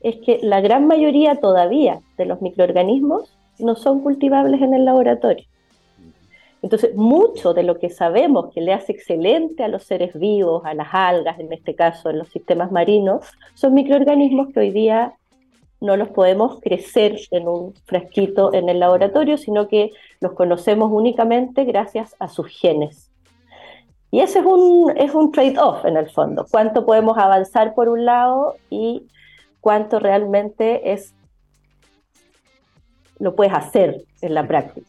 es 0.00 0.16
que 0.24 0.38
la 0.42 0.60
gran 0.60 0.86
mayoría 0.86 1.36
todavía 1.36 2.00
de 2.16 2.26
los 2.26 2.40
microorganismos 2.40 3.36
no 3.58 3.74
son 3.74 4.00
cultivables 4.00 4.62
en 4.62 4.72
el 4.72 4.84
laboratorio. 4.84 5.44
Entonces, 6.62 6.94
mucho 6.94 7.54
de 7.54 7.62
lo 7.62 7.78
que 7.78 7.90
sabemos 7.90 8.52
que 8.54 8.60
le 8.60 8.72
hace 8.72 8.92
excelente 8.92 9.64
a 9.64 9.68
los 9.68 9.82
seres 9.84 10.18
vivos, 10.18 10.62
a 10.64 10.74
las 10.74 10.88
algas, 10.92 11.38
en 11.40 11.52
este 11.52 11.74
caso 11.74 12.10
en 12.10 12.18
los 12.18 12.28
sistemas 12.28 12.70
marinos, 12.70 13.26
son 13.54 13.74
microorganismos 13.74 14.48
que 14.52 14.60
hoy 14.60 14.70
día 14.70 15.14
no 15.80 15.96
los 15.96 16.08
podemos 16.08 16.60
crecer 16.60 17.16
en 17.30 17.48
un 17.48 17.74
frasquito 17.86 18.52
en 18.52 18.68
el 18.68 18.80
laboratorio, 18.80 19.38
sino 19.38 19.68
que 19.68 19.90
los 20.20 20.32
conocemos 20.32 20.90
únicamente 20.92 21.64
gracias 21.64 22.14
a 22.18 22.28
sus 22.28 22.48
genes. 22.48 23.10
Y 24.10 24.20
ese 24.20 24.40
es 24.40 24.44
un, 24.44 24.92
es 24.96 25.14
un 25.14 25.30
trade-off 25.30 25.84
en 25.84 25.96
el 25.96 26.10
fondo, 26.10 26.46
cuánto 26.50 26.84
podemos 26.84 27.16
avanzar 27.16 27.74
por 27.74 27.88
un 27.88 28.04
lado 28.04 28.56
y 28.68 29.06
cuánto 29.60 30.00
realmente 30.00 30.92
es 30.92 31.14
lo 33.18 33.36
puedes 33.36 33.52
hacer 33.52 34.02
en 34.22 34.34
la 34.34 34.48
práctica. 34.48 34.86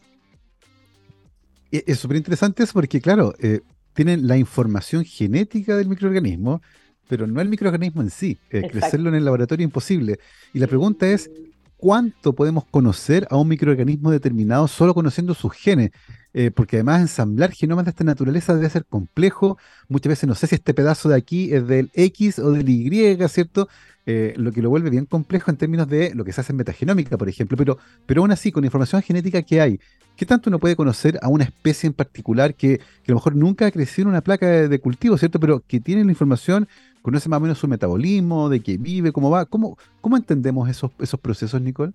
Es 1.70 1.98
súper 1.98 2.16
interesante 2.16 2.62
eso 2.62 2.72
porque, 2.72 3.00
claro, 3.00 3.34
eh, 3.38 3.60
tienen 3.92 4.26
la 4.26 4.36
información 4.36 5.04
genética 5.04 5.76
del 5.76 5.88
microorganismo, 5.88 6.60
pero 7.08 7.26
no 7.26 7.40
el 7.40 7.48
microorganismo 7.48 8.02
en 8.02 8.10
sí. 8.10 8.38
Eh, 8.50 8.68
crecerlo 8.70 9.08
en 9.08 9.16
el 9.16 9.24
laboratorio 9.24 9.64
es 9.64 9.68
imposible. 9.68 10.18
Y 10.52 10.58
la 10.58 10.66
pregunta 10.66 11.06
es, 11.06 11.30
¿cuánto 11.76 12.32
podemos 12.32 12.64
conocer 12.64 13.26
a 13.30 13.36
un 13.36 13.48
microorganismo 13.48 14.10
determinado 14.10 14.68
solo 14.68 14.94
conociendo 14.94 15.34
sus 15.34 15.52
genes? 15.52 15.90
Eh, 16.34 16.50
porque 16.50 16.76
además 16.76 17.02
ensamblar 17.02 17.52
genomas 17.52 17.84
de 17.84 17.90
esta 17.90 18.04
naturaleza 18.04 18.54
debe 18.54 18.70
ser 18.70 18.86
complejo. 18.86 19.58
Muchas 19.88 20.10
veces 20.10 20.28
no 20.28 20.34
sé 20.34 20.46
si 20.46 20.54
este 20.54 20.72
pedazo 20.72 21.08
de 21.08 21.16
aquí 21.16 21.52
es 21.52 21.66
del 21.66 21.90
X 21.92 22.38
o 22.38 22.50
del 22.52 22.68
Y, 22.68 23.18
¿cierto? 23.28 23.68
Eh, 24.04 24.34
lo 24.36 24.50
que 24.50 24.62
lo 24.62 24.68
vuelve 24.68 24.90
bien 24.90 25.06
complejo 25.06 25.50
en 25.50 25.56
términos 25.56 25.88
de 25.88 26.12
lo 26.14 26.24
que 26.24 26.32
se 26.32 26.40
hace 26.40 26.52
en 26.52 26.56
metagenómica, 26.56 27.16
por 27.16 27.28
ejemplo. 27.28 27.56
Pero, 27.56 27.78
pero 28.04 28.22
aún 28.22 28.32
así, 28.32 28.50
con 28.50 28.62
la 28.62 28.66
información 28.66 29.00
genética 29.00 29.42
que 29.42 29.60
hay, 29.60 29.78
¿qué 30.16 30.26
tanto 30.26 30.50
uno 30.50 30.58
puede 30.58 30.74
conocer 30.74 31.18
a 31.22 31.28
una 31.28 31.44
especie 31.44 31.86
en 31.86 31.92
particular 31.92 32.54
que, 32.54 32.78
que 32.78 33.08
a 33.08 33.12
lo 33.12 33.16
mejor 33.16 33.36
nunca 33.36 33.66
ha 33.66 33.70
crecido 33.70 34.06
en 34.06 34.10
una 34.10 34.20
placa 34.20 34.68
de, 34.68 34.78
cultivo, 34.80 35.16
¿cierto? 35.16 35.38
Pero 35.38 35.60
que 35.60 35.78
tiene 35.78 36.04
la 36.04 36.10
información 36.10 36.66
conoce 37.00 37.28
más 37.28 37.38
o 37.38 37.40
menos 37.40 37.58
su 37.58 37.68
metabolismo, 37.68 38.48
de 38.48 38.60
qué 38.60 38.76
vive, 38.76 39.12
cómo 39.12 39.30
va. 39.30 39.44
¿Cómo, 39.44 39.76
cómo 40.00 40.16
entendemos 40.16 40.68
esos, 40.68 40.90
esos 41.00 41.20
procesos, 41.20 41.60
Nicole? 41.60 41.92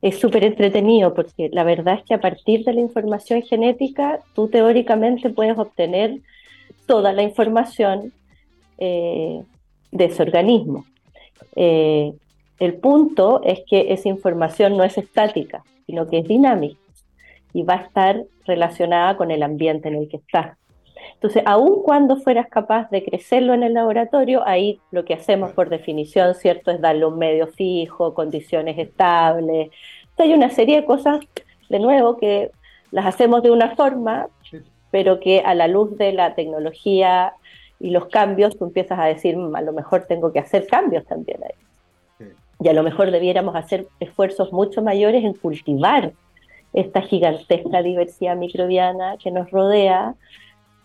Es 0.00 0.18
súper 0.18 0.44
entretenido 0.44 1.12
porque 1.12 1.50
la 1.52 1.64
verdad 1.64 1.98
es 1.98 2.04
que 2.04 2.14
a 2.14 2.20
partir 2.20 2.64
de 2.64 2.72
la 2.72 2.80
información 2.80 3.42
genética, 3.42 4.20
tú 4.34 4.48
teóricamente 4.48 5.28
puedes 5.30 5.58
obtener 5.58 6.20
toda 6.86 7.12
la 7.12 7.22
información 7.22 8.12
eh, 8.78 9.42
de 9.90 10.06
ese 10.06 10.22
organismo. 10.22 10.84
Eh, 11.56 12.12
el 12.58 12.74
punto 12.74 13.40
es 13.44 13.60
que 13.68 13.92
esa 13.92 14.08
información 14.08 14.76
no 14.76 14.84
es 14.84 14.98
estática, 14.98 15.64
sino 15.86 16.08
que 16.08 16.18
es 16.18 16.28
dinámica 16.28 16.78
y 17.52 17.62
va 17.62 17.74
a 17.74 17.82
estar 17.82 18.24
relacionada 18.46 19.16
con 19.16 19.30
el 19.30 19.42
ambiente 19.42 19.88
en 19.88 19.94
el 19.94 20.08
que 20.08 20.18
está. 20.18 20.58
Entonces, 21.14 21.42
aun 21.46 21.82
cuando 21.82 22.16
fueras 22.16 22.48
capaz 22.48 22.90
de 22.90 23.04
crecerlo 23.04 23.54
en 23.54 23.62
el 23.62 23.74
laboratorio, 23.74 24.46
ahí 24.46 24.80
lo 24.90 25.04
que 25.04 25.14
hacemos 25.14 25.52
por 25.52 25.68
definición, 25.68 26.34
¿cierto?, 26.34 26.70
es 26.70 26.80
darle 26.80 27.06
un 27.06 27.18
medio 27.18 27.46
fijo, 27.46 28.14
condiciones 28.14 28.78
estables. 28.78 29.70
hay 30.16 30.32
una 30.32 30.50
serie 30.50 30.76
de 30.76 30.84
cosas, 30.84 31.20
de 31.68 31.78
nuevo, 31.78 32.16
que 32.16 32.50
las 32.90 33.06
hacemos 33.06 33.42
de 33.42 33.50
una 33.50 33.74
forma, 33.76 34.28
pero 34.90 35.20
que 35.20 35.40
a 35.40 35.54
la 35.54 35.68
luz 35.68 35.96
de 35.98 36.12
la 36.12 36.34
tecnología 36.34 37.34
y 37.80 37.90
los 37.90 38.06
cambios, 38.06 38.56
tú 38.58 38.64
empiezas 38.64 38.98
a 38.98 39.04
decir, 39.04 39.36
mm, 39.36 39.54
a 39.54 39.62
lo 39.62 39.72
mejor 39.72 40.06
tengo 40.06 40.32
que 40.32 40.38
hacer 40.38 40.66
cambios 40.66 41.04
también 41.06 41.38
ahí. 41.42 42.28
Y 42.60 42.68
a 42.68 42.72
lo 42.72 42.82
mejor 42.82 43.12
debiéramos 43.12 43.54
hacer 43.54 43.86
esfuerzos 44.00 44.52
mucho 44.52 44.82
mayores 44.82 45.24
en 45.24 45.34
cultivar 45.34 46.12
esta 46.72 47.02
gigantesca 47.02 47.82
diversidad 47.82 48.36
microbiana 48.36 49.16
que 49.16 49.30
nos 49.30 49.50
rodea, 49.50 50.16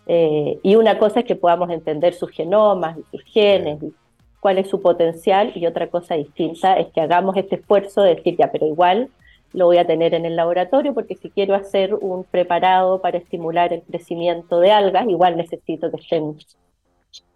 eh, 0.06 0.58
y 0.62 0.76
una 0.76 0.98
cosa 0.98 1.20
es 1.20 1.26
que 1.26 1.34
podamos 1.34 1.70
entender 1.70 2.14
sus 2.14 2.30
genomas, 2.30 2.96
sus 3.10 3.22
genes, 3.24 3.82
y 3.82 3.92
cuál 4.40 4.58
es 4.58 4.68
su 4.68 4.80
potencial, 4.80 5.52
y 5.54 5.66
otra 5.66 5.88
cosa 5.88 6.14
distinta 6.14 6.78
es 6.78 6.88
que 6.88 7.00
hagamos 7.00 7.36
este 7.36 7.56
esfuerzo 7.56 8.02
de 8.02 8.14
decir, 8.14 8.36
ya, 8.36 8.52
pero 8.52 8.66
igual 8.66 9.10
lo 9.54 9.66
voy 9.66 9.78
a 9.78 9.86
tener 9.86 10.14
en 10.14 10.26
el 10.26 10.36
laboratorio 10.36 10.92
porque 10.94 11.14
si 11.14 11.30
quiero 11.30 11.54
hacer 11.54 11.94
un 11.94 12.24
preparado 12.24 13.00
para 13.00 13.18
estimular 13.18 13.72
el 13.72 13.82
crecimiento 13.82 14.58
de 14.58 14.72
algas, 14.72 15.08
igual 15.08 15.36
necesito 15.36 15.90
que 15.90 15.96
estén 15.96 16.36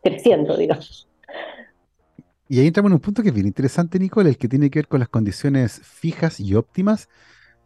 creciendo, 0.03 0.57
digamos. 0.57 1.09
Y 2.49 2.61
ahí 2.61 2.67
entramos 2.67 2.91
en 2.91 2.95
un 2.95 3.01
punto 3.01 3.23
que 3.23 3.29
es 3.29 3.35
bien 3.35 3.47
interesante, 3.47 3.99
Nicole, 3.99 4.31
el 4.31 4.39
que 4.39 4.49
tiene 4.49 4.71
que 4.71 4.79
ver 4.79 4.89
con 4.89 5.01
las 5.01 5.09
condiciones 5.09 5.81
fijas 5.85 6.41
y 6.41 6.55
óptimas 6.55 7.09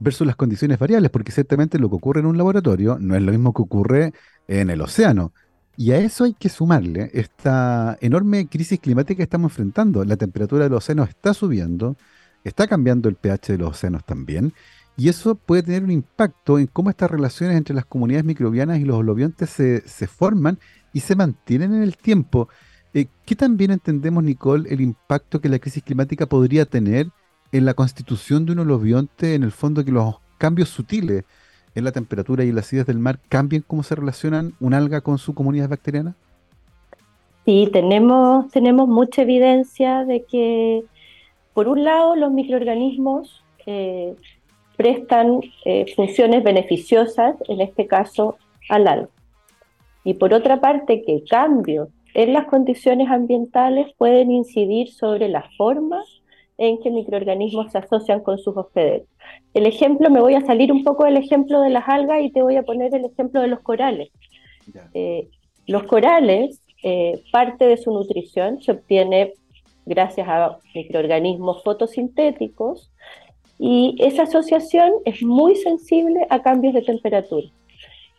versus 0.00 0.26
las 0.26 0.34
condiciones 0.34 0.78
variables, 0.78 1.10
porque 1.10 1.30
ciertamente 1.30 1.78
lo 1.78 1.88
que 1.88 1.96
ocurre 1.96 2.20
en 2.20 2.26
un 2.26 2.36
laboratorio 2.36 2.98
no 2.98 3.14
es 3.14 3.22
lo 3.22 3.30
mismo 3.30 3.52
que 3.54 3.62
ocurre 3.62 4.12
en 4.48 4.70
el 4.70 4.80
océano. 4.80 5.32
Y 5.76 5.92
a 5.92 5.98
eso 5.98 6.24
hay 6.24 6.34
que 6.34 6.48
sumarle 6.48 7.10
esta 7.14 7.96
enorme 8.00 8.48
crisis 8.48 8.80
climática 8.80 9.18
que 9.18 9.22
estamos 9.22 9.52
enfrentando. 9.52 10.04
La 10.04 10.16
temperatura 10.16 10.64
del 10.64 10.74
océano 10.74 11.04
está 11.04 11.32
subiendo, 11.32 11.96
está 12.42 12.66
cambiando 12.66 13.08
el 13.08 13.14
pH 13.14 13.52
de 13.52 13.58
los 13.58 13.70
océanos 13.70 14.04
también, 14.04 14.52
y 14.96 15.08
eso 15.08 15.36
puede 15.36 15.62
tener 15.62 15.84
un 15.84 15.90
impacto 15.90 16.58
en 16.58 16.66
cómo 16.66 16.90
estas 16.90 17.10
relaciones 17.10 17.56
entre 17.56 17.74
las 17.74 17.86
comunidades 17.86 18.26
microbianas 18.26 18.78
y 18.78 18.84
los 18.84 18.96
holobiontes 18.96 19.48
se, 19.48 19.88
se 19.88 20.06
forman 20.06 20.58
y 20.92 21.00
se 21.00 21.16
mantienen 21.16 21.74
en 21.74 21.82
el 21.82 21.96
tiempo. 21.96 22.48
Eh, 22.94 23.06
¿Qué 23.24 23.34
también 23.34 23.70
entendemos, 23.70 24.22
Nicole, 24.22 24.72
el 24.72 24.80
impacto 24.80 25.40
que 25.40 25.48
la 25.48 25.58
crisis 25.58 25.82
climática 25.82 26.26
podría 26.26 26.66
tener 26.66 27.08
en 27.52 27.64
la 27.64 27.74
constitución 27.74 28.46
de 28.46 28.52
un 28.52 28.60
holobionte, 28.60 29.34
en 29.34 29.42
el 29.42 29.52
fondo 29.52 29.84
que 29.84 29.92
los 29.92 30.16
cambios 30.38 30.68
sutiles 30.68 31.24
en 31.74 31.84
la 31.84 31.92
temperatura 31.92 32.44
y 32.44 32.52
las 32.52 32.66
acidez 32.66 32.86
del 32.86 32.98
mar 32.98 33.18
cambien 33.28 33.64
cómo 33.66 33.82
se 33.82 33.94
relacionan 33.94 34.52
un 34.60 34.74
alga 34.74 35.00
con 35.00 35.18
su 35.18 35.34
comunidad 35.34 35.68
bacteriana? 35.68 36.14
Sí, 37.44 37.68
tenemos, 37.72 38.50
tenemos 38.50 38.88
mucha 38.88 39.22
evidencia 39.22 40.04
de 40.04 40.24
que, 40.24 40.84
por 41.54 41.68
un 41.68 41.82
lado, 41.82 42.14
los 42.14 42.30
microorganismos 42.30 43.42
eh, 43.66 44.14
prestan 44.76 45.40
eh, 45.64 45.92
funciones 45.96 46.44
beneficiosas, 46.44 47.36
en 47.48 47.60
este 47.60 47.86
caso, 47.86 48.36
al 48.68 48.86
alga. 48.86 49.08
Y 50.04 50.14
por 50.14 50.34
otra 50.34 50.60
parte, 50.60 51.02
que 51.02 51.24
cambios 51.24 51.88
en 52.14 52.32
las 52.32 52.46
condiciones 52.46 53.08
ambientales 53.08 53.88
pueden 53.96 54.30
incidir 54.30 54.88
sobre 54.92 55.28
la 55.28 55.44
forma 55.56 56.02
en 56.58 56.80
que 56.80 56.90
microorganismos 56.90 57.72
se 57.72 57.78
asocian 57.78 58.20
con 58.20 58.38
sus 58.38 58.56
hospederos. 58.56 59.08
El 59.54 59.66
ejemplo, 59.66 60.10
me 60.10 60.20
voy 60.20 60.34
a 60.34 60.42
salir 60.42 60.70
un 60.70 60.84
poco 60.84 61.04
del 61.04 61.16
ejemplo 61.16 61.60
de 61.60 61.70
las 61.70 61.88
algas 61.88 62.22
y 62.22 62.30
te 62.30 62.42
voy 62.42 62.56
a 62.56 62.62
poner 62.62 62.94
el 62.94 63.04
ejemplo 63.04 63.40
de 63.40 63.48
los 63.48 63.60
corales. 63.60 64.10
Eh, 64.94 65.28
los 65.66 65.84
corales, 65.84 66.60
eh, 66.82 67.22
parte 67.32 67.66
de 67.66 67.76
su 67.76 67.92
nutrición 67.92 68.60
se 68.60 68.72
obtiene 68.72 69.32
gracias 69.86 70.28
a 70.28 70.58
microorganismos 70.74 71.62
fotosintéticos 71.62 72.90
y 73.58 73.96
esa 73.98 74.24
asociación 74.24 74.92
es 75.04 75.22
muy 75.22 75.56
sensible 75.56 76.26
a 76.30 76.42
cambios 76.42 76.74
de 76.74 76.82
temperatura. 76.82 77.48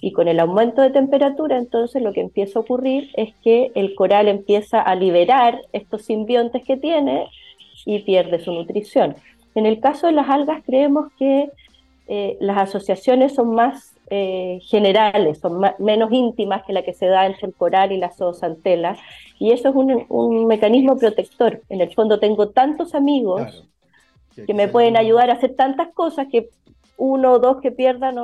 Y 0.05 0.11
con 0.11 0.27
el 0.27 0.41
aumento 0.41 0.81
de 0.81 0.89
temperatura, 0.89 1.57
entonces 1.57 2.01
lo 2.01 2.11
que 2.11 2.19
empieza 2.19 2.59
a 2.59 2.61
ocurrir 2.63 3.09
es 3.13 3.33
que 3.41 3.71
el 3.73 3.95
coral 3.95 4.27
empieza 4.27 4.81
a 4.81 4.95
liberar 4.95 5.61
estos 5.71 6.01
simbiontes 6.01 6.61
que 6.65 6.75
tiene 6.75 7.29
y 7.85 7.99
pierde 7.99 8.39
su 8.39 8.51
nutrición. 8.51 9.15
En 9.55 9.65
el 9.65 9.79
caso 9.79 10.07
de 10.07 10.11
las 10.11 10.27
algas 10.29 10.61
creemos 10.65 11.07
que 11.17 11.49
eh, 12.09 12.35
las 12.41 12.57
asociaciones 12.57 13.33
son 13.33 13.55
más 13.55 13.95
eh, 14.09 14.59
generales, 14.63 15.39
son 15.39 15.61
menos 15.79 16.11
íntimas 16.11 16.63
que 16.63 16.73
la 16.73 16.83
que 16.83 16.91
se 16.91 17.05
da 17.05 17.25
entre 17.25 17.47
el 17.47 17.53
coral 17.53 17.93
y 17.93 17.97
la 17.97 18.11
zoosantela, 18.11 18.97
y 19.39 19.53
eso 19.53 19.69
es 19.69 20.05
un, 20.09 20.47
mecanismo 20.47 20.97
protector. 20.97 21.61
En 21.69 21.79
el 21.79 21.93
fondo 21.93 22.19
tengo 22.19 22.49
tantos 22.49 22.93
amigos 22.93 23.69
que 24.35 24.53
me 24.53 24.67
pueden 24.67 24.97
ayudar 24.97 25.29
a 25.29 25.35
hacer 25.35 25.55
tantas 25.55 25.93
cosas 25.93 26.27
que 26.29 26.49
uno 26.97 27.31
o 27.31 27.39
dos 27.39 27.61
que 27.61 27.71
pierdan, 27.71 28.17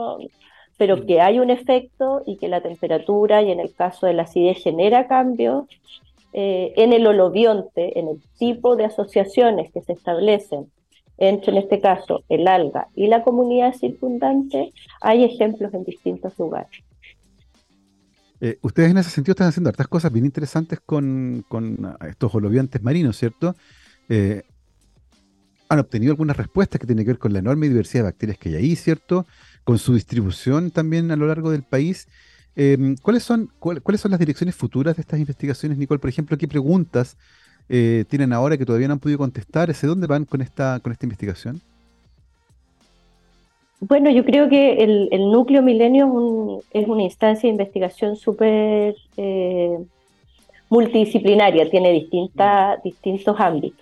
pero 0.80 1.06
que 1.06 1.20
hay 1.20 1.40
un 1.40 1.52
efecto 1.52 2.24
y 2.26 2.38
que 2.38 2.48
la 2.48 2.62
temperatura 2.62 3.44
y 3.44 3.52
en 3.52 3.60
el 3.60 3.76
caso 3.76 4.08
de 4.08 4.14
la 4.14 4.24
acidez 4.24 4.64
genera 4.64 5.08
cambios. 5.08 5.66
Eh, 6.32 6.74
en 6.78 6.94
el 6.94 7.08
holobionte, 7.08 8.00
en 8.00 8.08
el 8.08 8.22
tipo 8.38 8.76
de 8.76 8.86
asociaciones 8.86 9.72
que 9.74 9.82
se 9.82 9.94
establecen 9.94 10.68
entre, 11.18 11.52
en 11.52 11.58
este 11.58 11.82
caso, 11.82 12.24
el 12.30 12.48
alga 12.48 12.88
y 12.96 13.08
la 13.08 13.24
comunidad 13.24 13.74
circundante, 13.74 14.72
hay 15.02 15.26
ejemplos 15.26 15.74
en 15.74 15.84
distintos 15.84 16.38
lugares. 16.40 16.72
Eh, 18.40 18.58
ustedes 18.62 18.92
en 18.92 19.00
ese 19.00 19.10
sentido 19.10 19.34
están 19.34 19.50
haciendo 19.50 19.70
hartas 19.70 19.90
cosas 19.90 20.14
bien 20.14 20.24
interesantes 20.24 20.80
con, 20.80 21.46
estos 22.08 22.34
holobiontes 22.34 22.82
marinos, 22.82 23.18
¿cierto? 23.18 23.54
Eh, 24.08 24.44
han 25.68 25.80
obtenido 25.80 26.14
algunas 26.14 26.38
respuestas 26.38 26.80
que 26.80 26.88
tienen 26.88 27.04
que 27.04 27.12
ver 27.12 27.20
con 27.20 27.34
la 27.34 27.40
enorme 27.40 27.68
diversidad 27.68 28.04
de 28.04 28.12
bacterias 28.12 28.38
que 28.38 28.50
hay 28.50 28.56
ahí, 28.56 28.76
¿cierto? 28.78 29.26
Con 29.64 29.78
su 29.78 29.94
distribución 29.94 30.72
también 30.72 31.12
a 31.12 31.16
lo 31.16 31.28
largo 31.28 31.52
del 31.52 31.64
país. 31.64 32.08
Em, 32.56 32.96
¿cuáles, 33.02 33.24
son, 33.24 33.50
¿Cuáles 33.60 34.02
son 34.02 34.12
las 34.12 34.20
direcciones 34.20 34.56
futuras 34.56 34.96
de 34.96 35.02
estas 35.02 35.20
investigaciones, 35.20 35.78
Nicole? 35.78 36.00
Por 36.00 36.10
ejemplo, 36.10 36.38
¿qué 36.38 36.48
preguntas 36.48 37.18
eh, 37.70 38.06
tienen 38.10 38.34
ahora 38.34 38.58
que 38.58 38.66
todavía 38.66 38.88
no 38.88 38.94
han 38.94 39.00
podido 39.00 39.20
contestar? 39.20 39.70
¿Hacia 39.70 39.88
dónde 39.88 40.08
van 40.08 40.26
con 40.26 40.42
esta, 40.42 40.80
con 40.80 40.92
esta 40.92 41.06
investigación? 41.06 41.62
Bueno, 43.82 44.10
yo 44.10 44.26
creo 44.26 44.50
que 44.50 44.84
el, 44.84 45.32
núcleo 45.32 45.62
milenio 45.62 46.62
es, 46.74 46.88
una 46.88 47.04
instancia 47.04 47.48
de 47.48 47.52
investigación 47.52 48.18
súper 48.18 48.96
eh, 49.16 49.78
multidisciplinaria, 50.70 51.70
tiene 51.70 51.92
distintas, 51.92 52.84
distintos 52.84 53.40
ámbitos. 53.40 53.80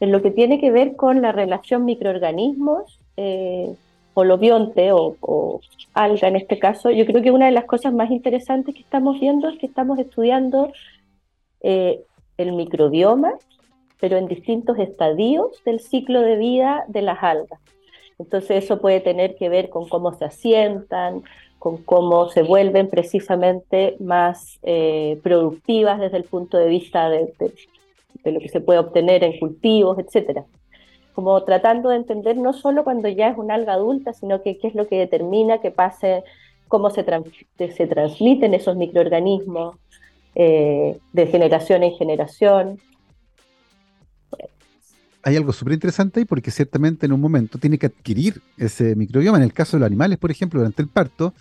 En 0.00 0.10
lo 0.10 0.20
que 0.20 0.32
tiene 0.32 0.60
que 0.60 0.72
ver 0.72 0.96
con 0.96 1.22
la 1.22 1.30
relación 1.30 1.84
microorganismos, 1.84 2.98
eh, 3.16 3.72
holobionte 4.18 4.92
o, 4.92 5.16
o, 5.20 5.60
alga 5.92 6.28
en 6.28 6.36
este 6.36 6.58
caso, 6.58 6.90
yo 6.90 7.04
creo 7.04 7.22
que 7.22 7.30
una 7.30 7.46
de 7.46 7.52
las 7.52 7.66
cosas 7.66 7.92
más 7.92 8.10
interesantes 8.10 8.74
que 8.74 8.80
estamos 8.80 9.20
viendo 9.20 9.48
es 9.48 9.58
que 9.58 9.66
estamos 9.66 9.98
estudiando 9.98 10.72
eh, 11.60 12.00
el 12.38 12.52
microbioma, 12.52 13.34
pero 14.00 14.16
en 14.16 14.26
distintos 14.26 14.78
estadios 14.78 15.62
del 15.64 15.80
ciclo 15.80 16.22
de 16.22 16.36
vida 16.36 16.84
de 16.88 17.02
las 17.02 17.22
algas. 17.22 17.60
Entonces 18.18 18.64
eso 18.64 18.80
puede 18.80 19.00
tener 19.00 19.36
que 19.36 19.50
ver 19.50 19.68
con 19.68 19.86
cómo 19.88 20.14
se 20.14 20.24
asientan, 20.24 21.22
con 21.58 21.78
cómo 21.78 22.30
se 22.30 22.42
vuelven 22.42 22.88
precisamente 22.88 23.96
más 24.00 24.58
eh, 24.62 25.18
productivas 25.22 26.00
desde 26.00 26.16
el 26.16 26.24
punto 26.24 26.56
de 26.56 26.68
vista 26.68 27.10
de, 27.10 27.34
lo 28.24 28.40
que 28.40 28.48
se 28.48 28.60
puede 28.60 28.78
obtener 28.78 29.24
en 29.24 29.38
cultivos, 29.38 29.98
etcétera. 29.98 30.44
Como 31.16 31.42
tratando 31.42 31.88
de 31.88 31.96
entender 31.96 32.36
no 32.36 32.52
solo 32.52 32.84
cuando 32.84 33.08
ya 33.08 33.30
es 33.30 33.36
una 33.36 33.54
alga 33.54 33.72
adulta, 33.72 34.12
sino 34.12 34.40
que 34.42 34.58
qué 34.58 34.68
es 34.68 34.76
lo 34.76 34.86
que 34.86 34.98
determina 34.98 35.58
que 35.58 35.72
pase, 35.72 36.22
cómo 36.68 36.90
se, 36.90 37.04
se 37.58 37.86
transmiten 37.88 38.54
esos 38.54 38.76
microorganismos 38.76 39.76
eh, 40.36 40.96
de 41.12 41.26
generación 41.26 41.82
en 41.82 41.92
generación, 41.94 42.78
hay 45.26 45.34
algo 45.34 45.52
súper 45.52 45.72
interesante 45.72 46.20
ahí 46.20 46.24
porque 46.24 46.52
ciertamente 46.52 47.04
en 47.04 47.12
un 47.12 47.20
momento 47.20 47.58
tiene 47.58 47.78
que 47.78 47.86
adquirir 47.86 48.40
ese 48.56 48.94
microbioma. 48.94 49.38
En 49.38 49.42
el 49.42 49.52
caso 49.52 49.76
de 49.76 49.80
los 49.80 49.88
animales, 49.88 50.18
por 50.18 50.30
ejemplo, 50.30 50.60
durante 50.60 50.82
el 50.82 50.88
parto, 50.88 51.34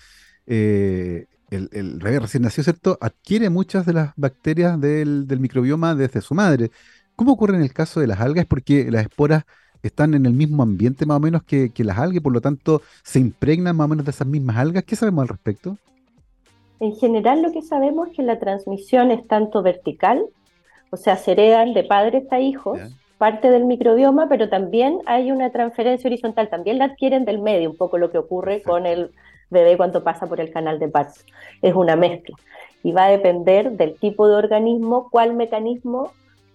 eh, 0.48 1.28
el, 1.52 1.70
el, 1.72 2.00
recién 2.00 2.42
nacido, 2.42 2.64
¿cierto? 2.64 2.98
Adquiere 3.00 3.52
muchas 3.52 3.86
de 3.86 3.94
las 3.94 4.14
bacterias 4.16 4.82
del, 4.82 5.28
microbioma 5.40 5.94
desde 5.94 6.22
su 6.22 6.34
madre. 6.34 6.72
¿Cómo 7.16 7.34
ocurre 7.34 7.58
en 7.58 7.62
el 7.62 7.74
caso 7.74 8.00
de 8.00 8.08
las 8.08 8.22
algas? 8.22 8.48
Porque 8.48 8.90
las 8.90 9.04
esporas 9.04 9.44
están 9.88 10.14
en 10.14 10.26
el 10.26 10.34
mismo 10.34 10.64
ambiente 10.64 11.06
más 11.06 11.18
o 11.18 11.20
menos 11.20 11.44
que, 11.44 11.72
que 11.72 11.84
las 11.84 11.98
algas, 11.98 12.22
por 12.22 12.34
lo 12.34 12.42
tanto 12.42 12.82
se 13.04 13.20
impregnan 13.20 13.76
más 13.76 13.86
o 13.86 13.90
menos 13.90 14.06
de 14.06 14.12
esas 14.12 14.28
mismas 14.28 14.58
algas. 14.58 14.84
¿Qué 14.84 14.96
sabemos 14.96 15.24
al 15.24 15.28
respecto? 15.30 15.78
En 16.80 16.96
general 16.96 17.42
lo 17.42 17.52
que 17.52 17.62
sabemos 17.62 18.10
es 18.10 18.16
que 18.16 18.24
la 18.24 18.40
transmisión 18.40 19.12
es 19.12 19.26
tanto 19.28 19.62
vertical, 19.62 20.26
o 20.90 20.98
sea, 20.98 21.18
se 21.18 21.32
heredan 21.32 21.74
de 21.74 21.84
padres 21.84 22.32
a 22.32 22.40
hijos, 22.40 22.80
parte 23.18 23.50
del 23.50 23.66
microbioma, 23.66 24.28
pero 24.28 24.50
también 24.50 25.00
hay 25.06 25.32
una 25.32 25.52
transferencia 25.52 26.08
horizontal, 26.08 26.50
también 26.50 26.78
la 26.78 26.86
adquieren 26.86 27.26
del 27.26 27.42
medio, 27.42 27.72
un 27.72 27.78
poco 27.78 27.98
lo 27.98 28.12
que 28.12 28.18
ocurre 28.18 28.62
con 28.62 28.86
el 28.86 29.12
bebé 29.50 29.78
cuando 29.78 30.04
pasa 30.04 30.28
por 30.28 30.42
el 30.42 30.52
canal 30.52 30.80
de 30.80 30.90
parto. 30.90 31.22
Es 31.62 31.74
una 31.74 31.96
mezcla. 31.96 32.36
Y 32.84 32.92
va 32.92 33.06
a 33.06 33.10
depender 33.10 33.72
del 33.72 33.96
tipo 33.96 34.28
de 34.28 34.36
organismo, 34.36 35.10
cuál 35.10 35.34
mecanismo 35.34 36.12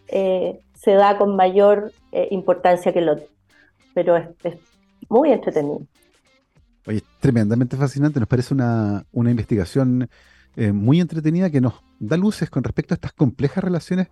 eh, 0.09 0.61
se 0.74 0.93
da 0.93 1.16
con 1.16 1.35
mayor 1.35 1.93
eh, 2.13 2.29
importancia 2.31 2.93
que 2.93 2.99
el 3.01 3.09
otro. 3.09 3.27
Pero 3.95 4.17
es, 4.17 4.27
muy 5.09 5.33
entretenido. 5.33 5.81
Oye, 6.87 7.03
tremendamente 7.21 7.77
fascinante. 7.77 8.21
Nos 8.21 8.29
parece 8.29 8.55
una, 8.55 9.05
una 9.13 9.31
investigación 9.31 10.09
eh, 10.57 10.73
muy 10.73 11.01
entretenida 11.01 11.51
que 11.51 11.61
nos 11.61 11.75
da 11.99 12.17
luces 12.17 12.51
con 12.51 12.63
respecto 12.65 12.95
a 12.95 12.97
estas 12.97 13.13
complejas 13.13 13.65
relaciones 13.65 14.09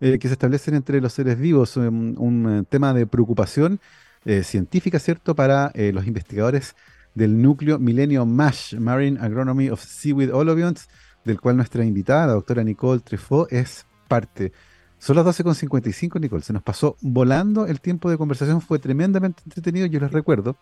eh, 0.00 0.18
que 0.18 0.28
se 0.28 0.34
establecen 0.34 0.74
entre 0.74 1.00
los 1.00 1.14
seres 1.14 1.38
vivos, 1.38 1.76
um, 1.78 2.14
un, 2.18 2.58
eh, 2.58 2.64
tema 2.68 2.92
de 2.92 3.06
preocupación 3.06 3.80
eh, 4.26 4.42
científica, 4.42 4.98
¿cierto?, 4.98 5.34
para 5.34 5.72
los 5.74 6.06
investigadores 6.06 6.74
del 7.14 7.40
núcleo 7.40 7.78
Milenio 7.78 8.26
MASH, 8.26 8.74
Marine 8.74 9.18
Agronomy 9.20 9.70
of 9.70 9.82
Seaweed 9.82 10.34
Olivines, 10.34 10.88
del 11.24 11.40
cual 11.40 11.56
nuestra 11.56 11.84
invitada, 11.84 12.26
la 12.26 12.32
doctora 12.34 12.62
Nicole 12.62 13.00
Treffaut, 13.00 13.50
es 13.50 13.86
parte. 14.06 14.52
Son 14.98 15.14
las 15.16 15.26
12.55, 15.26 16.20
Nicole. 16.20 16.42
Se 16.42 16.52
nos 16.52 16.62
pasó 16.62 16.96
volando 17.00 17.66
el 17.66 17.80
tiempo 17.80 18.10
de 18.10 18.16
conversación. 18.16 18.60
Fue 18.60 18.78
tremendamente 18.78 19.42
entretenido. 19.44 19.86
Yo 19.86 20.00
les 20.00 20.10
recuerdo 20.10 20.56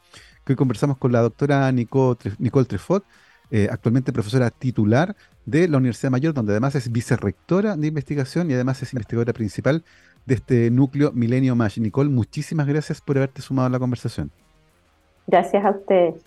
que 0.44 0.52
hoy 0.52 0.56
conversamos 0.56 0.98
con 0.98 1.12
la 1.12 1.20
doctora 1.20 1.70
Nicole, 1.72 2.18
Nicole 2.38 2.66
Treffaut, 2.66 3.04
eh, 3.50 3.68
actualmente 3.70 4.12
profesora 4.12 4.50
titular 4.50 5.14
de 5.46 5.68
la 5.68 5.78
Universidad 5.78 6.10
Mayor, 6.10 6.34
donde 6.34 6.52
además 6.52 6.74
es 6.74 6.90
vicerrectora 6.90 7.76
de 7.76 7.86
investigación 7.86 8.50
y 8.50 8.54
además 8.54 8.82
es 8.82 8.92
investigadora 8.92 9.32
principal 9.32 9.84
de 10.26 10.34
este 10.34 10.70
núcleo 10.70 11.12
Milenio 11.12 11.54
Mash. 11.54 11.78
Nicole, 11.78 12.10
muchísimas 12.10 12.66
gracias 12.66 13.00
por 13.00 13.16
haberte 13.16 13.42
sumado 13.42 13.66
a 13.66 13.70
la 13.70 13.78
conversación. 13.78 14.30
Gracias 15.26 15.64
a 15.64 15.70
ustedes. 15.70 16.22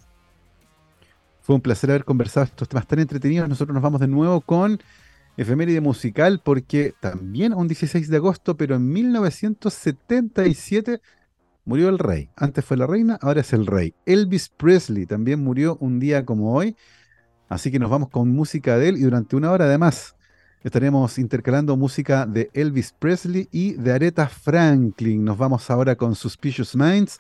Fue 1.42 1.56
un 1.56 1.62
placer 1.62 1.90
haber 1.90 2.04
conversado 2.04 2.46
estos 2.46 2.68
temas 2.68 2.88
tan 2.88 3.00
entretenidos. 3.00 3.48
Nosotros 3.48 3.74
nos 3.74 3.84
vamos 3.84 4.00
de 4.02 4.08
nuevo 4.08 4.42
con 4.42 4.80
efeméride 5.38 5.82
musical 5.82 6.42
porque 6.44 6.96
también 7.00 7.54
un 7.54 7.68
16 7.68 8.10
de 8.10 8.18
agosto, 8.18 8.58
pero 8.58 8.76
en 8.76 8.92
1977 8.92 11.00
murió 11.64 11.90
el 11.90 12.00
rey. 12.00 12.32
Antes 12.36 12.66
fue 12.66 12.78
la 12.78 12.88
reina, 12.88 13.20
ahora 13.22 13.42
es 13.42 13.54
el 13.54 13.68
rey. 13.68 13.94
Elvis 14.06 14.50
Presley 14.50 15.06
también 15.06 15.44
murió 15.44 15.78
un 15.80 16.00
día 16.00 16.26
como 16.26 16.54
hoy. 16.54 16.76
Así 17.50 17.72
que 17.72 17.80
nos 17.80 17.90
vamos 17.90 18.10
con 18.10 18.30
música 18.30 18.78
de 18.78 18.90
él 18.90 18.98
y 18.98 19.04
durante 19.04 19.36
una 19.36 19.52
hora 19.52 19.66
además 19.66 20.16
estaremos 20.64 21.18
intercalando 21.18 21.78
música 21.78 22.26
de 22.26 22.50
Elvis 22.54 22.94
Presley 22.98 23.48
y 23.52 23.74
de 23.74 23.94
Aretha 23.94 24.28
Franklin. 24.28 25.24
Nos 25.24 25.38
vamos 25.38 25.70
ahora 25.70 25.96
con 25.96 26.16
Suspicious 26.16 26.76
Minds. 26.76 27.20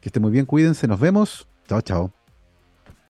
Que 0.00 0.08
esté 0.08 0.20
muy 0.20 0.30
bien, 0.30 0.46
cuídense, 0.46 0.86
nos 0.86 1.00
vemos. 1.00 1.48
Chao, 1.66 1.80
chao. 1.80 2.25